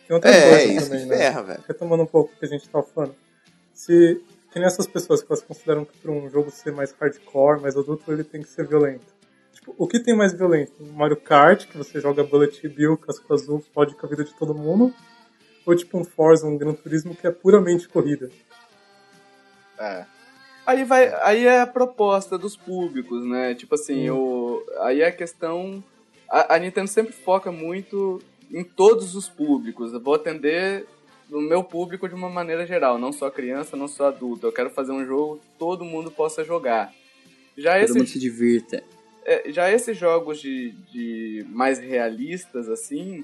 Tem 0.08 0.16
outra 0.16 0.32
É, 0.32 0.50
coisa 0.50 0.74
isso 0.74 0.86
também, 0.90 1.04
que 1.04 1.10
né? 1.10 1.18
ferra, 1.18 1.44
velho. 1.44 1.64
retomando 1.68 2.04
um 2.04 2.08
pouco 2.08 2.34
o 2.36 2.40
que 2.40 2.46
a 2.46 2.48
gente 2.50 2.68
tava 2.68 2.84
falando, 2.86 3.16
se 3.74 4.20
tem 4.54 4.64
essas 4.64 4.88
pessoas 4.88 5.22
que 5.22 5.28
elas 5.32 5.44
consideram 5.44 5.86
que 5.86 5.98
para 6.00 6.12
um 6.12 6.30
jogo 6.30 6.50
ser 6.52 6.72
mais 6.74 6.94
hardcore, 7.00 7.62
mais 7.62 7.78
adulto, 7.78 8.12
ele 8.12 8.24
tem 8.24 8.42
que 8.42 8.50
ser 8.50 8.66
violento. 8.68 9.06
Tipo, 9.70 9.76
o 9.78 9.88
que 9.88 10.00
tem 10.00 10.16
mais 10.16 10.34
violento? 10.34 10.74
Um 10.80 10.94
Mario 10.94 11.18
Kart, 11.18 11.68
que 11.68 11.78
você 11.78 12.00
joga 12.00 12.24
Bullet 12.24 12.68
Bill, 12.68 12.98
casco 12.98 13.34
azul, 13.34 13.64
pode 13.74 13.96
com 13.96 14.06
a 14.06 14.10
vida 14.10 14.24
de 14.24 14.34
todo 14.34 14.54
mundo, 14.54 14.94
ou 15.66 15.76
tipo 15.76 15.98
um 15.98 16.04
Forza, 16.04 16.48
um 16.48 16.58
Gran 16.58 16.74
Turismo 16.74 17.16
que 17.16 17.28
é 17.28 17.32
puramente 17.32 17.88
corrida. 17.88 18.30
É. 19.80 20.06
Aí, 20.66 20.84
vai, 20.84 21.12
aí 21.24 21.46
é 21.46 21.62
a 21.62 21.68
proposta 21.68 22.38
dos 22.38 22.56
públicos, 22.56 23.26
né? 23.26 23.56
Tipo 23.56 23.76
assim, 23.76 24.10
o, 24.10 24.64
aí 24.82 25.02
é 25.02 25.08
a 25.08 25.12
questão. 25.12 25.84
A, 26.30 26.56
a 26.56 26.60
Nintendo 26.60 26.88
sempre 26.88 27.14
foca 27.14 27.52
muito 27.52 28.22
em 28.52 28.64
todos 28.64 29.16
os 29.16 29.28
públicos. 29.28 29.94
Eu 29.94 30.00
vou 30.00 30.14
atender 30.14 30.86
o 31.32 31.42
meu 31.42 31.64
público 31.64 32.08
de 32.08 32.16
uma 32.16 32.30
maneira 32.30 32.66
geral, 32.68 33.00
não 33.00 33.12
só 33.12 33.32
criança, 33.32 33.76
não 33.76 33.88
só 33.88 34.08
adulto. 34.08 34.46
Eu 34.46 34.52
quero 34.52 34.70
fazer 34.70 34.92
um 34.92 35.06
jogo 35.06 35.38
que 35.38 35.48
todo 35.58 35.86
mundo 35.86 36.12
possa 36.12 36.44
jogar. 36.44 36.94
Já 37.58 37.74
Todo 37.74 37.84
esse 37.84 37.98
mundo 37.98 38.08
se 38.08 38.20
divirta. 38.20 38.84
É, 39.30 39.52
já 39.52 39.72
esses 39.72 39.96
jogos 39.96 40.42
de, 40.42 40.72
de 40.92 41.46
mais 41.50 41.78
realistas, 41.78 42.68
assim, 42.68 43.24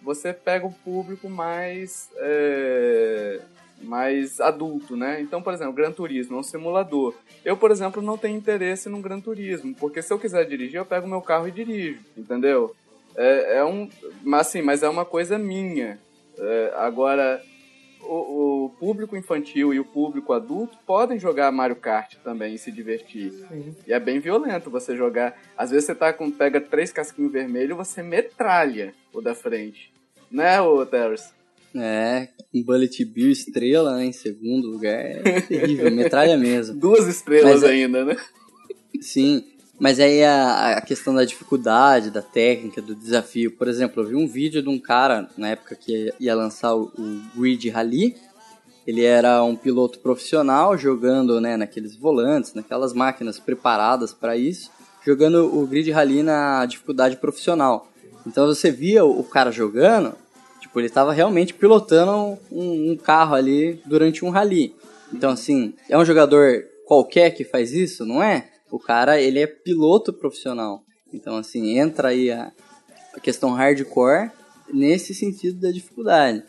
você 0.00 0.32
pega 0.32 0.66
o 0.66 0.72
público 0.72 1.28
mais, 1.28 2.08
é, 2.16 3.40
mais 3.82 4.40
adulto, 4.40 4.96
né? 4.96 5.20
Então, 5.20 5.42
por 5.42 5.52
exemplo, 5.52 5.74
Gran 5.74 5.92
Turismo 5.92 6.36
é 6.36 6.40
um 6.40 6.42
simulador. 6.42 7.14
Eu, 7.44 7.54
por 7.54 7.70
exemplo, 7.70 8.00
não 8.00 8.16
tenho 8.16 8.34
interesse 8.34 8.88
num 8.88 9.02
Gran 9.02 9.20
Turismo, 9.20 9.74
porque 9.74 10.00
se 10.00 10.10
eu 10.10 10.18
quiser 10.18 10.46
dirigir, 10.46 10.76
eu 10.76 10.86
pego 10.86 11.06
meu 11.06 11.20
carro 11.20 11.46
e 11.46 11.52
dirijo, 11.52 12.00
entendeu? 12.16 12.74
É, 13.14 13.58
é 13.58 13.64
um, 13.64 13.90
mas 14.24 14.46
assim, 14.46 14.62
mas 14.62 14.82
é 14.82 14.88
uma 14.88 15.04
coisa 15.04 15.36
minha. 15.36 15.98
É, 16.38 16.72
agora, 16.76 17.42
o, 18.00 18.66
o 18.66 18.70
público 18.78 19.16
infantil 19.16 19.72
e 19.72 19.80
o 19.80 19.84
público 19.84 20.32
adulto 20.32 20.76
podem 20.86 21.18
jogar 21.18 21.50
Mario 21.52 21.76
Kart 21.76 22.14
também 22.22 22.54
e 22.54 22.58
se 22.58 22.70
divertir. 22.70 23.32
Sim. 23.32 23.74
E 23.86 23.92
é 23.92 24.00
bem 24.00 24.18
violento 24.18 24.70
você 24.70 24.96
jogar. 24.96 25.36
Às 25.56 25.70
vezes 25.70 25.86
você 25.86 25.94
tá 25.94 26.12
com, 26.12 26.30
pega 26.30 26.60
três 26.60 26.92
casquinhos 26.92 27.32
vermelhos 27.32 27.76
você 27.76 28.02
metralha 28.02 28.94
o 29.12 29.20
da 29.20 29.34
frente. 29.34 29.92
Né, 30.30 30.60
ô 30.60 30.84
Terrace? 30.84 31.30
É, 31.74 32.28
um 32.54 32.62
Bullet 32.62 33.04
Bill 33.04 33.30
estrela, 33.30 33.96
né, 33.96 34.06
em 34.06 34.12
segundo 34.12 34.68
lugar, 34.68 34.98
é 34.98 35.40
terrível, 35.42 35.90
metralha 35.90 36.36
mesmo. 36.36 36.74
Duas 36.80 37.06
estrelas 37.06 37.60
Mas 37.60 37.62
é- 37.64 37.72
ainda, 37.72 38.04
né? 38.04 38.16
Sim, 39.00 39.44
mas 39.78 40.00
aí 40.00 40.24
a, 40.24 40.78
a 40.78 40.80
questão 40.80 41.14
da 41.14 41.24
dificuldade, 41.24 42.10
da 42.10 42.22
técnica, 42.22 42.80
do 42.80 42.94
desafio. 42.94 43.50
Por 43.52 43.68
exemplo, 43.68 44.02
eu 44.02 44.08
vi 44.08 44.16
um 44.16 44.26
vídeo 44.26 44.62
de 44.62 44.68
um 44.68 44.78
cara, 44.78 45.28
na 45.36 45.48
época 45.48 45.74
que 45.74 46.12
ia 46.18 46.34
lançar 46.34 46.74
o, 46.74 46.84
o 46.98 47.20
Grid 47.36 47.68
Rally. 47.68 48.16
Ele 48.86 49.04
era 49.04 49.42
um 49.42 49.54
piloto 49.54 49.98
profissional 49.98 50.78
jogando 50.78 51.40
né, 51.40 51.56
naqueles 51.56 51.94
volantes, 51.94 52.54
naquelas 52.54 52.92
máquinas 52.92 53.38
preparadas 53.38 54.14
para 54.14 54.36
isso, 54.36 54.70
jogando 55.04 55.44
o 55.54 55.66
Grid 55.66 55.90
Rally 55.90 56.22
na 56.22 56.64
dificuldade 56.64 57.16
profissional. 57.16 57.88
Então 58.26 58.46
você 58.46 58.70
via 58.70 59.04
o 59.04 59.22
cara 59.22 59.50
jogando, 59.50 60.14
tipo, 60.60 60.80
ele 60.80 60.86
estava 60.86 61.12
realmente 61.12 61.52
pilotando 61.52 62.38
um, 62.50 62.92
um 62.92 62.96
carro 62.96 63.34
ali 63.34 63.80
durante 63.84 64.24
um 64.24 64.30
rally. 64.30 64.74
Então, 65.12 65.30
assim, 65.30 65.74
é 65.88 65.96
um 65.96 66.04
jogador 66.04 66.64
qualquer 66.86 67.30
que 67.30 67.44
faz 67.44 67.72
isso? 67.72 68.04
Não 68.04 68.22
é? 68.22 68.48
O 68.70 68.78
cara, 68.78 69.20
ele 69.20 69.38
é 69.38 69.46
piloto 69.46 70.12
profissional. 70.12 70.82
Então, 71.12 71.36
assim, 71.36 71.78
entra 71.78 72.08
aí 72.08 72.30
a, 72.30 72.52
a 73.14 73.20
questão 73.20 73.52
hardcore 73.52 74.30
nesse 74.72 75.14
sentido 75.14 75.60
da 75.60 75.70
dificuldade. 75.70 76.42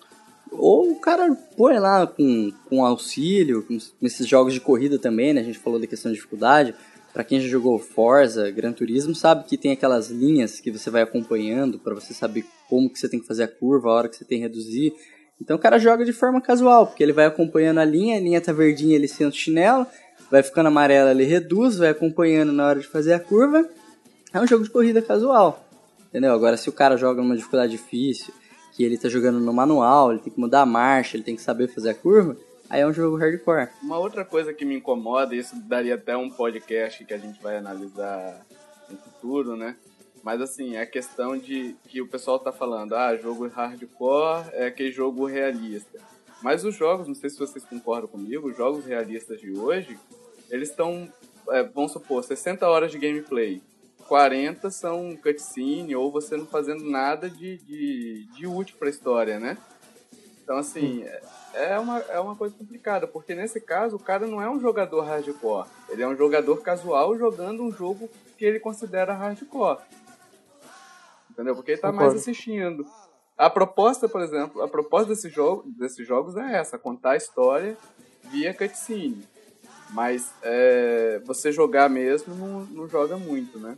Ou 0.52 0.92
o 0.92 1.00
cara 1.00 1.36
põe 1.56 1.78
lá 1.78 2.08
com, 2.08 2.52
com 2.70 2.86
auxílio, 2.86 3.64
com 3.64 3.78
esses 4.02 4.28
jogos 4.28 4.54
de 4.54 4.62
corrida 4.62 4.98
também, 4.98 5.34
né? 5.34 5.42
A 5.42 5.44
gente 5.44 5.60
falou 5.60 5.80
da 5.80 5.88
questão 5.88 6.12
de 6.12 6.16
dificuldade. 6.16 6.74
Para 7.14 7.24
quem 7.24 7.40
já 7.42 7.48
jogou 7.48 7.80
Forza, 7.80 8.50
Gran 8.52 8.72
Turismo, 8.72 9.16
sabe 9.16 9.46
que 9.46 9.58
tem 9.58 9.72
aquelas 9.72 10.10
linhas 10.10 10.60
que 10.60 10.72
você 10.72 10.90
vai 10.90 11.02
acompanhando 11.02 11.80
para 11.80 11.96
você 11.96 12.14
saber 12.14 12.46
como 12.70 12.90
que 12.90 13.00
você 13.00 13.10
tem 13.10 13.20
que 13.20 13.26
fazer 13.26 13.44
a 13.44 13.48
curva, 13.48 13.90
a 13.90 13.94
hora 13.94 14.10
que 14.10 14.16
você 14.16 14.26
tem 14.26 14.40
que 14.40 14.44
reduzir. 14.44 14.94
Então 15.42 15.56
o 15.56 15.60
cara 15.60 15.80
joga 15.80 16.06
de 16.06 16.14
forma 16.14 16.42
casual, 16.42 16.88
porque 16.88 17.02
ele 17.02 17.14
vai 17.14 17.26
acompanhando 17.26 17.80
a 17.80 17.86
linha, 17.86 18.18
a 18.18 18.20
linha 18.20 18.42
tá 18.42 18.54
verdinha, 18.54 18.96
ele 18.96 19.08
senta 19.08 19.30
o 19.30 19.38
chinelo, 19.38 19.86
vai 20.30 20.44
ficando 20.44 20.68
amarela, 20.68 21.12
ele 21.12 21.24
reduz, 21.24 21.78
vai 21.78 21.90
acompanhando 21.90 22.52
na 22.52 22.68
hora 22.68 22.80
de 22.80 22.88
fazer 22.88 23.14
a 23.14 23.20
curva. 23.20 23.68
É 24.34 24.40
um 24.40 24.48
jogo 24.48 24.64
de 24.64 24.70
corrida 24.70 25.02
casual, 25.02 25.66
entendeu? 26.10 26.34
Agora 26.34 26.58
se 26.58 26.70
o 26.70 26.74
cara 26.74 26.98
joga 26.98 27.22
numa 27.22 27.36
dificuldade 27.36 27.72
difícil, 27.72 28.34
que 28.74 28.84
ele 28.84 28.98
tá 28.98 29.10
jogando 29.10 29.40
no 29.40 29.54
manual, 29.54 30.12
ele 30.12 30.22
tem 30.22 30.32
que 30.32 30.40
mudar 30.40 30.62
a 30.62 30.66
marcha, 30.66 31.18
ele 31.18 31.24
tem 31.24 31.36
que 31.36 31.42
saber 31.42 31.68
fazer 31.68 31.90
a 31.90 31.94
curva, 31.96 32.38
aí 32.70 32.82
é 32.82 32.88
um 32.88 32.94
jogo 32.94 33.18
hardcore. 33.18 33.70
Uma 33.82 33.98
outra 33.98 34.24
coisa 34.24 34.54
que 34.54 34.66
me 34.66 34.76
incomoda, 34.76 35.34
e 35.34 35.40
isso 35.40 35.56
daria 35.62 35.96
até 35.96 36.16
um 36.16 36.30
podcast 36.30 37.04
que 37.04 37.14
a 37.14 37.18
gente 37.18 37.42
vai 37.42 37.58
analisar 37.58 38.46
no 38.90 38.98
futuro, 38.98 39.56
né? 39.56 39.76
Mas 40.24 40.42
assim, 40.42 40.76
é 40.76 40.82
a 40.82 40.86
questão 40.86 41.38
de 41.38 41.76
que 41.88 42.02
o 42.02 42.08
pessoal 42.08 42.38
tá 42.38 42.52
falando, 42.52 42.96
ah, 42.96 43.16
jogo 43.16 43.48
hardcore 43.48 44.50
é 44.52 44.68
aquele 44.68 44.92
jogo 44.92 45.26
realista. 45.26 46.00
Mas 46.42 46.64
os 46.64 46.76
jogos, 46.76 47.08
não 47.08 47.16
sei 47.16 47.30
se 47.30 47.40
vocês 47.40 47.64
concordam 47.66 48.08
comigo, 48.08 48.48
os 48.48 48.56
jogos 48.56 48.86
realistas 48.86 49.40
de 49.40 49.52
hoje, 49.58 49.98
eles 50.50 50.70
estão, 50.70 51.12
é, 51.50 51.64
vamos 51.64 51.92
supor, 51.92 52.24
60 52.24 52.68
horas 52.68 52.92
de 52.92 53.00
gameplay. 53.00 53.62
40 54.08 54.70
são 54.70 55.18
cutscene 55.18 55.96
ou 55.96 56.12
você 56.12 56.38
não 56.38 56.46
fazendo 56.46 56.90
nada 56.90 57.30
de, 57.30 57.58
de, 57.58 58.26
de 58.34 58.48
útil 58.48 58.78
pra 58.78 58.90
história, 58.90 59.40
né? 59.40 59.58
Então, 60.42 60.58
assim, 60.58 61.04
é, 61.04 61.22
é 61.74 61.80
uma, 61.80 62.00
é 62.00 62.20
uma 62.20 62.36
coisa 62.36 62.56
complicada, 62.56 63.06
porque 63.06 63.36
nesse 63.36 63.60
caso 63.60 63.98
o 63.98 64.00
cara 64.00 64.26
não 64.26 64.42
é 64.42 64.50
um 64.50 64.62
jogador 64.62 65.02
hardcore. 65.02 65.68
Ele 65.90 66.04
é 66.04 66.08
um 66.08 66.16
jogador 66.16 66.62
casual 66.62 67.18
jogando 67.18 67.64
um 67.64 67.72
jogo 67.72 68.10
que 68.38 68.46
ele 68.46 68.60
considera 68.60 69.14
hardcore 69.14 69.82
entendeu? 71.38 71.56
Porque 71.56 71.72
ele 71.72 71.82
tá 71.82 71.92
Concordo. 71.92 72.12
mais 72.12 72.22
assistindo. 72.22 72.86
A 73.38 73.50
proposta, 73.50 74.10
por 74.10 74.22
exemplo, 74.22 74.62
a 74.62 74.68
proposta 74.68 75.14
desse 75.14 75.30
jogo, 75.30 75.64
desses 75.78 76.08
jogos 76.08 76.36
é 76.36 76.58
essa, 76.58 76.78
contar 76.78 77.12
a 77.12 77.18
história 77.18 77.78
via 78.32 78.54
cutscene. 78.54 79.24
Mas 79.92 80.32
é, 80.42 81.22
você 81.26 81.52
jogar 81.52 81.90
mesmo 81.90 82.36
não, 82.36 82.66
não 82.66 82.90
joga 82.90 83.16
muito, 83.16 83.60
né? 83.60 83.78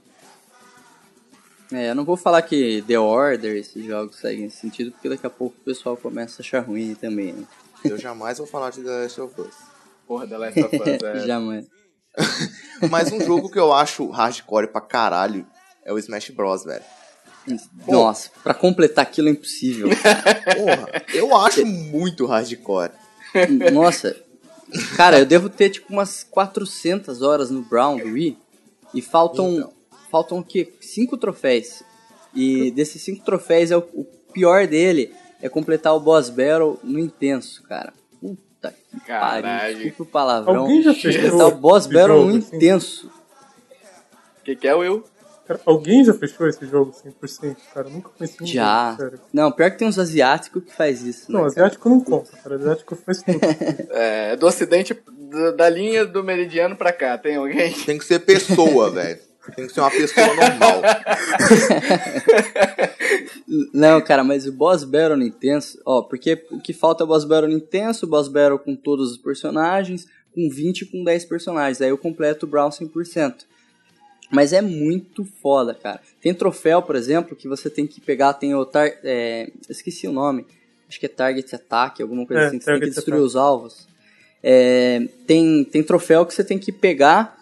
É, 1.72 1.92
eu 1.92 1.96
não 1.96 2.04
vou 2.04 2.18
falar 2.18 2.42
que 2.42 2.84
The 2.88 2.98
Order, 2.98 3.58
esses 3.58 3.86
jogos 3.86 4.16
seguem 4.16 4.46
esse 4.46 4.58
sentido, 4.58 4.92
porque 4.92 5.10
daqui 5.10 5.28
a 5.28 5.30
pouco 5.30 5.56
o 5.60 5.64
pessoal 5.64 5.96
começa 5.96 6.42
a 6.42 6.44
achar 6.44 6.62
ruim 6.62 6.96
também, 6.96 7.34
né? 7.34 7.46
Eu 7.86 7.98
jamais 7.98 8.40
vou 8.40 8.48
falar 8.48 8.72
de 8.72 8.82
The 8.82 8.90
Last 8.90 9.22
of 9.22 9.42
Us. 9.42 9.56
Porra, 10.08 10.28
The 10.28 10.38
Last 10.38 10.60
of 10.64 10.76
Us, 10.76 11.04
é. 11.04 11.20
jamais. 11.28 11.68
Mas 12.90 13.12
um 13.12 13.22
jogo 13.22 13.52
que 13.52 13.60
eu 13.60 13.72
acho 13.72 14.10
hardcore 14.10 14.68
pra 14.68 14.82
caralho 14.82 15.46
é 15.86 15.94
o 15.94 16.00
Smash 16.00 16.32
Bros, 16.32 16.64
velho. 16.64 16.84
Nossa, 17.88 18.30
para 18.44 18.54
completar 18.54 19.04
aquilo 19.04 19.30
é 19.30 19.32
impossível. 19.32 19.90
Porra, 20.58 21.04
eu 21.14 21.36
acho 21.36 21.66
muito 21.66 22.26
hardcore. 22.26 22.92
Nossa, 23.72 24.16
cara, 24.96 25.20
eu 25.20 25.26
devo 25.26 25.50
ter 25.50 25.70
tipo 25.70 25.92
umas 25.92 26.24
400 26.24 27.22
horas 27.22 27.50
no 27.50 27.62
Brown 27.62 27.98
do 27.98 28.14
Wii 28.14 28.38
e 28.94 29.02
faltam, 29.02 29.54
então. 29.54 29.74
faltam 30.10 30.40
o 30.40 30.44
quê? 30.44 30.74
Cinco 30.80 31.18
troféus. 31.18 31.84
E 32.34 32.72
desses 32.72 33.02
cinco 33.02 33.24
troféus, 33.24 33.72
é 33.72 33.78
o, 33.78 33.88
o, 33.94 34.06
pior 34.32 34.68
dele 34.68 35.14
é 35.42 35.50
completar 35.50 35.96
o 35.96 36.00
Boss 36.00 36.30
Battle 36.30 36.80
no 36.84 37.00
Intenso, 37.00 37.64
cara. 37.64 37.94
Puta 38.22 38.74
que 38.92 39.08
pariu, 39.08 39.78
desculpa 39.78 40.04
o 40.04 40.06
palavrão. 40.06 40.62
Alguém 40.62 40.84
já 40.84 40.94
fez 40.94 41.16
completar 41.16 41.48
o 41.48 41.56
Boss 41.56 41.88
Battle 41.88 42.26
no 42.26 42.38
assim? 42.38 42.56
Intenso. 42.56 43.12
O 44.40 44.44
que, 44.44 44.56
que 44.56 44.68
é, 44.68 44.76
Will? 44.76 45.04
Cara, 45.50 45.60
alguém 45.66 46.06
já 46.06 46.14
fechou 46.14 46.48
esse 46.48 46.64
jogo 46.68 46.92
100%? 46.92 47.58
Cara, 47.74 47.88
eu 47.88 47.92
nunca 47.92 48.10
conheci 48.10 48.36
ninguém. 48.40 48.54
Já. 48.54 48.96
Sério. 48.96 49.20
Não, 49.34 49.52
pior 49.52 49.72
que 49.72 49.80
tem 49.80 49.88
uns 49.88 49.98
asiáticos 49.98 50.64
que 50.64 50.72
faz 50.72 51.02
isso. 51.02 51.32
Não, 51.32 51.42
né, 51.42 51.48
asiático 51.48 51.90
não 51.90 52.00
conta, 52.00 52.38
cara. 52.38 52.54
Asiático 52.54 52.96
faz 52.96 53.24
tudo. 53.24 53.40
é, 53.90 54.36
do 54.36 54.46
ocidente, 54.46 54.96
da 55.58 55.68
linha 55.68 56.06
do 56.06 56.24
meridiano 56.24 56.76
pra 56.76 56.94
cá, 56.94 57.18
tem 57.18 57.38
alguém? 57.38 57.74
Tem 57.74 57.98
que 57.98 58.06
ser 58.06 58.20
pessoa, 58.20 58.92
velho. 58.94 59.18
Tem 59.56 59.66
que 59.66 59.74
ser 59.74 59.80
uma 59.80 59.90
pessoa 59.90 60.28
normal. 60.28 60.82
Não, 63.74 64.00
cara, 64.02 64.24
mas 64.24 64.46
o 64.46 64.52
Boss 64.52 64.84
Battle 64.84 65.18
no 65.18 65.24
Intenso, 65.24 65.82
ó, 65.84 66.04
porque 66.04 66.46
o 66.52 66.60
que 66.60 66.74
falta 66.74 67.04
é 67.04 67.06
o 67.06 67.08
Boss 67.08 67.26
Battle 67.26 67.50
no 67.50 67.58
Intenso, 67.58 68.06
o 68.06 68.10
Boss 68.10 68.28
Battle 68.28 68.60
com 68.60 68.76
todos 68.76 69.14
os 69.14 69.18
personagens, 69.18 70.06
com 70.32 70.48
20 70.48 70.86
com 70.86 71.04
10 71.04 71.26
personagens. 71.26 71.82
Aí 71.82 71.90
eu 71.90 71.98
completo 71.98 72.46
o 72.46 72.50
Brown 72.50 72.70
100%. 72.70 73.50
Mas 74.32 74.54
é 74.54 74.62
muito 74.62 75.26
foda, 75.42 75.74
cara. 75.74 76.00
Tem 76.22 76.34
troféu, 76.34 76.82
por 76.82 76.96
exemplo, 76.96 77.36
que 77.36 77.48
você 77.48 77.70
tem 77.70 77.88
que 77.88 78.00
pegar, 78.00 78.34
tem 78.34 78.54
o 78.54 78.66
tar 78.66 78.92
é, 79.04 79.52
esqueci 79.68 80.08
o 80.08 80.12
nome. 80.12 80.46
Acho 80.88 81.00
que 81.00 81.06
é 81.06 81.10
Target 81.10 81.56
Attack, 81.56 82.02
alguma 82.02 82.26
coisa 82.26 82.44
é, 82.44 82.48
assim, 82.48 82.60
que 82.60 82.64
você 82.64 82.72
tem 82.72 82.80
que 82.82 82.86
destruir 82.88 83.16
attack. 83.16 83.28
os 83.28 83.36
alvos. 83.36 83.88
É, 84.42 85.08
tem, 85.28 85.64
tem 85.64 85.84
troféu 85.84 86.26
que 86.26 86.34
você 86.34 86.44
tem 86.44 86.58
que 86.58 86.72
pegar 86.72 87.38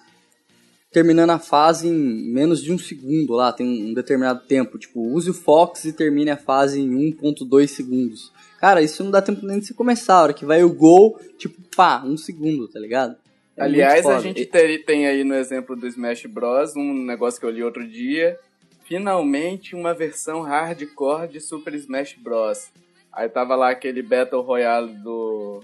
terminando 0.92 1.30
a 1.30 1.40
fase 1.40 1.88
em 1.88 2.32
menos 2.32 2.62
de 2.62 2.74
um 2.74 2.80
segundo 2.80 3.34
lá, 3.34 3.52
tem 3.52 3.68
um 3.68 3.94
determinado 3.94 4.42
tempo. 4.48 4.78
Tipo, 4.78 5.02
use 5.14 5.30
o 5.30 5.34
Fox 5.34 5.86
e 5.86 5.94
termine 5.94 6.32
a 6.32 6.38
fase 6.38 6.80
em 6.80 6.90
1.2 7.14 7.68
segundos. 7.68 8.32
Cara, 8.60 8.82
isso 8.82 9.04
não 9.04 9.12
dá 9.12 9.22
tempo 9.22 9.46
nem 9.46 9.60
de 9.60 9.68
você 9.68 9.74
começar. 9.74 10.16
A 10.16 10.24
hora 10.24 10.34
que 10.34 10.46
vai 10.46 10.64
o 10.64 10.74
gol, 10.74 11.20
tipo, 11.38 11.62
pá, 11.76 12.02
um 12.04 12.18
segundo, 12.18 12.68
tá 12.68 12.80
ligado? 12.80 13.16
É 13.58 13.64
Aliás, 13.64 14.06
a 14.06 14.20
gente 14.20 14.46
ter, 14.46 14.86
tem 14.86 15.08
aí 15.08 15.24
no 15.24 15.34
exemplo 15.34 15.76
do 15.76 15.88
Smash 15.88 16.28
Bros. 16.28 16.76
um 16.76 16.94
negócio 16.94 17.40
que 17.40 17.46
eu 17.46 17.50
li 17.50 17.64
outro 17.64 17.88
dia. 17.88 18.38
Finalmente 18.86 19.76
uma 19.76 19.96
versão 19.96 20.42
hardcore 20.42 21.28
de 21.28 21.42
Super 21.42 21.74
Smash 21.74 22.14
Bros. 22.14 22.70
Aí 23.12 23.28
tava 23.28 23.56
lá 23.56 23.72
aquele 23.72 24.04
Battle 24.04 24.44
Royale 24.44 24.94
do. 24.94 25.64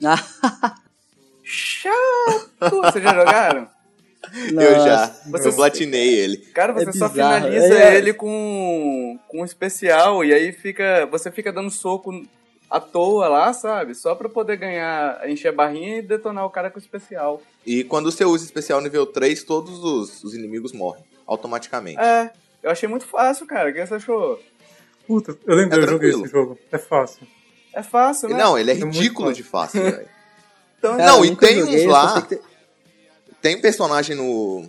Chato! 1.42 2.80
Vocês 2.82 3.02
já 3.02 3.14
jogaram? 3.14 3.68
Nossa. 4.52 4.66
Eu 4.66 4.74
já. 4.84 5.06
Você 5.30 5.48
eu 5.48 5.56
platinei 5.56 6.14
ele. 6.14 6.36
Cara, 6.36 6.74
você 6.74 6.90
é 6.90 6.92
só 6.92 7.08
finaliza 7.08 7.74
é. 7.74 7.96
ele 7.96 8.12
com, 8.12 9.18
com 9.26 9.40
um 9.40 9.44
especial 9.44 10.22
e 10.22 10.34
aí 10.34 10.52
fica. 10.52 11.06
Você 11.06 11.30
fica 11.30 11.50
dando 11.50 11.70
soco 11.70 12.12
à 12.70 12.78
toa 12.78 13.28
lá, 13.28 13.52
sabe? 13.52 13.94
Só 13.94 14.14
pra 14.14 14.28
poder 14.28 14.56
ganhar, 14.56 15.28
encher 15.28 15.48
a 15.48 15.52
barrinha 15.52 15.98
e 15.98 16.02
detonar 16.02 16.46
o 16.46 16.50
cara 16.50 16.70
com 16.70 16.78
o 16.78 16.82
especial. 16.82 17.42
E 17.66 17.82
quando 17.82 18.10
você 18.10 18.24
usa 18.24 18.44
especial 18.44 18.80
nível 18.80 19.04
3, 19.04 19.42
todos 19.42 19.82
os, 19.82 20.22
os 20.22 20.34
inimigos 20.34 20.72
morrem, 20.72 21.02
automaticamente. 21.26 21.98
É, 21.98 22.30
eu 22.62 22.70
achei 22.70 22.88
muito 22.88 23.06
fácil, 23.06 23.46
cara. 23.46 23.70
O 23.70 23.72
que 23.72 23.84
você 23.84 23.94
achou? 23.94 24.40
Puta, 25.06 25.36
eu 25.44 25.56
lembro, 25.56 25.80
é 25.80 25.82
eu 25.82 25.88
joguei 25.88 26.10
esse 26.10 26.26
jogo. 26.28 26.56
É 26.70 26.78
fácil. 26.78 27.26
É 27.74 27.82
fácil, 27.82 28.28
né? 28.28 28.38
Não, 28.38 28.56
ele 28.56 28.70
é, 28.70 28.74
é 28.74 28.76
ridículo 28.76 29.32
de 29.32 29.42
fácil, 29.42 29.82
velho. 29.82 30.08
então, 30.78 30.96
não, 30.96 31.24
e 31.24 31.34
tem 31.34 31.62
uns 31.62 31.84
lá. 31.86 32.20
Ter... 32.22 32.40
Tem 33.42 33.60
personagem 33.60 34.14
no 34.14 34.68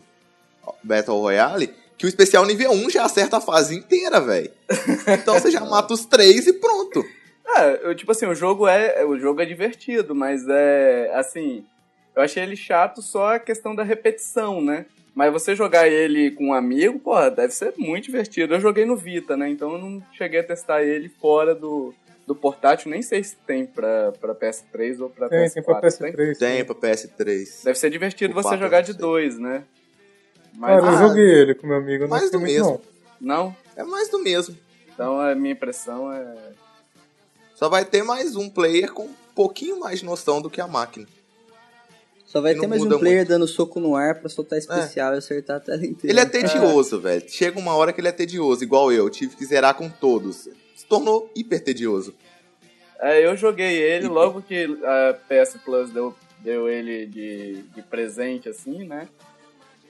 Battle 0.84 1.20
Royale 1.20 1.74
que 1.98 2.06
o 2.06 2.10
especial 2.10 2.44
nível 2.46 2.72
1 2.72 2.90
já 2.90 3.06
acerta 3.06 3.38
a 3.38 3.42
fase 3.42 3.76
inteira, 3.76 4.20
velho. 4.20 4.52
Então 5.08 5.40
você 5.40 5.52
já 5.52 5.62
mata 5.62 5.94
os 5.94 6.06
três 6.06 6.48
e 6.48 6.54
pronto. 6.54 7.06
É, 7.46 7.88
eu, 7.88 7.96
tipo 7.96 8.12
assim, 8.12 8.26
o 8.26 8.36
jogo 8.36 8.68
é. 8.68 9.04
O 9.06 9.18
jogo 9.20 9.42
é 9.42 9.46
divertido, 9.46 10.16
mas 10.16 10.48
é. 10.48 11.12
Assim. 11.14 11.66
Eu 12.16 12.22
achei 12.22 12.44
ele 12.44 12.58
chato 12.58 13.02
só 13.02 13.36
a 13.36 13.40
questão 13.40 13.74
da 13.74 13.84
repetição, 13.84 14.62
né? 14.62 14.86
Mas 15.14 15.32
você 15.32 15.56
jogar 15.56 15.88
ele 15.88 16.32
com 16.32 16.48
um 16.48 16.54
amigo, 16.54 17.00
porra, 17.00 17.30
deve 17.30 17.54
ser 17.54 17.74
muito 17.78 18.06
divertido. 18.06 18.54
Eu 18.54 18.62
joguei 18.62 18.86
no 18.86 18.96
Vita, 18.96 19.36
né? 19.36 19.50
Então 19.50 19.74
eu 19.74 19.78
não 19.78 20.04
cheguei 20.14 20.40
a 20.40 20.44
testar 20.44 20.84
ele 20.84 21.10
fora 21.10 21.54
do, 21.54 21.94
do 22.26 22.34
portátil. 22.34 22.90
Nem 22.90 23.02
sei 23.02 23.24
se 23.24 23.36
tem 23.36 23.66
pra, 23.66 24.14
pra 24.20 24.36
PS3 24.36 25.02
ou 25.02 25.10
pra 25.10 25.28
tem, 25.28 25.46
PS4. 25.48 25.54
Tem 25.54 25.64
pra 25.64 25.82
PS3. 25.82 26.16
Tem, 26.16 26.36
tem 26.36 26.66
pra 26.66 26.76
PS3. 26.76 27.64
Deve 27.64 27.80
ser 27.80 27.90
divertido 27.90 28.38
o 28.38 28.42
você 28.42 28.58
jogar 28.58 28.82
de 28.82 28.94
dois, 28.94 29.38
né? 29.38 29.64
Mas, 30.54 30.82
Cara, 30.82 30.94
eu 30.94 31.08
joguei 31.08 31.30
ele 31.30 31.56
com 31.56 31.68
meu 31.68 31.78
amigo. 31.78 32.08
Mais 32.08 32.32
do 32.32 32.40
mesmo. 32.40 32.82
Não. 33.20 33.46
não? 33.46 33.56
É 33.76 33.84
mais 33.84 34.10
do 34.10 34.20
mesmo. 34.20 34.58
Então 34.94 35.20
a 35.20 35.36
minha 35.36 35.54
impressão 35.54 36.12
é 36.12 36.36
só 37.62 37.70
vai 37.70 37.86
ter 37.86 38.02
mais 38.02 38.36
um 38.36 38.50
player 38.50 38.92
com 38.92 39.04
um 39.04 39.14
pouquinho 39.36 39.80
mais 39.80 40.00
de 40.00 40.06
noção 40.06 40.42
do 40.42 40.50
que 40.50 40.60
a 40.60 40.68
máquina. 40.68 41.06
Só 42.26 42.42
vai 42.42 42.56
ter 42.56 42.66
mais 42.66 42.82
um 42.82 42.90
player 42.90 43.18
muito. 43.18 43.28
dando 43.28 43.48
soco 43.48 43.80
no 43.80 43.96
ar 43.96 44.16
pra 44.16 44.30
soltar 44.30 44.58
especial 44.58 45.12
é. 45.12 45.16
e 45.16 45.18
acertar 45.20 45.58
a 45.58 45.60
tela 45.60 45.86
inteira. 45.86 46.12
Ele 46.12 46.20
é 46.20 46.26
tedioso, 46.26 46.98
velho. 47.00 47.24
Chega 47.30 47.60
uma 47.60 47.76
hora 47.76 47.94
que 47.94 48.02
ele 48.02 48.08
é 48.08 48.12
tedioso, 48.12 48.64
igual 48.64 48.92
eu. 48.92 49.08
Tive 49.12 49.36
que 49.36 49.46
zerar 49.46 49.76
com 49.76 49.88
todos. 49.88 50.50
Se 50.76 50.88
tornou 50.90 51.32
hiper 51.36 51.64
tedioso. 51.64 52.16
É, 53.00 53.24
eu 53.24 53.38
joguei 53.38 53.78
ele 53.78 54.08
logo 54.08 54.42
que 54.42 54.66
a 54.84 55.14
PS 55.14 55.58
Plus 55.64 55.92
deu 55.92 56.16
deu 56.40 56.68
ele 56.68 57.06
de, 57.06 57.62
de 57.76 57.84
presente, 57.84 58.50
assim, 58.50 58.86
né? 58.86 59.08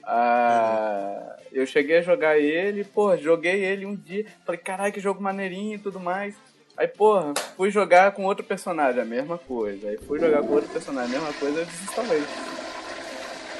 Ah, 0.04 1.36
eu 1.50 1.64
cheguei 1.64 1.98
a 1.98 2.02
jogar 2.02 2.38
ele, 2.38 2.84
pô, 2.84 3.16
joguei 3.16 3.64
ele 3.64 3.86
um 3.86 3.96
dia, 3.96 4.26
falei, 4.44 4.60
caralho, 4.60 4.92
que 4.92 5.00
jogo 5.00 5.22
maneirinho 5.22 5.76
e 5.76 5.78
tudo 5.78 5.98
mais. 5.98 6.34
Aí, 6.76 6.88
porra, 6.88 7.34
fui 7.56 7.70
jogar 7.70 8.12
com 8.12 8.24
outro 8.24 8.44
personagem, 8.44 9.00
a 9.00 9.04
mesma 9.04 9.38
coisa. 9.38 9.88
Aí 9.88 9.98
fui 9.98 10.18
jogar 10.18 10.42
com 10.42 10.54
outro 10.54 10.70
personagem, 10.70 11.16
a 11.16 11.20
mesma 11.20 11.34
coisa, 11.34 11.60
eu 11.60 11.66
desinstalei. 11.66 12.22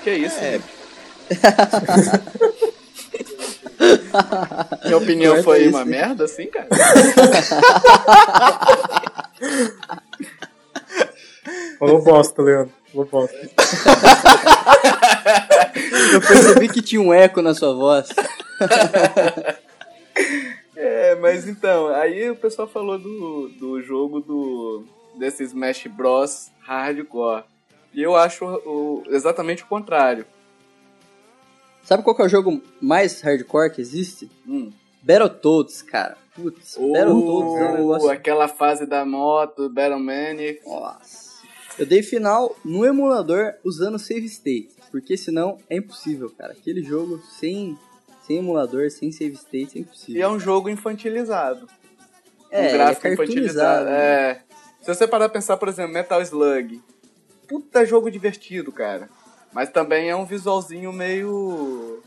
Que 0.02 0.10
isso, 0.12 0.38
É. 0.40 0.60
Minha 4.84 4.96
opinião 4.98 5.32
Corta 5.34 5.44
foi 5.44 5.62
isso, 5.62 5.70
uma 5.76 5.84
né? 5.84 5.90
merda, 5.90 6.24
assim, 6.24 6.46
cara? 6.46 6.68
Falou 11.78 12.02
bosta, 12.02 12.42
Leandro. 12.42 12.72
Falou 12.92 13.06
bosta. 13.06 13.36
Eu 16.12 16.20
percebi 16.20 16.68
que 16.68 16.82
tinha 16.82 17.00
um 17.00 17.12
eco 17.12 17.40
na 17.40 17.54
sua 17.54 17.74
voz. 17.74 18.08
Mas 21.42 21.48
então, 21.48 21.88
aí 21.88 22.30
o 22.30 22.36
pessoal 22.36 22.68
falou 22.68 22.96
do, 22.96 23.48
do 23.48 23.82
jogo 23.82 24.20
do 24.20 24.84
desse 25.16 25.42
Smash 25.42 25.88
Bros. 25.88 26.52
Hardcore. 26.60 27.42
E 27.92 28.00
eu 28.00 28.14
acho 28.14 28.44
o, 28.44 29.02
exatamente 29.08 29.64
o 29.64 29.66
contrário. 29.66 30.24
Sabe 31.82 32.04
qual 32.04 32.14
que 32.14 32.22
é 32.22 32.26
o 32.26 32.28
jogo 32.28 32.62
mais 32.80 33.20
hardcore 33.20 33.72
que 33.72 33.80
existe? 33.80 34.30
Hum. 34.46 34.70
Battletoads, 35.02 35.82
cara. 35.82 36.16
Putz, 36.32 36.76
Battletoads 36.76 37.60
é 37.60 37.64
um 37.64 37.76
negócio... 37.76 38.10
aquela 38.10 38.46
fase 38.46 38.86
da 38.86 39.04
moto, 39.04 39.68
Battle 39.68 39.98
Manic. 39.98 40.64
Nossa. 40.64 41.42
Eu 41.76 41.84
dei 41.84 42.04
final 42.04 42.54
no 42.64 42.86
emulador 42.86 43.54
usando 43.64 43.98
save 43.98 44.26
state, 44.26 44.70
porque 44.92 45.16
senão 45.16 45.58
é 45.68 45.76
impossível, 45.76 46.30
cara. 46.38 46.52
Aquele 46.52 46.84
jogo 46.84 47.20
sem, 47.40 47.76
sem 48.26 48.38
emulador, 48.38 48.90
sem 48.90 49.10
save 49.12 49.34
state 49.34 49.76
é 49.76 49.78
E 49.78 49.82
impossível. 49.82 50.22
é 50.22 50.28
um 50.28 50.38
jogo 50.40 50.68
infantilizado. 50.68 51.68
É, 52.50 52.60
um 52.60 52.64
é 52.64 52.72
gráfico 52.72 53.02
cartoonizado, 53.02 53.32
infantilizado. 53.32 53.84
né? 53.86 54.30
É. 54.30 54.42
Se 54.80 54.94
você 54.94 55.06
parar 55.06 55.28
pra 55.28 55.34
pensar, 55.40 55.56
por 55.56 55.68
exemplo, 55.68 55.92
Metal 55.92 56.20
Slug. 56.22 56.80
Puta 57.48 57.84
jogo 57.84 58.10
divertido, 58.10 58.72
cara. 58.72 59.08
Mas 59.52 59.68
também 59.70 60.08
é 60.08 60.16
um 60.16 60.24
visualzinho 60.24 60.92
meio. 60.92 62.02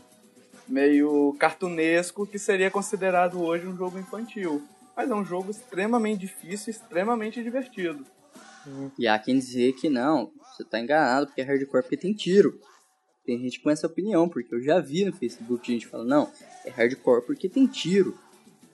meio 0.68 1.34
cartunesco 1.38 2.26
que 2.26 2.38
seria 2.38 2.70
considerado 2.70 3.40
hoje 3.42 3.66
um 3.66 3.76
jogo 3.76 3.98
infantil. 3.98 4.62
Mas 4.96 5.10
é 5.10 5.14
um 5.14 5.24
jogo 5.24 5.50
extremamente 5.50 6.20
difícil, 6.20 6.70
extremamente 6.70 7.42
divertido. 7.42 8.04
E 8.98 9.06
há 9.06 9.18
quem 9.18 9.38
dizer 9.38 9.74
que 9.74 9.88
não, 9.88 10.32
você 10.52 10.64
tá 10.64 10.80
enganado 10.80 11.26
porque 11.26 11.40
é 11.40 11.44
hardcore 11.44 11.82
porque 11.82 11.96
tem 11.96 12.12
tiro. 12.12 12.58
Tem 13.26 13.38
gente 13.40 13.60
com 13.60 13.68
essa 13.68 13.86
opinião, 13.86 14.28
porque 14.28 14.54
eu 14.54 14.62
já 14.62 14.78
vi 14.78 15.04
no 15.04 15.12
Facebook 15.12 15.72
gente 15.72 15.86
falando, 15.86 16.08
não, 16.08 16.30
é 16.64 16.70
hardcore 16.70 17.22
porque 17.26 17.48
tem 17.48 17.66
tiro. 17.66 18.16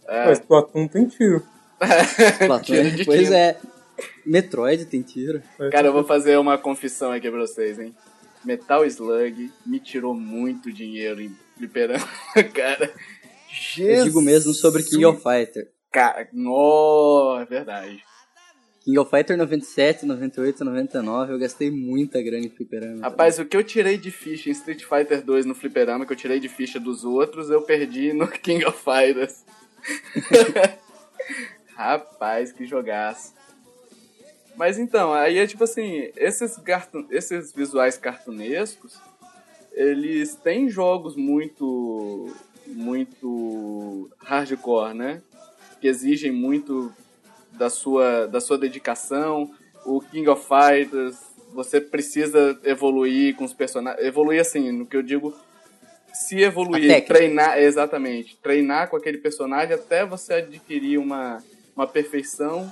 Mas 0.07 0.41
Platum 0.41 0.87
tem 0.87 1.07
tiro. 1.07 1.43
Platão, 2.47 2.63
Tiro 2.63 2.91
de 2.91 3.05
pois 3.05 3.23
tinta. 3.25 3.37
é. 3.37 3.59
Metroid 4.25 4.85
tem 4.87 5.03
tiro. 5.03 5.43
É, 5.59 5.71
Cara, 5.71 5.89
eu 5.89 5.93
vou 5.93 6.05
fazer 6.05 6.39
uma 6.39 6.59
confissão 6.59 7.13
aqui 7.13 7.31
pra 7.31 7.41
vocês, 7.41 7.79
hein? 7.79 7.95
Metal 8.45 8.85
Slug 8.85 9.51
me 9.65 9.81
tirou 9.81 10.15
muito 10.15 10.73
dinheiro 10.73 11.21
em 11.21 11.35
fliperama, 11.57 12.07
cara. 12.53 12.93
Eu 13.79 14.05
digo 14.05 14.21
mesmo 14.21 14.53
sobre 14.53 14.83
King 14.83 15.05
of 15.07 15.23
Fighter. 15.23 15.71
Cara, 15.91 16.29
no, 16.33 17.39
é 17.41 17.45
verdade. 17.45 18.03
King 18.85 18.99
of 18.99 19.11
Fighter 19.11 19.37
97, 19.37 20.05
98, 20.07 20.65
99, 20.65 21.33
eu 21.33 21.39
gastei 21.39 21.71
muita 21.71 22.21
grana 22.21 22.45
em 22.47 22.51
fliperama. 22.51 23.01
Rapaz, 23.03 23.39
o 23.39 23.45
que 23.45 23.57
eu 23.57 23.63
tirei 23.63 23.97
de 23.97 24.11
ficha 24.11 24.49
em 24.49 24.53
Street 24.53 24.83
Fighter 24.85 25.23
2 25.25 25.47
no 25.47 25.55
fliperama, 25.55 26.05
que 26.05 26.13
eu 26.13 26.17
tirei 26.17 26.41
de 26.41 26.49
ficha 26.49 26.81
dos 26.81 27.05
outros, 27.05 27.49
eu 27.49 27.63
perdi 27.63 28.13
no 28.13 28.27
King 28.43 28.65
of 28.65 28.77
Fighters. 28.83 29.45
Rapaz, 31.75 32.53
que 32.53 32.67
jogaço. 32.67 33.35
Mas 34.57 34.79
então, 34.79 35.13
aí 35.15 35.39
é 35.39 35.47
tipo 35.47 35.65
assim, 35.65 36.11
esses, 36.17 36.57
cartun- 36.59 37.07
esses 37.11 37.53
visuais 37.53 37.97
cartunescos, 37.97 38.99
eles 39.73 40.35
têm 40.35 40.69
jogos 40.69 41.17
muito 41.17 42.31
muito 42.67 44.11
hardcore, 44.19 44.95
né? 44.95 45.23
Que 45.81 45.89
exigem 45.89 46.31
muito 46.31 46.93
da 47.53 47.71
sua, 47.71 48.27
da 48.27 48.41
sua 48.41 48.59
dedicação. 48.59 49.51
O 49.85 50.01
King 50.01 50.29
of 50.29 50.47
Fighters, 50.47 51.17
você 51.53 51.81
precisa 51.81 52.59
evoluir 52.65 53.37
com 53.37 53.45
os 53.45 53.53
personagens. 53.53 54.05
Evoluir 54.05 54.41
assim, 54.41 54.71
no 54.73 54.87
que 54.87 54.97
eu 54.97 55.03
digo, 55.03 55.35
se 56.13 56.41
evoluir, 56.41 57.05
treinar, 57.07 57.59
exatamente, 57.59 58.37
treinar 58.37 58.89
com 58.89 58.97
aquele 58.97 59.19
personagem 59.19 59.75
até 59.75 60.05
você 60.05 60.35
adquirir 60.35 60.99
uma, 60.99 61.43
uma 61.75 61.87
perfeição 61.87 62.71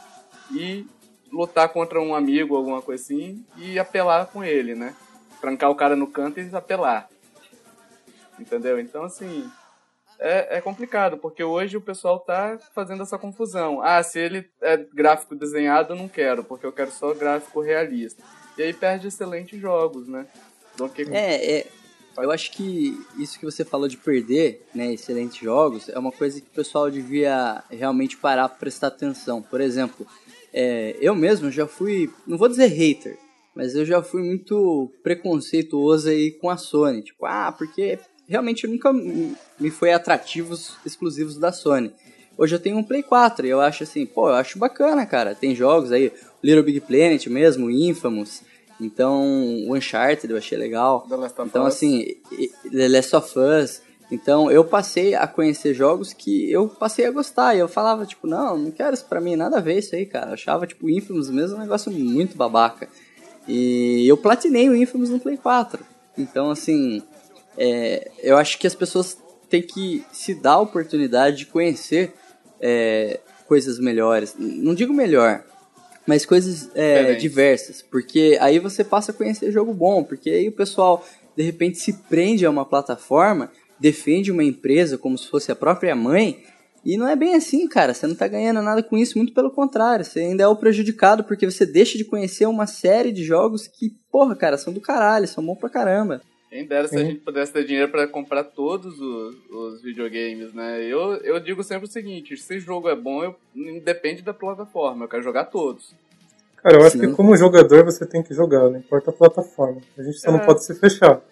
e 0.52 0.86
lutar 1.32 1.68
contra 1.68 2.00
um 2.00 2.14
amigo, 2.14 2.56
alguma 2.56 2.82
coisa 2.82 3.02
assim, 3.02 3.44
e 3.56 3.78
apelar 3.78 4.26
com 4.26 4.44
ele, 4.44 4.74
né? 4.74 4.94
Trancar 5.40 5.70
o 5.70 5.74
cara 5.74 5.96
no 5.96 6.06
canto 6.06 6.40
e 6.40 6.54
apelar. 6.54 7.08
Entendeu? 8.38 8.80
Então, 8.80 9.04
assim, 9.04 9.48
é, 10.20 10.58
é 10.58 10.60
complicado, 10.60 11.16
porque 11.16 11.42
hoje 11.42 11.76
o 11.76 11.80
pessoal 11.80 12.20
tá 12.20 12.58
fazendo 12.74 13.02
essa 13.02 13.18
confusão. 13.18 13.80
Ah, 13.82 14.02
se 14.02 14.18
ele 14.18 14.48
é 14.60 14.76
gráfico 14.76 15.34
desenhado, 15.34 15.94
eu 15.94 15.96
não 15.96 16.08
quero, 16.08 16.44
porque 16.44 16.66
eu 16.66 16.72
quero 16.72 16.90
só 16.90 17.14
gráfico 17.14 17.60
realista. 17.60 18.22
E 18.58 18.62
aí 18.62 18.74
perde 18.74 19.08
excelentes 19.08 19.58
jogos, 19.58 20.06
né? 20.06 20.26
Donkey. 20.76 21.06
É, 21.10 21.58
é, 21.58 21.66
eu 22.18 22.30
acho 22.30 22.52
que 22.52 23.00
isso 23.18 23.38
que 23.38 23.44
você 23.44 23.64
falou 23.64 23.88
de 23.88 23.96
perder, 23.96 24.62
né, 24.74 24.92
excelentes 24.92 25.38
jogos, 25.38 25.88
é 25.88 25.98
uma 25.98 26.12
coisa 26.12 26.40
que 26.40 26.48
o 26.48 26.54
pessoal 26.54 26.90
devia 26.90 27.64
realmente 27.70 28.16
parar 28.16 28.48
pra 28.48 28.58
prestar 28.58 28.88
atenção. 28.88 29.40
Por 29.40 29.60
exemplo, 29.60 30.06
é, 30.52 30.96
eu 31.00 31.14
mesmo 31.14 31.50
já 31.50 31.66
fui, 31.66 32.10
não 32.26 32.36
vou 32.36 32.48
dizer 32.48 32.66
hater, 32.66 33.18
mas 33.54 33.74
eu 33.74 33.84
já 33.84 34.02
fui 34.02 34.22
muito 34.22 34.92
preconceituoso 35.02 36.08
aí 36.08 36.32
com 36.32 36.50
a 36.50 36.56
Sony. 36.56 37.02
Tipo, 37.02 37.26
ah, 37.26 37.52
porque 37.52 37.98
realmente 38.30 38.64
nunca 38.68 38.92
me 38.92 39.70
foi 39.72 39.92
atrativos 39.92 40.76
exclusivos 40.86 41.36
da 41.36 41.50
Sony. 41.50 41.92
Hoje 42.38 42.54
eu 42.54 42.60
tenho 42.60 42.78
um 42.78 42.82
Play 42.84 43.02
4 43.02 43.44
e 43.44 43.50
eu 43.50 43.60
acho 43.60 43.82
assim, 43.82 44.06
pô, 44.06 44.28
eu 44.30 44.34
acho 44.36 44.56
bacana, 44.58 45.04
cara. 45.04 45.34
Tem 45.34 45.54
jogos 45.54 45.90
aí, 45.90 46.12
Little 46.42 46.62
Big 46.62 46.80
Planet 46.80 47.26
mesmo, 47.26 47.68
Infamous. 47.68 48.42
Então, 48.80 49.20
o 49.68 49.76
Uncharted 49.76 50.30
eu 50.32 50.38
achei 50.38 50.56
legal. 50.56 51.00
The 51.08 51.16
Last 51.16 51.40
of 51.40 51.48
Então, 51.50 51.66
Us. 51.66 51.74
assim, 51.74 52.06
The 52.70 52.88
Last 52.88 53.16
of 53.16 53.38
Us. 53.38 53.82
Então, 54.12 54.50
eu 54.50 54.64
passei 54.64 55.14
a 55.14 55.26
conhecer 55.26 55.74
jogos 55.74 56.12
que 56.14 56.50
eu 56.50 56.66
passei 56.68 57.04
a 57.06 57.10
gostar. 57.10 57.54
E 57.54 57.58
eu 57.58 57.68
falava, 57.68 58.06
tipo, 58.06 58.26
não, 58.26 58.56
não 58.56 58.70
quero 58.70 58.94
isso 58.94 59.04
pra 59.04 59.20
mim, 59.20 59.36
nada 59.36 59.58
a 59.58 59.60
ver 59.60 59.78
isso 59.78 59.94
aí, 59.94 60.06
cara. 60.06 60.28
Eu 60.30 60.34
achava, 60.34 60.66
tipo, 60.66 60.88
Infamous 60.88 61.28
mesmo 61.28 61.56
um 61.56 61.60
negócio 61.60 61.92
muito 61.92 62.36
babaca. 62.36 62.88
E 63.46 64.06
eu 64.08 64.16
platinei 64.16 64.68
o 64.70 64.74
Infamous 64.74 65.10
no 65.10 65.20
Play 65.20 65.36
4. 65.36 65.84
Então, 66.16 66.50
assim, 66.50 67.02
é, 67.62 68.10
eu 68.22 68.38
acho 68.38 68.58
que 68.58 68.66
as 68.66 68.74
pessoas 68.74 69.18
têm 69.50 69.60
que 69.60 70.02
se 70.10 70.34
dar 70.34 70.52
a 70.52 70.60
oportunidade 70.60 71.36
de 71.36 71.46
conhecer 71.46 72.14
é, 72.58 73.20
coisas 73.46 73.78
melhores. 73.78 74.34
Não 74.38 74.74
digo 74.74 74.94
melhor, 74.94 75.44
mas 76.06 76.24
coisas 76.24 76.70
é, 76.74 77.12
diversas. 77.16 77.82
Porque 77.82 78.38
aí 78.40 78.58
você 78.58 78.82
passa 78.82 79.12
a 79.12 79.14
conhecer 79.14 79.52
jogo 79.52 79.74
bom. 79.74 80.02
Porque 80.02 80.30
aí 80.30 80.48
o 80.48 80.52
pessoal, 80.52 81.04
de 81.36 81.42
repente, 81.42 81.78
se 81.78 81.92
prende 81.92 82.46
a 82.46 82.50
uma 82.50 82.64
plataforma, 82.64 83.52
defende 83.78 84.32
uma 84.32 84.42
empresa 84.42 84.96
como 84.96 85.18
se 85.18 85.28
fosse 85.28 85.52
a 85.52 85.56
própria 85.56 85.94
mãe. 85.94 86.42
E 86.82 86.96
não 86.96 87.06
é 87.06 87.14
bem 87.14 87.34
assim, 87.34 87.68
cara. 87.68 87.92
Você 87.92 88.06
não 88.06 88.14
tá 88.14 88.26
ganhando 88.26 88.62
nada 88.62 88.82
com 88.82 88.96
isso, 88.96 89.18
muito 89.18 89.34
pelo 89.34 89.50
contrário. 89.50 90.02
Você 90.02 90.20
ainda 90.20 90.44
é 90.44 90.48
o 90.48 90.56
prejudicado 90.56 91.24
porque 91.24 91.44
você 91.44 91.66
deixa 91.66 91.98
de 91.98 92.06
conhecer 92.06 92.46
uma 92.46 92.66
série 92.66 93.12
de 93.12 93.22
jogos 93.22 93.66
que, 93.66 93.90
porra, 94.10 94.34
cara, 94.34 94.56
são 94.56 94.72
do 94.72 94.80
caralho, 94.80 95.28
são 95.28 95.44
bons 95.44 95.58
pra 95.58 95.68
caramba. 95.68 96.22
Quem 96.50 96.66
dera 96.66 96.88
se 96.88 96.96
a 96.96 96.98
Sim. 96.98 97.06
gente 97.06 97.20
pudesse 97.20 97.52
ter 97.52 97.64
dinheiro 97.64 97.88
pra 97.92 98.08
comprar 98.08 98.42
todos 98.42 99.00
os, 99.00 99.36
os 99.50 99.80
videogames, 99.82 100.52
né? 100.52 100.82
Eu, 100.84 101.12
eu 101.18 101.38
digo 101.38 101.62
sempre 101.62 101.88
o 101.88 101.90
seguinte, 101.90 102.36
se 102.36 102.56
o 102.56 102.60
jogo 102.60 102.88
é 102.88 102.96
bom, 102.96 103.22
eu, 103.22 103.36
depende 103.84 104.20
da 104.20 104.34
plataforma, 104.34 105.04
eu 105.04 105.08
quero 105.08 105.22
jogar 105.22 105.44
todos. 105.44 105.94
Cara, 106.56 106.76
eu 106.76 106.80
acho 106.82 106.90
Senão- 106.98 107.10
que 107.10 107.16
como 107.16 107.36
jogador 107.36 107.84
você 107.84 108.04
tem 108.04 108.20
que 108.22 108.34
jogar, 108.34 108.68
não 108.68 108.78
importa 108.80 109.10
a 109.10 109.14
plataforma. 109.14 109.80
A 109.96 110.02
gente 110.02 110.18
só 110.18 110.28
É. 110.28 110.32
não 110.32 110.40
pode 110.40 110.64
se 110.64 110.74
fechar. 110.74 111.22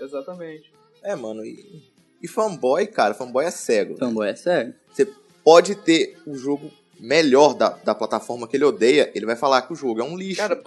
Exatamente. 0.00 0.72
É, 1.02 1.14
mano, 1.14 1.44
e, 1.44 1.82
e 2.22 2.28
fanboy, 2.28 2.86
cara, 2.88 3.14
fanboy 3.14 3.44
é 3.44 3.50
cego. 3.50 3.96
Fanboy 3.96 4.28
é 4.28 4.34
sério. 4.34 4.74
Você 4.92 5.06
pode 5.44 5.74
ter 5.76 6.18
o 6.26 6.34
jogo 6.34 6.70
melhor 6.98 7.54
da, 7.54 7.70
da 7.70 7.94
plataforma 7.94 8.46
que 8.46 8.56
ele 8.56 8.64
odeia, 8.64 9.10
ele 9.14 9.24
vai 9.24 9.36
falar 9.36 9.62
que 9.62 9.72
o 9.72 9.76
jogo 9.76 10.00
é 10.00 10.04
um 10.04 10.16
lixo. 10.16 10.36
Cara, 10.40 10.60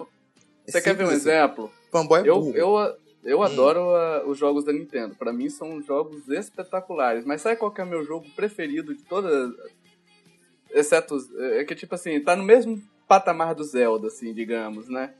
É 0.66 0.70
você 0.72 0.80
quer 0.80 0.94
ver 0.94 1.04
um 1.04 1.08
assim. 1.08 1.16
exemplo? 1.16 1.70
Fanboy 1.92 2.22
é 2.22 2.28
Eu, 2.28 2.40
burro. 2.40 2.56
eu, 2.56 2.96
eu 3.24 3.38
Hum. 3.40 3.42
adoro 3.42 3.80
ah, 3.94 4.22
os 4.26 4.38
jogos 4.38 4.64
da 4.64 4.72
Nintendo. 4.72 5.14
Pra 5.14 5.32
mim 5.32 5.48
são 5.50 5.80
jogos 5.82 6.28
espetaculares. 6.28 7.24
Mas 7.24 7.40
sabe 7.42 7.56
qual 7.56 7.70
que 7.72 7.80
é 7.80 7.84
o 7.84 7.88
meu 7.88 8.04
jogo 8.04 8.26
preferido 8.36 8.94
de 8.94 9.02
todas? 9.02 9.52
Exceto. 10.70 11.16
É 11.38 11.64
que 11.64 11.74
tipo 11.74 11.94
assim, 11.94 12.20
tá 12.20 12.36
no 12.36 12.42
mesmo 12.44 12.82
patamar 13.08 13.54
do 13.54 13.64
Zelda, 13.64 14.08
assim, 14.08 14.32
digamos, 14.32 14.88
né? 14.88 15.12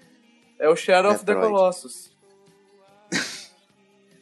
É 0.59 0.69
o 0.69 0.77
Shadow 0.77 1.13
of 1.13 1.25
the 1.25 1.35
Metroid. 1.35 1.55
Colossus. 1.57 2.13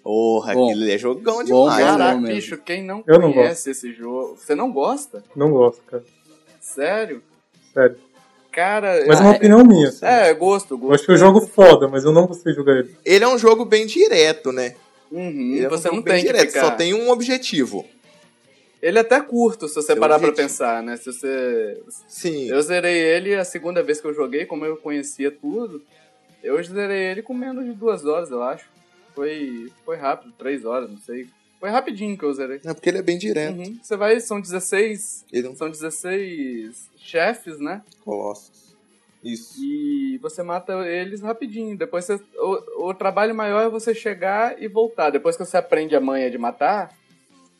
Porra, 0.02 0.52
Bom. 0.54 0.66
aquilo 0.68 0.82
ali 0.82 0.90
é 0.92 0.98
jogão 0.98 1.36
Bom, 1.36 1.44
demais. 1.44 1.50
bom? 1.50 1.68
Caraca, 1.86 2.20
mesmo. 2.20 2.34
bicho, 2.34 2.58
quem 2.58 2.82
não 2.84 3.04
Eu 3.06 3.20
não 3.20 3.32
conhece 3.32 3.70
esse 3.70 3.92
jogo... 3.92 4.36
Você 4.36 4.52
não 4.54 4.72
gosta? 4.72 5.22
Não 5.36 5.52
gosto, 5.52 5.80
cara. 5.84 6.04
Sério? 6.60 7.22
Sério. 7.72 7.96
Cara... 8.52 9.04
Mas 9.06 9.18
é 9.18 9.22
uma 9.22 9.32
opinião 9.32 9.64
minha. 9.64 9.88
assim. 9.88 10.04
É, 10.04 10.32
gosto, 10.34 10.76
gosto. 10.76 10.90
Eu 10.90 10.94
acho 10.94 11.04
que 11.06 11.12
eu 11.12 11.16
jogo 11.16 11.40
foda, 11.46 11.88
mas 11.88 12.04
eu 12.04 12.12
não 12.12 12.26
gostei 12.26 12.52
de 12.52 12.58
jogar 12.58 12.76
ele. 12.78 12.94
Ele 13.04 13.24
é 13.24 13.28
um 13.28 13.38
jogo 13.38 13.64
bem 13.64 13.86
direto, 13.86 14.52
né? 14.52 14.74
Uhum, 15.10 15.54
Ele 15.56 15.64
é 15.64 15.66
um 15.66 15.70
você 15.70 15.84
jogo 15.84 15.96
não 15.96 16.02
bem 16.02 16.14
tem 16.14 16.24
que 16.24 16.32
direto, 16.32 16.48
ficar... 16.52 16.64
só 16.66 16.70
tem 16.72 16.94
um 16.94 17.10
objetivo. 17.10 17.84
Ele 18.80 18.98
é 18.98 19.00
até 19.00 19.20
curto, 19.20 19.68
se 19.68 19.74
você 19.76 19.88
Seu 19.92 19.96
parar 19.96 20.18
pra 20.18 20.28
objetivo. 20.28 20.48
pensar, 20.48 20.82
né? 20.82 20.96
Se 20.96 21.06
você... 21.12 21.80
Sim. 22.08 22.48
Eu 22.48 22.60
zerei 22.62 22.98
ele 22.98 23.34
a 23.34 23.44
segunda 23.44 23.82
vez 23.82 24.00
que 24.00 24.06
eu 24.06 24.14
joguei, 24.14 24.44
como 24.44 24.64
eu 24.64 24.76
conhecia 24.76 25.30
tudo. 25.30 25.82
Eu 26.42 26.62
zerei 26.64 27.04
ele 27.10 27.22
com 27.22 27.32
menos 27.32 27.64
de 27.64 27.72
duas 27.72 28.04
horas, 28.04 28.30
eu 28.30 28.42
acho. 28.42 28.64
Foi, 29.14 29.70
foi 29.84 29.96
rápido, 29.96 30.32
três 30.36 30.64
horas, 30.64 30.90
não 30.90 30.98
sei. 30.98 31.26
Foi 31.62 31.70
rapidinho 31.70 32.18
que 32.18 32.24
eu 32.24 32.34
zerei. 32.34 32.60
É 32.64 32.74
porque 32.74 32.88
ele 32.88 32.98
é 32.98 33.02
bem 33.02 33.16
direto. 33.16 33.56
Uhum. 33.56 33.78
Você 33.80 33.96
vai, 33.96 34.18
são 34.18 34.40
16. 34.40 35.24
Ele 35.32 35.46
é 35.46 35.54
São 35.54 35.70
16 35.70 36.90
chefes, 36.96 37.60
né? 37.60 37.82
Colossus. 38.04 38.74
Isso. 39.22 39.62
E 39.64 40.18
você 40.18 40.42
mata 40.42 40.72
eles 40.88 41.20
rapidinho. 41.20 41.78
Depois 41.78 42.04
você, 42.04 42.20
o, 42.36 42.88
o 42.88 42.94
trabalho 42.94 43.32
maior 43.32 43.60
é 43.64 43.68
você 43.68 43.94
chegar 43.94 44.60
e 44.60 44.66
voltar. 44.66 45.10
Depois 45.10 45.36
que 45.36 45.44
você 45.44 45.56
aprende 45.56 45.94
a 45.94 46.00
manha 46.00 46.28
de 46.28 46.36
matar, 46.36 46.92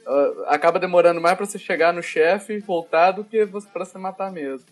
ah, 0.05 0.33
acaba 0.49 0.81
demorando 0.81 1.21
mais 1.21 1.37
pra 1.37 1.47
você 1.47 1.57
chegar 1.57 1.93
no 1.93 2.03
chefe 2.03 2.55
e 2.55 2.59
voltar 2.59 3.13
do 3.13 3.23
que 3.23 3.45
você- 3.45 3.69
pra 3.69 3.85
você 3.85 3.99
matar 3.99 4.33
mesmo. 4.33 4.67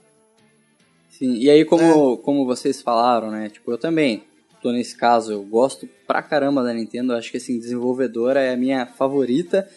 Sim, 1.08 1.34
e 1.36 1.48
aí 1.48 1.60
É. 1.60 1.64
como, 1.64 2.16
como 2.18 2.44
vocês 2.44 2.82
falaram, 2.82 3.30
né? 3.30 3.48
Tipo, 3.48 3.70
eu 3.70 3.78
também 3.78 4.24
tô 4.62 4.72
nesse 4.72 4.96
caso, 4.96 5.32
eu 5.32 5.42
gosto 5.42 5.88
pra 6.06 6.22
caramba 6.22 6.62
da 6.62 6.72
Nintendo, 6.72 7.12
eu 7.12 7.16
acho 7.16 7.30
que 7.30 7.36
assim, 7.36 7.58
desenvolvedora 7.58 8.40
é 8.40 8.52
a 8.52 8.56
minha 8.56 8.86
favorita, 8.86 9.68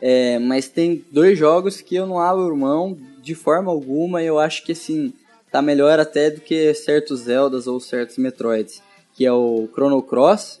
é, 0.00 0.38
mas 0.38 0.68
tem 0.68 1.04
dois 1.10 1.38
jogos 1.38 1.80
que 1.80 1.94
eu 1.94 2.06
não 2.06 2.18
abro 2.18 2.56
mão 2.56 2.98
de 3.22 3.34
forma 3.34 3.70
alguma 3.70 4.22
e 4.22 4.26
eu 4.26 4.38
acho 4.38 4.64
que 4.64 4.72
assim, 4.72 5.12
tá 5.50 5.62
melhor 5.62 6.00
até 6.00 6.30
do 6.30 6.40
que 6.40 6.74
certos 6.74 7.20
Zeldas 7.20 7.66
ou 7.66 7.78
certos 7.78 8.16
Metroids, 8.18 8.82
que 9.14 9.24
é 9.24 9.32
o 9.32 9.68
Chrono 9.72 10.02
Cross 10.02 10.60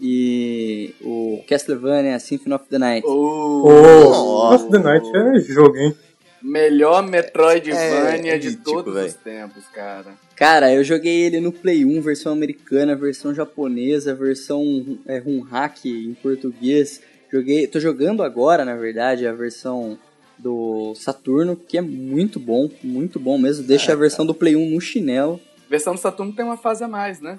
e 0.00 0.94
o 1.02 1.42
Castlevania 1.48 2.18
Symphony 2.18 2.54
of 2.54 2.64
the 2.68 2.78
Night. 2.78 3.06
Oh, 3.06 3.62
Ô, 3.66 4.48
Breath 4.48 4.62
of 4.62 4.70
the 4.70 4.78
Night 4.78 5.06
é 5.14 5.40
jogo, 5.40 5.76
hein? 5.76 5.96
Melhor 6.42 7.02
Metroidvania 7.02 8.32
É, 8.32 8.36
é 8.36 8.38
de 8.38 8.48
mítico, 8.50 8.64
todos 8.64 8.94
véi. 8.94 9.06
os 9.08 9.14
tempos, 9.14 9.64
cara. 9.72 10.14
Cara, 10.34 10.72
eu 10.72 10.82
joguei 10.82 11.22
ele 11.24 11.38
no 11.40 11.52
Play 11.52 11.84
1, 11.84 12.00
versão 12.00 12.32
americana, 12.32 12.96
versão 12.96 13.34
japonesa, 13.34 14.14
versão 14.14 14.98
é, 15.06 15.18
rum 15.18 15.40
hack 15.40 15.84
em 15.84 16.14
português. 16.14 17.02
Joguei, 17.30 17.66
tô 17.66 17.78
jogando 17.78 18.22
agora, 18.22 18.64
na 18.64 18.74
verdade, 18.74 19.26
a 19.26 19.32
versão 19.32 19.98
do 20.38 20.94
Saturno, 20.94 21.54
que 21.54 21.76
é 21.76 21.82
muito 21.82 22.40
bom, 22.40 22.70
muito 22.82 23.20
bom 23.20 23.36
mesmo. 23.36 23.64
Deixa 23.66 23.92
É, 23.92 23.94
a 23.94 23.98
versão 23.98 24.24
do 24.24 24.34
Play 24.34 24.56
1 24.56 24.70
no 24.70 24.80
chinelo. 24.80 25.38
Versão 25.68 25.94
do 25.94 26.00
Saturno 26.00 26.32
tem 26.32 26.44
uma 26.44 26.56
fase 26.56 26.82
a 26.82 26.88
mais, 26.88 27.20
né? 27.20 27.38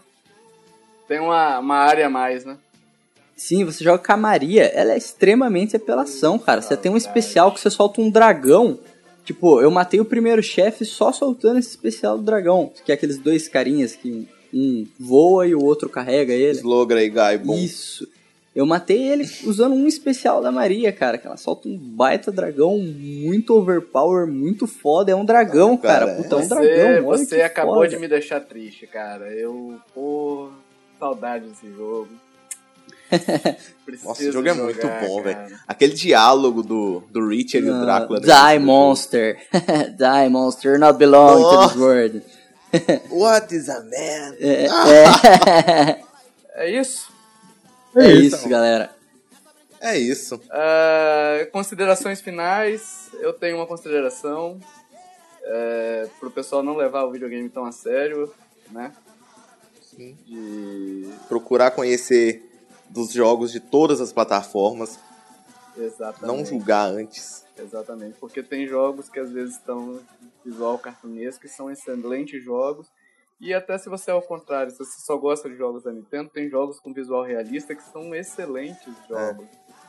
Tem 1.07 1.19
uma, 1.19 1.57
uma 1.59 1.75
área 1.77 2.05
a 2.05 2.09
mais, 2.09 2.45
né? 2.45 2.55
Sim, 3.35 3.65
você 3.65 3.83
joga 3.83 3.97
com 4.03 4.11
a 4.13 4.17
Maria, 4.17 4.65
ela 4.65 4.93
é 4.93 4.97
extremamente 4.97 5.75
apelação, 5.75 6.37
cara. 6.37 6.61
Você 6.61 6.77
tem 6.77 6.91
um 6.91 6.95
especial 6.97 7.51
que 7.51 7.59
você 7.59 7.71
solta 7.71 7.99
um 7.99 8.09
dragão. 8.09 8.79
Tipo, 9.23 9.61
eu 9.61 9.69
matei 9.69 9.99
o 9.99 10.05
primeiro 10.05 10.41
chefe 10.41 10.83
só 10.83 11.11
soltando 11.11 11.59
esse 11.59 11.69
especial 11.69 12.17
do 12.17 12.23
dragão. 12.23 12.71
Que 12.85 12.91
é 12.91 12.95
aqueles 12.95 13.17
dois 13.17 13.47
carinhas 13.47 13.95
que 13.95 14.27
um 14.53 14.85
voa 14.99 15.47
e 15.47 15.55
o 15.55 15.63
outro 15.63 15.87
carrega 15.89 16.33
ele. 16.33 16.57
Slogra 16.57 17.03
e 17.03 17.09
Gaibon. 17.09 17.55
Isso. 17.55 18.07
Eu 18.53 18.65
matei 18.65 19.01
ele 19.01 19.23
usando 19.45 19.73
um 19.73 19.87
especial 19.87 20.41
da 20.41 20.51
Maria, 20.51 20.91
cara. 20.91 21.17
Que 21.17 21.25
ela 21.25 21.37
solta 21.37 21.69
um 21.69 21.77
baita 21.77 22.31
dragão 22.31 22.77
muito 22.77 23.53
overpower, 23.55 24.27
muito 24.27 24.67
foda. 24.67 25.11
É 25.11 25.15
um 25.15 25.23
dragão, 25.23 25.77
Cara, 25.77 26.07
cara. 26.07 26.21
Puta, 26.21 26.35
é 26.35 26.39
um 26.39 26.47
dragão. 26.47 27.07
Olha 27.07 27.17
você 27.17 27.41
acabou 27.41 27.75
foda. 27.75 27.87
de 27.87 27.97
me 27.97 28.07
deixar 28.09 28.41
triste, 28.41 28.85
cara. 28.87 29.31
Eu, 29.31 29.79
pô, 29.93 30.49
saudade 30.99 31.45
desse 31.47 31.71
jogo. 31.71 32.09
Nossa, 34.03 34.21
esse 34.23 34.31
jogo 34.31 34.47
é 34.47 34.53
jogar, 34.53 34.63
muito 34.63 34.87
bom, 34.87 35.21
velho. 35.21 35.59
Aquele 35.67 35.93
diálogo 35.93 36.63
do, 36.63 37.01
do 37.11 37.27
Richard 37.27 37.67
e 37.67 37.69
o 37.69 37.75
Ah, 37.75 37.81
Drácula. 37.81 38.19
Die 38.21 38.59
Monster. 38.59 39.37
Die 39.51 40.29
Monster, 40.29 40.79
not 40.79 40.97
belong 40.97 41.41
to 41.41 41.67
this 41.67 41.75
world. 41.77 42.21
What 43.11 43.53
is 43.53 43.67
a 43.69 43.81
man? 43.81 44.35
É, 44.39 44.65
é, 44.67 46.03
É 46.55 46.69
isso? 46.69 47.11
é 47.95 48.05
É 48.05 48.11
isso, 48.13 48.35
isso. 48.37 48.49
galera. 48.49 48.89
É 49.81 49.97
isso. 49.97 50.39
Ah, 50.49 51.45
considerações 51.51 52.21
finais. 52.21 53.09
Eu 53.19 53.33
tenho 53.33 53.57
uma 53.57 53.67
consideração. 53.67 54.59
É, 55.43 56.07
pro 56.19 56.29
pessoal 56.31 56.61
não 56.63 56.77
levar 56.77 57.03
o 57.03 57.11
videogame 57.11 57.49
tão 57.49 57.65
a 57.65 57.71
sério, 57.71 58.31
né? 58.71 58.91
Sim. 59.81 60.15
De... 60.25 61.09
Procurar 61.27 61.71
conhecer 61.71 62.47
dos 62.91 63.11
jogos 63.11 63.51
de 63.51 63.59
todas 63.59 64.01
as 64.01 64.11
plataformas. 64.11 64.99
Exatamente. 65.77 66.25
Não 66.25 66.45
julgar 66.45 66.89
antes. 66.89 67.45
Exatamente, 67.57 68.15
porque 68.19 68.43
tem 68.43 68.67
jogos 68.67 69.09
que 69.09 69.19
às 69.19 69.31
vezes 69.31 69.55
estão 69.55 69.99
visual 70.43 70.77
cartunesco, 70.77 71.41
que 71.41 71.47
são 71.47 71.69
excelentes 71.69 72.43
jogos. 72.43 72.87
E 73.39 73.53
até 73.53 73.77
se 73.77 73.89
você 73.89 74.11
é 74.11 74.13
ao 74.13 74.21
contrário, 74.21 74.71
se 74.71 74.77
você 74.77 75.01
só 75.01 75.17
gosta 75.17 75.49
de 75.49 75.55
jogos 75.55 75.83
da 75.83 75.91
Nintendo, 75.91 76.29
tem 76.29 76.49
jogos 76.49 76.79
com 76.79 76.93
visual 76.93 77.23
realista 77.23 77.73
que 77.73 77.83
são 77.83 78.13
excelentes 78.13 78.93
jogos. 79.07 79.47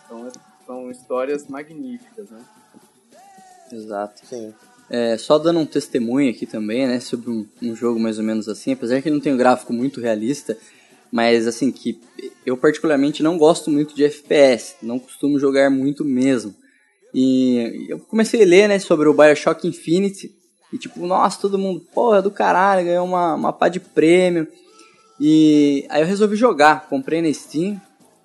São, 0.09 0.33
são 0.67 0.91
histórias 0.91 1.47
magníficas, 1.49 2.31
né? 2.31 2.41
Exato. 3.71 4.25
Sim. 4.27 4.55
É, 4.89 5.17
só 5.17 5.39
dando 5.39 5.61
um 5.61 5.67
testemunho 5.67 6.31
aqui 6.31 6.45
também, 6.45 6.87
né, 6.87 7.01
sobre 7.01 7.31
um, 7.31 7.47
um 7.63 7.75
jogo 7.75 7.99
mais 7.99 8.19
ou 8.19 8.25
menos 8.25 8.49
assim, 8.49 8.73
apesar 8.73 9.01
que 9.01 9.09
ele 9.09 9.17
não 9.17 9.23
tem 9.23 9.33
um 9.33 9.39
gráfico 9.39 9.73
muito 9.73 10.01
realista, 10.01 10.57
mas 11.13 11.47
assim, 11.47 11.71
que 11.71 12.01
eu 12.47 12.57
particularmente 12.57 13.23
não 13.23 13.37
gosto 13.37 13.71
muito 13.71 13.95
de 13.95 14.05
FPS, 14.05 14.77
não 14.83 14.99
costumo 14.99 15.39
jogar 15.39 15.69
muito 15.71 16.05
mesmo. 16.05 16.55
E 17.15 17.87
eu 17.91 17.99
comecei 17.99 18.43
a 18.43 18.47
ler, 18.47 18.69
né, 18.69 18.79
sobre 18.79 19.07
o 19.07 19.13
Bioshock 19.13 19.69
Infinite, 19.69 20.35
e 20.73 20.79
tipo, 20.79 21.07
nossa, 21.07 21.39
todo 21.39 21.59
mundo, 21.59 21.85
porra, 21.95 22.19
é 22.19 22.23
do 22.23 22.31
caralho, 22.31 22.87
ganhou 22.87 23.05
uma, 23.07 23.35
uma 23.35 23.53
pá 23.53 23.69
de 23.69 23.79
prêmio. 23.79 24.49
E 25.21 25.85
aí 25.91 26.01
eu 26.01 26.07
resolvi 26.07 26.35
jogar, 26.35 26.89
comprei 26.89 27.21
na 27.21 27.33
Steam, 27.33 27.79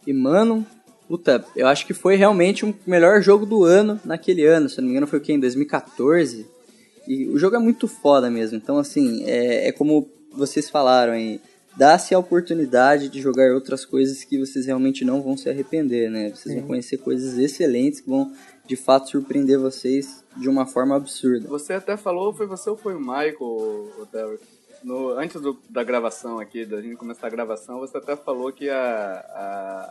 e 0.05 0.13
mano, 0.13 0.65
puta, 1.09 1.43
eu 1.53 1.67
acho 1.67 1.85
que 1.85 1.93
foi 1.93 2.15
realmente 2.15 2.63
o 2.63 2.73
melhor 2.87 3.21
jogo 3.21 3.45
do 3.45 3.65
ano 3.65 3.99
naquele 4.05 4.45
ano, 4.45 4.69
se 4.69 4.77
não 4.77 4.85
me 4.85 4.91
engano 4.91 5.07
foi 5.07 5.19
o 5.19 5.21
que, 5.21 5.33
em 5.33 5.39
2014? 5.39 6.47
E 7.05 7.27
o 7.27 7.37
jogo 7.37 7.57
é 7.57 7.59
muito 7.59 7.87
foda 7.87 8.29
mesmo, 8.29 8.55
então 8.55 8.77
assim, 8.77 9.25
é, 9.25 9.67
é 9.67 9.71
como 9.73 10.09
vocês 10.31 10.69
falaram 10.69 11.11
aí, 11.13 11.41
dá-se 11.77 12.13
a 12.15 12.19
oportunidade 12.19 13.07
de 13.09 13.21
jogar 13.21 13.53
outras 13.53 13.85
coisas 13.85 14.23
que 14.23 14.39
vocês 14.39 14.65
realmente 14.65 15.05
não 15.05 15.21
vão 15.21 15.37
se 15.37 15.49
arrepender, 15.49 16.09
né? 16.09 16.31
Vocês 16.33 16.55
vão 16.55 16.67
conhecer 16.67 16.97
coisas 16.97 17.37
excelentes 17.37 17.99
que 18.01 18.09
vão 18.09 18.33
de 18.65 18.75
fato 18.75 19.09
surpreender 19.09 19.59
vocês 19.59 20.23
de 20.35 20.49
uma 20.49 20.65
forma 20.65 20.95
absurda. 20.95 21.47
Você 21.47 21.73
até 21.73 21.95
falou, 21.95 22.33
foi 22.33 22.47
você 22.47 22.69
ou 22.69 22.75
foi 22.77 22.95
o 22.95 22.99
Michael, 22.99 23.37
o 23.41 24.07
Derek? 24.11 24.43
No, 24.83 25.09
antes 25.17 25.41
do- 25.41 25.57
da 25.69 25.83
gravação 25.83 26.39
aqui, 26.39 26.63
da 26.65 26.79
gente 26.81 26.95
começar 26.95 27.27
a 27.27 27.29
gravação, 27.31 27.79
você 27.79 27.97
até 27.97 28.15
falou 28.15 28.51
que 28.51 28.69
a, 28.69 29.25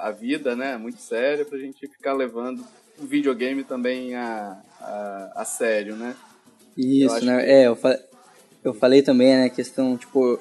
a, 0.00 0.08
a 0.08 0.10
vida 0.12 0.54
né, 0.54 0.72
é 0.74 0.78
muito 0.78 1.00
séria 1.00 1.44
pra 1.44 1.58
gente 1.58 1.86
ficar 1.88 2.12
levando 2.12 2.62
o 2.98 3.04
videogame 3.04 3.64
também 3.64 4.14
a, 4.14 4.56
a, 4.80 5.32
a 5.36 5.44
sério, 5.44 5.96
né? 5.96 6.14
Isso, 6.76 7.24
né? 7.24 7.44
que- 7.44 7.50
É, 7.50 7.66
eu, 7.66 7.74
fa- 7.76 7.98
eu 8.62 8.72
falei 8.74 9.02
também, 9.02 9.34
né, 9.36 9.48
questão, 9.48 9.96
tipo, 9.96 10.38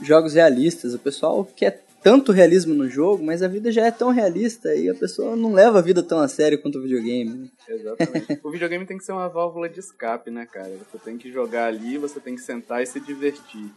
jogos 0.00 0.34
realistas. 0.34 0.94
O 0.94 0.98
pessoal 0.98 1.44
quer 1.44 1.84
tanto 2.04 2.32
realismo 2.32 2.74
no 2.74 2.86
jogo, 2.88 3.24
mas 3.24 3.42
a 3.42 3.48
vida 3.48 3.72
já 3.72 3.86
é 3.86 3.90
tão 3.90 4.10
realista 4.10 4.74
e 4.74 4.90
a 4.90 4.94
pessoa 4.94 5.34
não 5.34 5.54
leva 5.54 5.78
a 5.78 5.82
vida 5.82 6.02
tão 6.02 6.20
a 6.20 6.28
sério 6.28 6.60
quanto 6.60 6.78
o 6.78 6.82
videogame. 6.82 7.30
né? 7.30 7.48
Exatamente. 7.66 8.40
o 8.44 8.50
videogame 8.50 8.84
tem 8.84 8.98
que 8.98 9.04
ser 9.04 9.12
uma 9.12 9.28
válvula 9.28 9.70
de 9.70 9.80
escape, 9.80 10.30
né, 10.30 10.44
cara? 10.44 10.68
Você 10.68 10.98
tem 10.98 11.16
que 11.16 11.32
jogar 11.32 11.66
ali, 11.66 11.96
você 11.96 12.20
tem 12.20 12.34
que 12.34 12.42
sentar 12.42 12.82
e 12.82 12.86
se 12.86 13.00
divertir. 13.00 13.70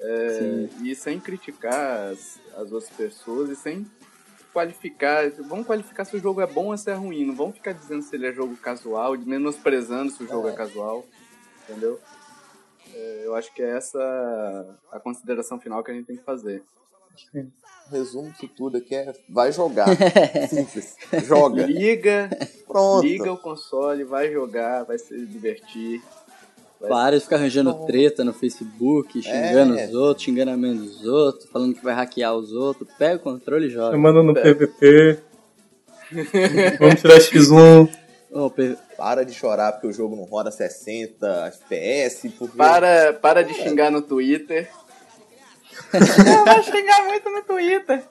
É, 0.00 0.68
e 0.82 0.94
sem 0.94 1.18
criticar 1.18 2.12
as, 2.12 2.38
as 2.56 2.70
outras 2.70 2.90
pessoas 2.90 3.50
e 3.50 3.56
sem 3.56 3.84
qualificar. 4.52 5.28
Vamos 5.48 5.66
qualificar 5.66 6.04
se 6.04 6.16
o 6.16 6.20
jogo 6.20 6.40
é 6.40 6.46
bom 6.46 6.66
ou 6.66 6.76
se 6.76 6.90
é 6.90 6.94
ruim. 6.94 7.26
Não 7.26 7.34
vamos 7.34 7.56
ficar 7.56 7.72
dizendo 7.72 8.02
se 8.02 8.14
ele 8.14 8.26
é 8.26 8.32
jogo 8.32 8.56
casual, 8.56 9.18
menosprezando 9.18 10.12
se 10.12 10.22
o 10.22 10.28
jogo 10.28 10.48
é, 10.48 10.52
casual. 10.52 11.04
Entendeu? 11.68 11.98
Eu 13.24 13.34
acho 13.34 13.52
que 13.54 13.62
é 13.62 13.76
essa 13.76 14.78
a 14.92 15.00
consideração 15.00 15.58
final 15.58 15.82
que 15.82 15.90
a 15.90 15.94
gente 15.94 16.06
tem 16.06 16.16
que 16.16 16.22
fazer. 16.24 16.62
O 17.34 17.90
resumo 17.94 18.30
disso 18.30 18.48
tudo 18.56 18.78
aqui 18.78 18.94
é 18.94 19.12
vai 19.28 19.52
jogar. 19.52 19.86
Simples. 20.48 20.96
Joga. 21.24 21.64
Liga, 21.66 22.28
Pronto. 22.66 23.06
liga 23.06 23.32
o 23.32 23.36
console, 23.38 24.04
vai 24.04 24.32
jogar, 24.32 24.84
vai 24.84 24.98
se 24.98 25.24
divertir. 25.26 26.02
Para 26.88 27.16
de 27.16 27.24
ficar 27.24 27.36
arranjando 27.36 27.86
treta 27.86 28.22
no 28.24 28.32
Facebook, 28.34 29.22
xingando 29.22 29.78
É. 29.78 29.86
os 29.86 29.94
outros, 29.94 30.24
xingando 30.24 30.50
a 30.50 30.56
mãe 30.56 30.76
dos 30.76 31.04
outros, 31.06 31.48
falando 31.50 31.74
que 31.74 31.82
vai 31.84 31.94
hackear 31.94 32.34
os 32.34 32.52
outros. 32.52 32.86
Pega 32.98 33.16
o 33.16 33.20
controle 33.20 33.68
e 33.68 33.70
joga. 33.70 33.92
Chamando 33.92 34.22
no 34.22 34.34
PVP. 34.34 35.18
Vamos 36.78 37.00
tirar 37.00 37.18
X1. 37.18 37.88
Ô, 38.32 38.50
P- 38.50 38.76
Para 38.96 39.24
de 39.24 39.32
chorar 39.32 39.72
porque 39.72 39.86
o 39.86 39.92
jogo 39.92 40.16
não 40.16 40.24
roda 40.24 40.50
60 40.50 41.46
FPS, 41.48 42.28
porque... 42.30 42.56
Para, 42.56 43.12
para 43.14 43.42
de 43.42 43.54
xingar 43.54 43.90
no 43.90 44.02
Twitter. 44.02 44.70
Eu 45.92 46.44
vou 46.44 46.62
xingar 46.62 47.04
muito 47.04 47.30
no 47.30 47.42
Twitter. 47.42 48.02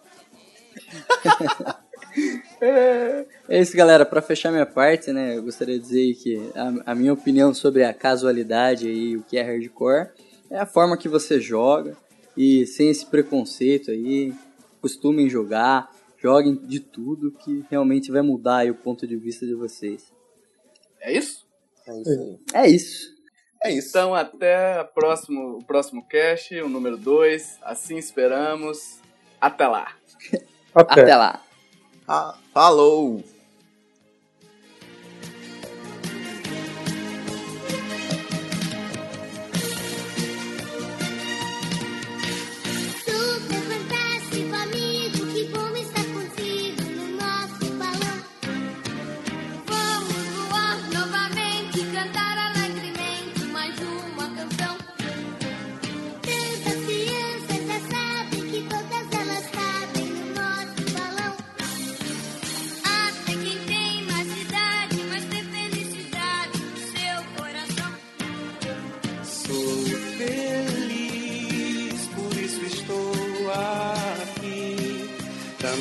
É, 2.62 3.26
É 3.50 3.60
isso, 3.60 3.76
galera. 3.76 4.06
Pra 4.06 4.22
fechar 4.22 4.52
minha 4.52 4.66
parte, 4.66 5.12
né, 5.12 5.38
eu 5.38 5.44
gostaria 5.44 5.80
de 5.80 5.84
dizer 5.84 6.14
que 6.16 6.52
a, 6.56 6.92
a 6.92 6.96
minha 6.96 7.14
opinião 7.14 7.54
sobre 7.54 7.84
a 7.84 7.94
casualidade 7.94 8.88
e 8.88 9.18
o 9.18 9.24
que 9.24 9.38
é 9.38 9.42
hardcore 9.42 10.10
é 10.50 10.60
a 10.60 10.66
forma 10.66 10.98
que 10.98 11.10
você 11.10 11.42
joga 11.42 11.98
e 12.38 12.66
sem 12.66 12.90
esse 12.90 13.06
preconceito 13.06 13.92
aí, 13.92 14.34
costumem 14.82 15.30
jogar, 15.30 15.90
joguem 16.18 16.56
de 16.56 16.80
tudo 16.80 17.32
que 17.32 17.64
realmente 17.70 18.12
vai 18.12 18.22
mudar 18.22 18.58
aí 18.58 18.72
o 18.72 18.76
ponto 18.76 19.06
de 19.08 19.16
vista 19.16 19.46
de 19.46 19.54
vocês. 19.54 20.12
É 21.04 21.14
isso? 21.14 21.46
É 21.88 22.00
isso. 22.00 22.40
É 22.54 22.68
isso. 22.68 23.14
É 23.66 23.72
isso. 23.72 23.90
Então 23.90 24.16
até 24.16 24.80
a 24.80 24.84
próximo, 24.84 25.58
o 25.58 25.64
próximo 25.64 26.06
cast, 26.08 26.54
o 26.62 26.70
número 26.70 26.98
2. 26.98 27.60
Assim 27.62 27.98
esperamos. 27.98 29.00
Até 29.40 29.68
lá. 29.68 29.94
Até. 30.74 31.02
Até 31.02 31.16
lá. 31.16 31.42
Ah, 32.08 32.38
falou! 32.54 33.24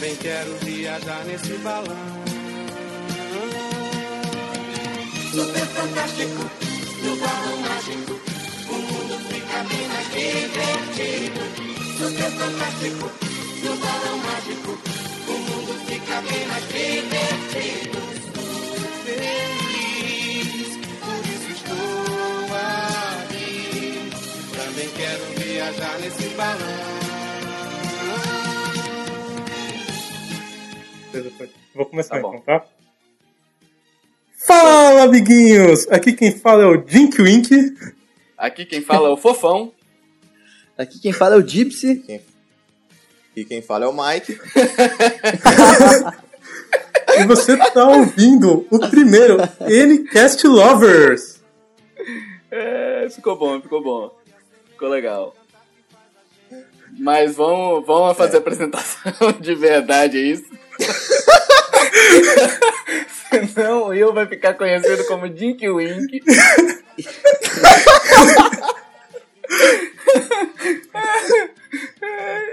Também 0.03 0.17
quero 0.17 0.51
viajar 0.65 1.25
nesse 1.27 1.53
balão. 1.59 1.97
Super 5.31 5.67
fantástico, 5.67 6.51
no 7.05 7.17
balão 7.19 7.57
mágico. 7.59 8.21
O 8.69 8.75
mundo 8.75 9.17
fica 9.29 9.63
bem 9.63 9.87
mais 9.87 10.09
divertido. 10.11 11.41
Super 11.99 12.33
fantástico, 12.33 13.13
no 13.63 13.77
balão 13.77 14.19
mágico. 14.19 14.73
O 15.29 15.33
mundo 15.39 15.73
fica 15.87 16.21
bem 16.21 16.47
mais 16.49 16.65
divertido. 16.67 17.99
Feliz, 19.05 20.69
por 20.99 21.23
isso 21.31 21.51
estou 21.53 22.57
aqui. 23.23 24.11
Também 24.57 24.89
quero 24.97 25.25
viajar 25.39 25.97
nesse 26.01 26.29
balão. 26.31 27.12
Pode. 31.21 31.53
Vou 31.75 31.87
começar 31.87 32.17
Tá 32.17 32.23
bom. 32.23 32.35
então, 32.37 32.59
tá? 32.61 32.67
Fala, 34.37 35.03
amiguinhos! 35.03 35.87
Aqui 35.89 36.13
quem 36.13 36.33
fala 36.33 36.65
é 36.65 36.67
o 36.67 36.85
Jink 36.87 37.21
Wink. 37.21 37.75
Aqui 38.37 38.65
quem 38.65 38.81
fala 38.83 39.09
é 39.09 39.13
o 39.13 39.17
Fofão. 39.17 39.73
Aqui 40.77 40.99
quem 40.99 41.13
fala 41.13 41.37
é 41.37 41.39
o 41.39 41.47
Gypsy. 41.47 42.03
E 43.37 43.45
quem 43.45 43.63
fala 43.63 43.85
é 43.85 43.89
o 43.89 43.93
Mike. 43.93 44.39
E 47.15 47.27
você 47.27 47.57
tá 47.57 47.87
ouvindo 47.87 48.67
o 48.71 48.79
primeiro 48.89 49.37
Ncast 49.61 50.47
Lovers. 50.47 51.43
É, 52.51 53.07
ficou 53.11 53.37
bom, 53.37 53.61
ficou 53.61 53.83
bom. 53.83 54.19
Ficou 54.71 54.89
legal. 54.89 55.37
Mas 56.99 57.37
vamos, 57.37 57.87
vamos 57.87 58.17
fazer 58.17 58.37
a 58.37 58.41
apresentação 58.41 59.13
de 59.41 59.55
verdade, 59.55 60.19
é 60.19 60.23
isso? 60.23 60.47
Senão 63.55 63.85
o 63.85 63.89
Will 63.89 64.13
vai 64.13 64.27
ficar 64.27 64.55
conhecido 64.55 65.05
como 65.05 65.29
Dink 65.29 65.69
Wink. 65.69 66.21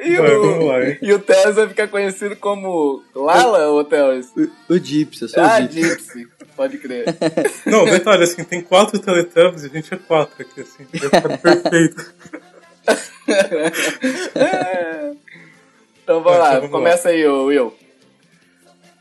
e, 0.03 0.17
Vai, 0.17 0.31
lá, 0.31 0.39
o, 0.39 0.81
e 1.01 1.13
o 1.13 1.19
Teles 1.19 1.55
vai 1.55 1.67
ficar 1.67 1.87
conhecido 1.87 2.35
como 2.35 3.03
Lala 3.13 3.67
ou 3.67 3.83
Teles? 3.83 4.31
O, 4.35 4.73
o 4.73 4.77
Gypsy, 4.77 5.23
eu 5.23 5.29
sou 5.29 5.43
Ah, 5.43 5.59
o 5.59 5.67
Gypsy. 5.67 6.27
Pode 6.55 6.77
crer. 6.77 7.05
Não, 7.65 7.85
detalhe, 7.85 8.23
assim, 8.23 8.43
tem 8.43 8.61
quatro 8.61 8.99
Teletubbies 8.99 9.63
e 9.63 9.67
a 9.67 9.69
gente 9.69 9.93
é 9.93 9.97
quatro 9.97 10.41
aqui, 10.41 10.61
assim. 10.61 10.85
Vai 10.91 11.09
ficar 11.09 11.37
perfeito. 11.37 12.13
Então 16.09 16.23
vamos 16.23 16.39
lá, 16.39 16.47
então 16.55 16.61
vamos 16.61 16.71
começa 16.71 17.09
aí, 17.09 17.23
ô 17.27 17.45
Will. 17.45 17.71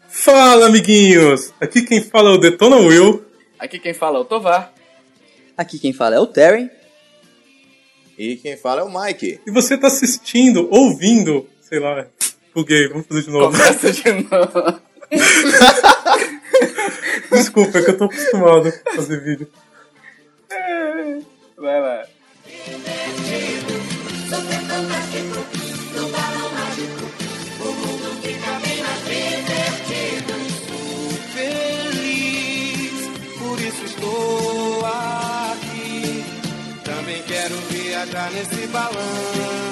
Fala, 0.09 0.67
amiguinhos! 0.67 1.53
Aqui 1.61 1.83
quem 1.83 2.03
fala 2.03 2.31
é 2.31 2.33
o 2.33 2.39
Detona 2.39 2.77
Will. 2.77 3.25
Aqui 3.59 3.79
quem 3.79 3.93
fala 3.93 4.19
é 4.19 4.21
o 4.21 4.25
Tovar. 4.25 4.73
Aqui 5.57 5.79
quem 5.79 5.93
fala 5.93 6.17
é 6.17 6.19
o 6.19 6.27
Terry. 6.27 6.71
E 8.17 8.37
quem 8.37 8.57
fala 8.57 8.81
é 8.81 8.85
o 8.85 8.91
Mike. 8.91 9.41
E 9.47 9.51
você 9.51 9.77
tá 9.77 9.89
assistindo, 9.89 10.69
ouvindo, 10.71 11.47
sei 11.61 11.79
lá, 11.79 12.07
buguei, 12.55 12.89
vamos 12.89 13.07
fazer 13.07 13.23
de 13.23 13.31
novo. 13.31 13.57
Começa 13.57 13.93
de 13.93 14.11
novo. 14.13 14.81
Desculpa, 17.31 17.79
é 17.79 17.83
que 17.83 17.91
eu 17.91 17.99
tô 17.99 18.05
acostumado 18.05 18.69
a 18.69 18.95
fazer 18.97 19.23
vídeo. 19.23 19.49
Vai 21.57 21.81
lá. 21.81 22.05
Nesse 38.31 38.67
balão. 38.69 39.68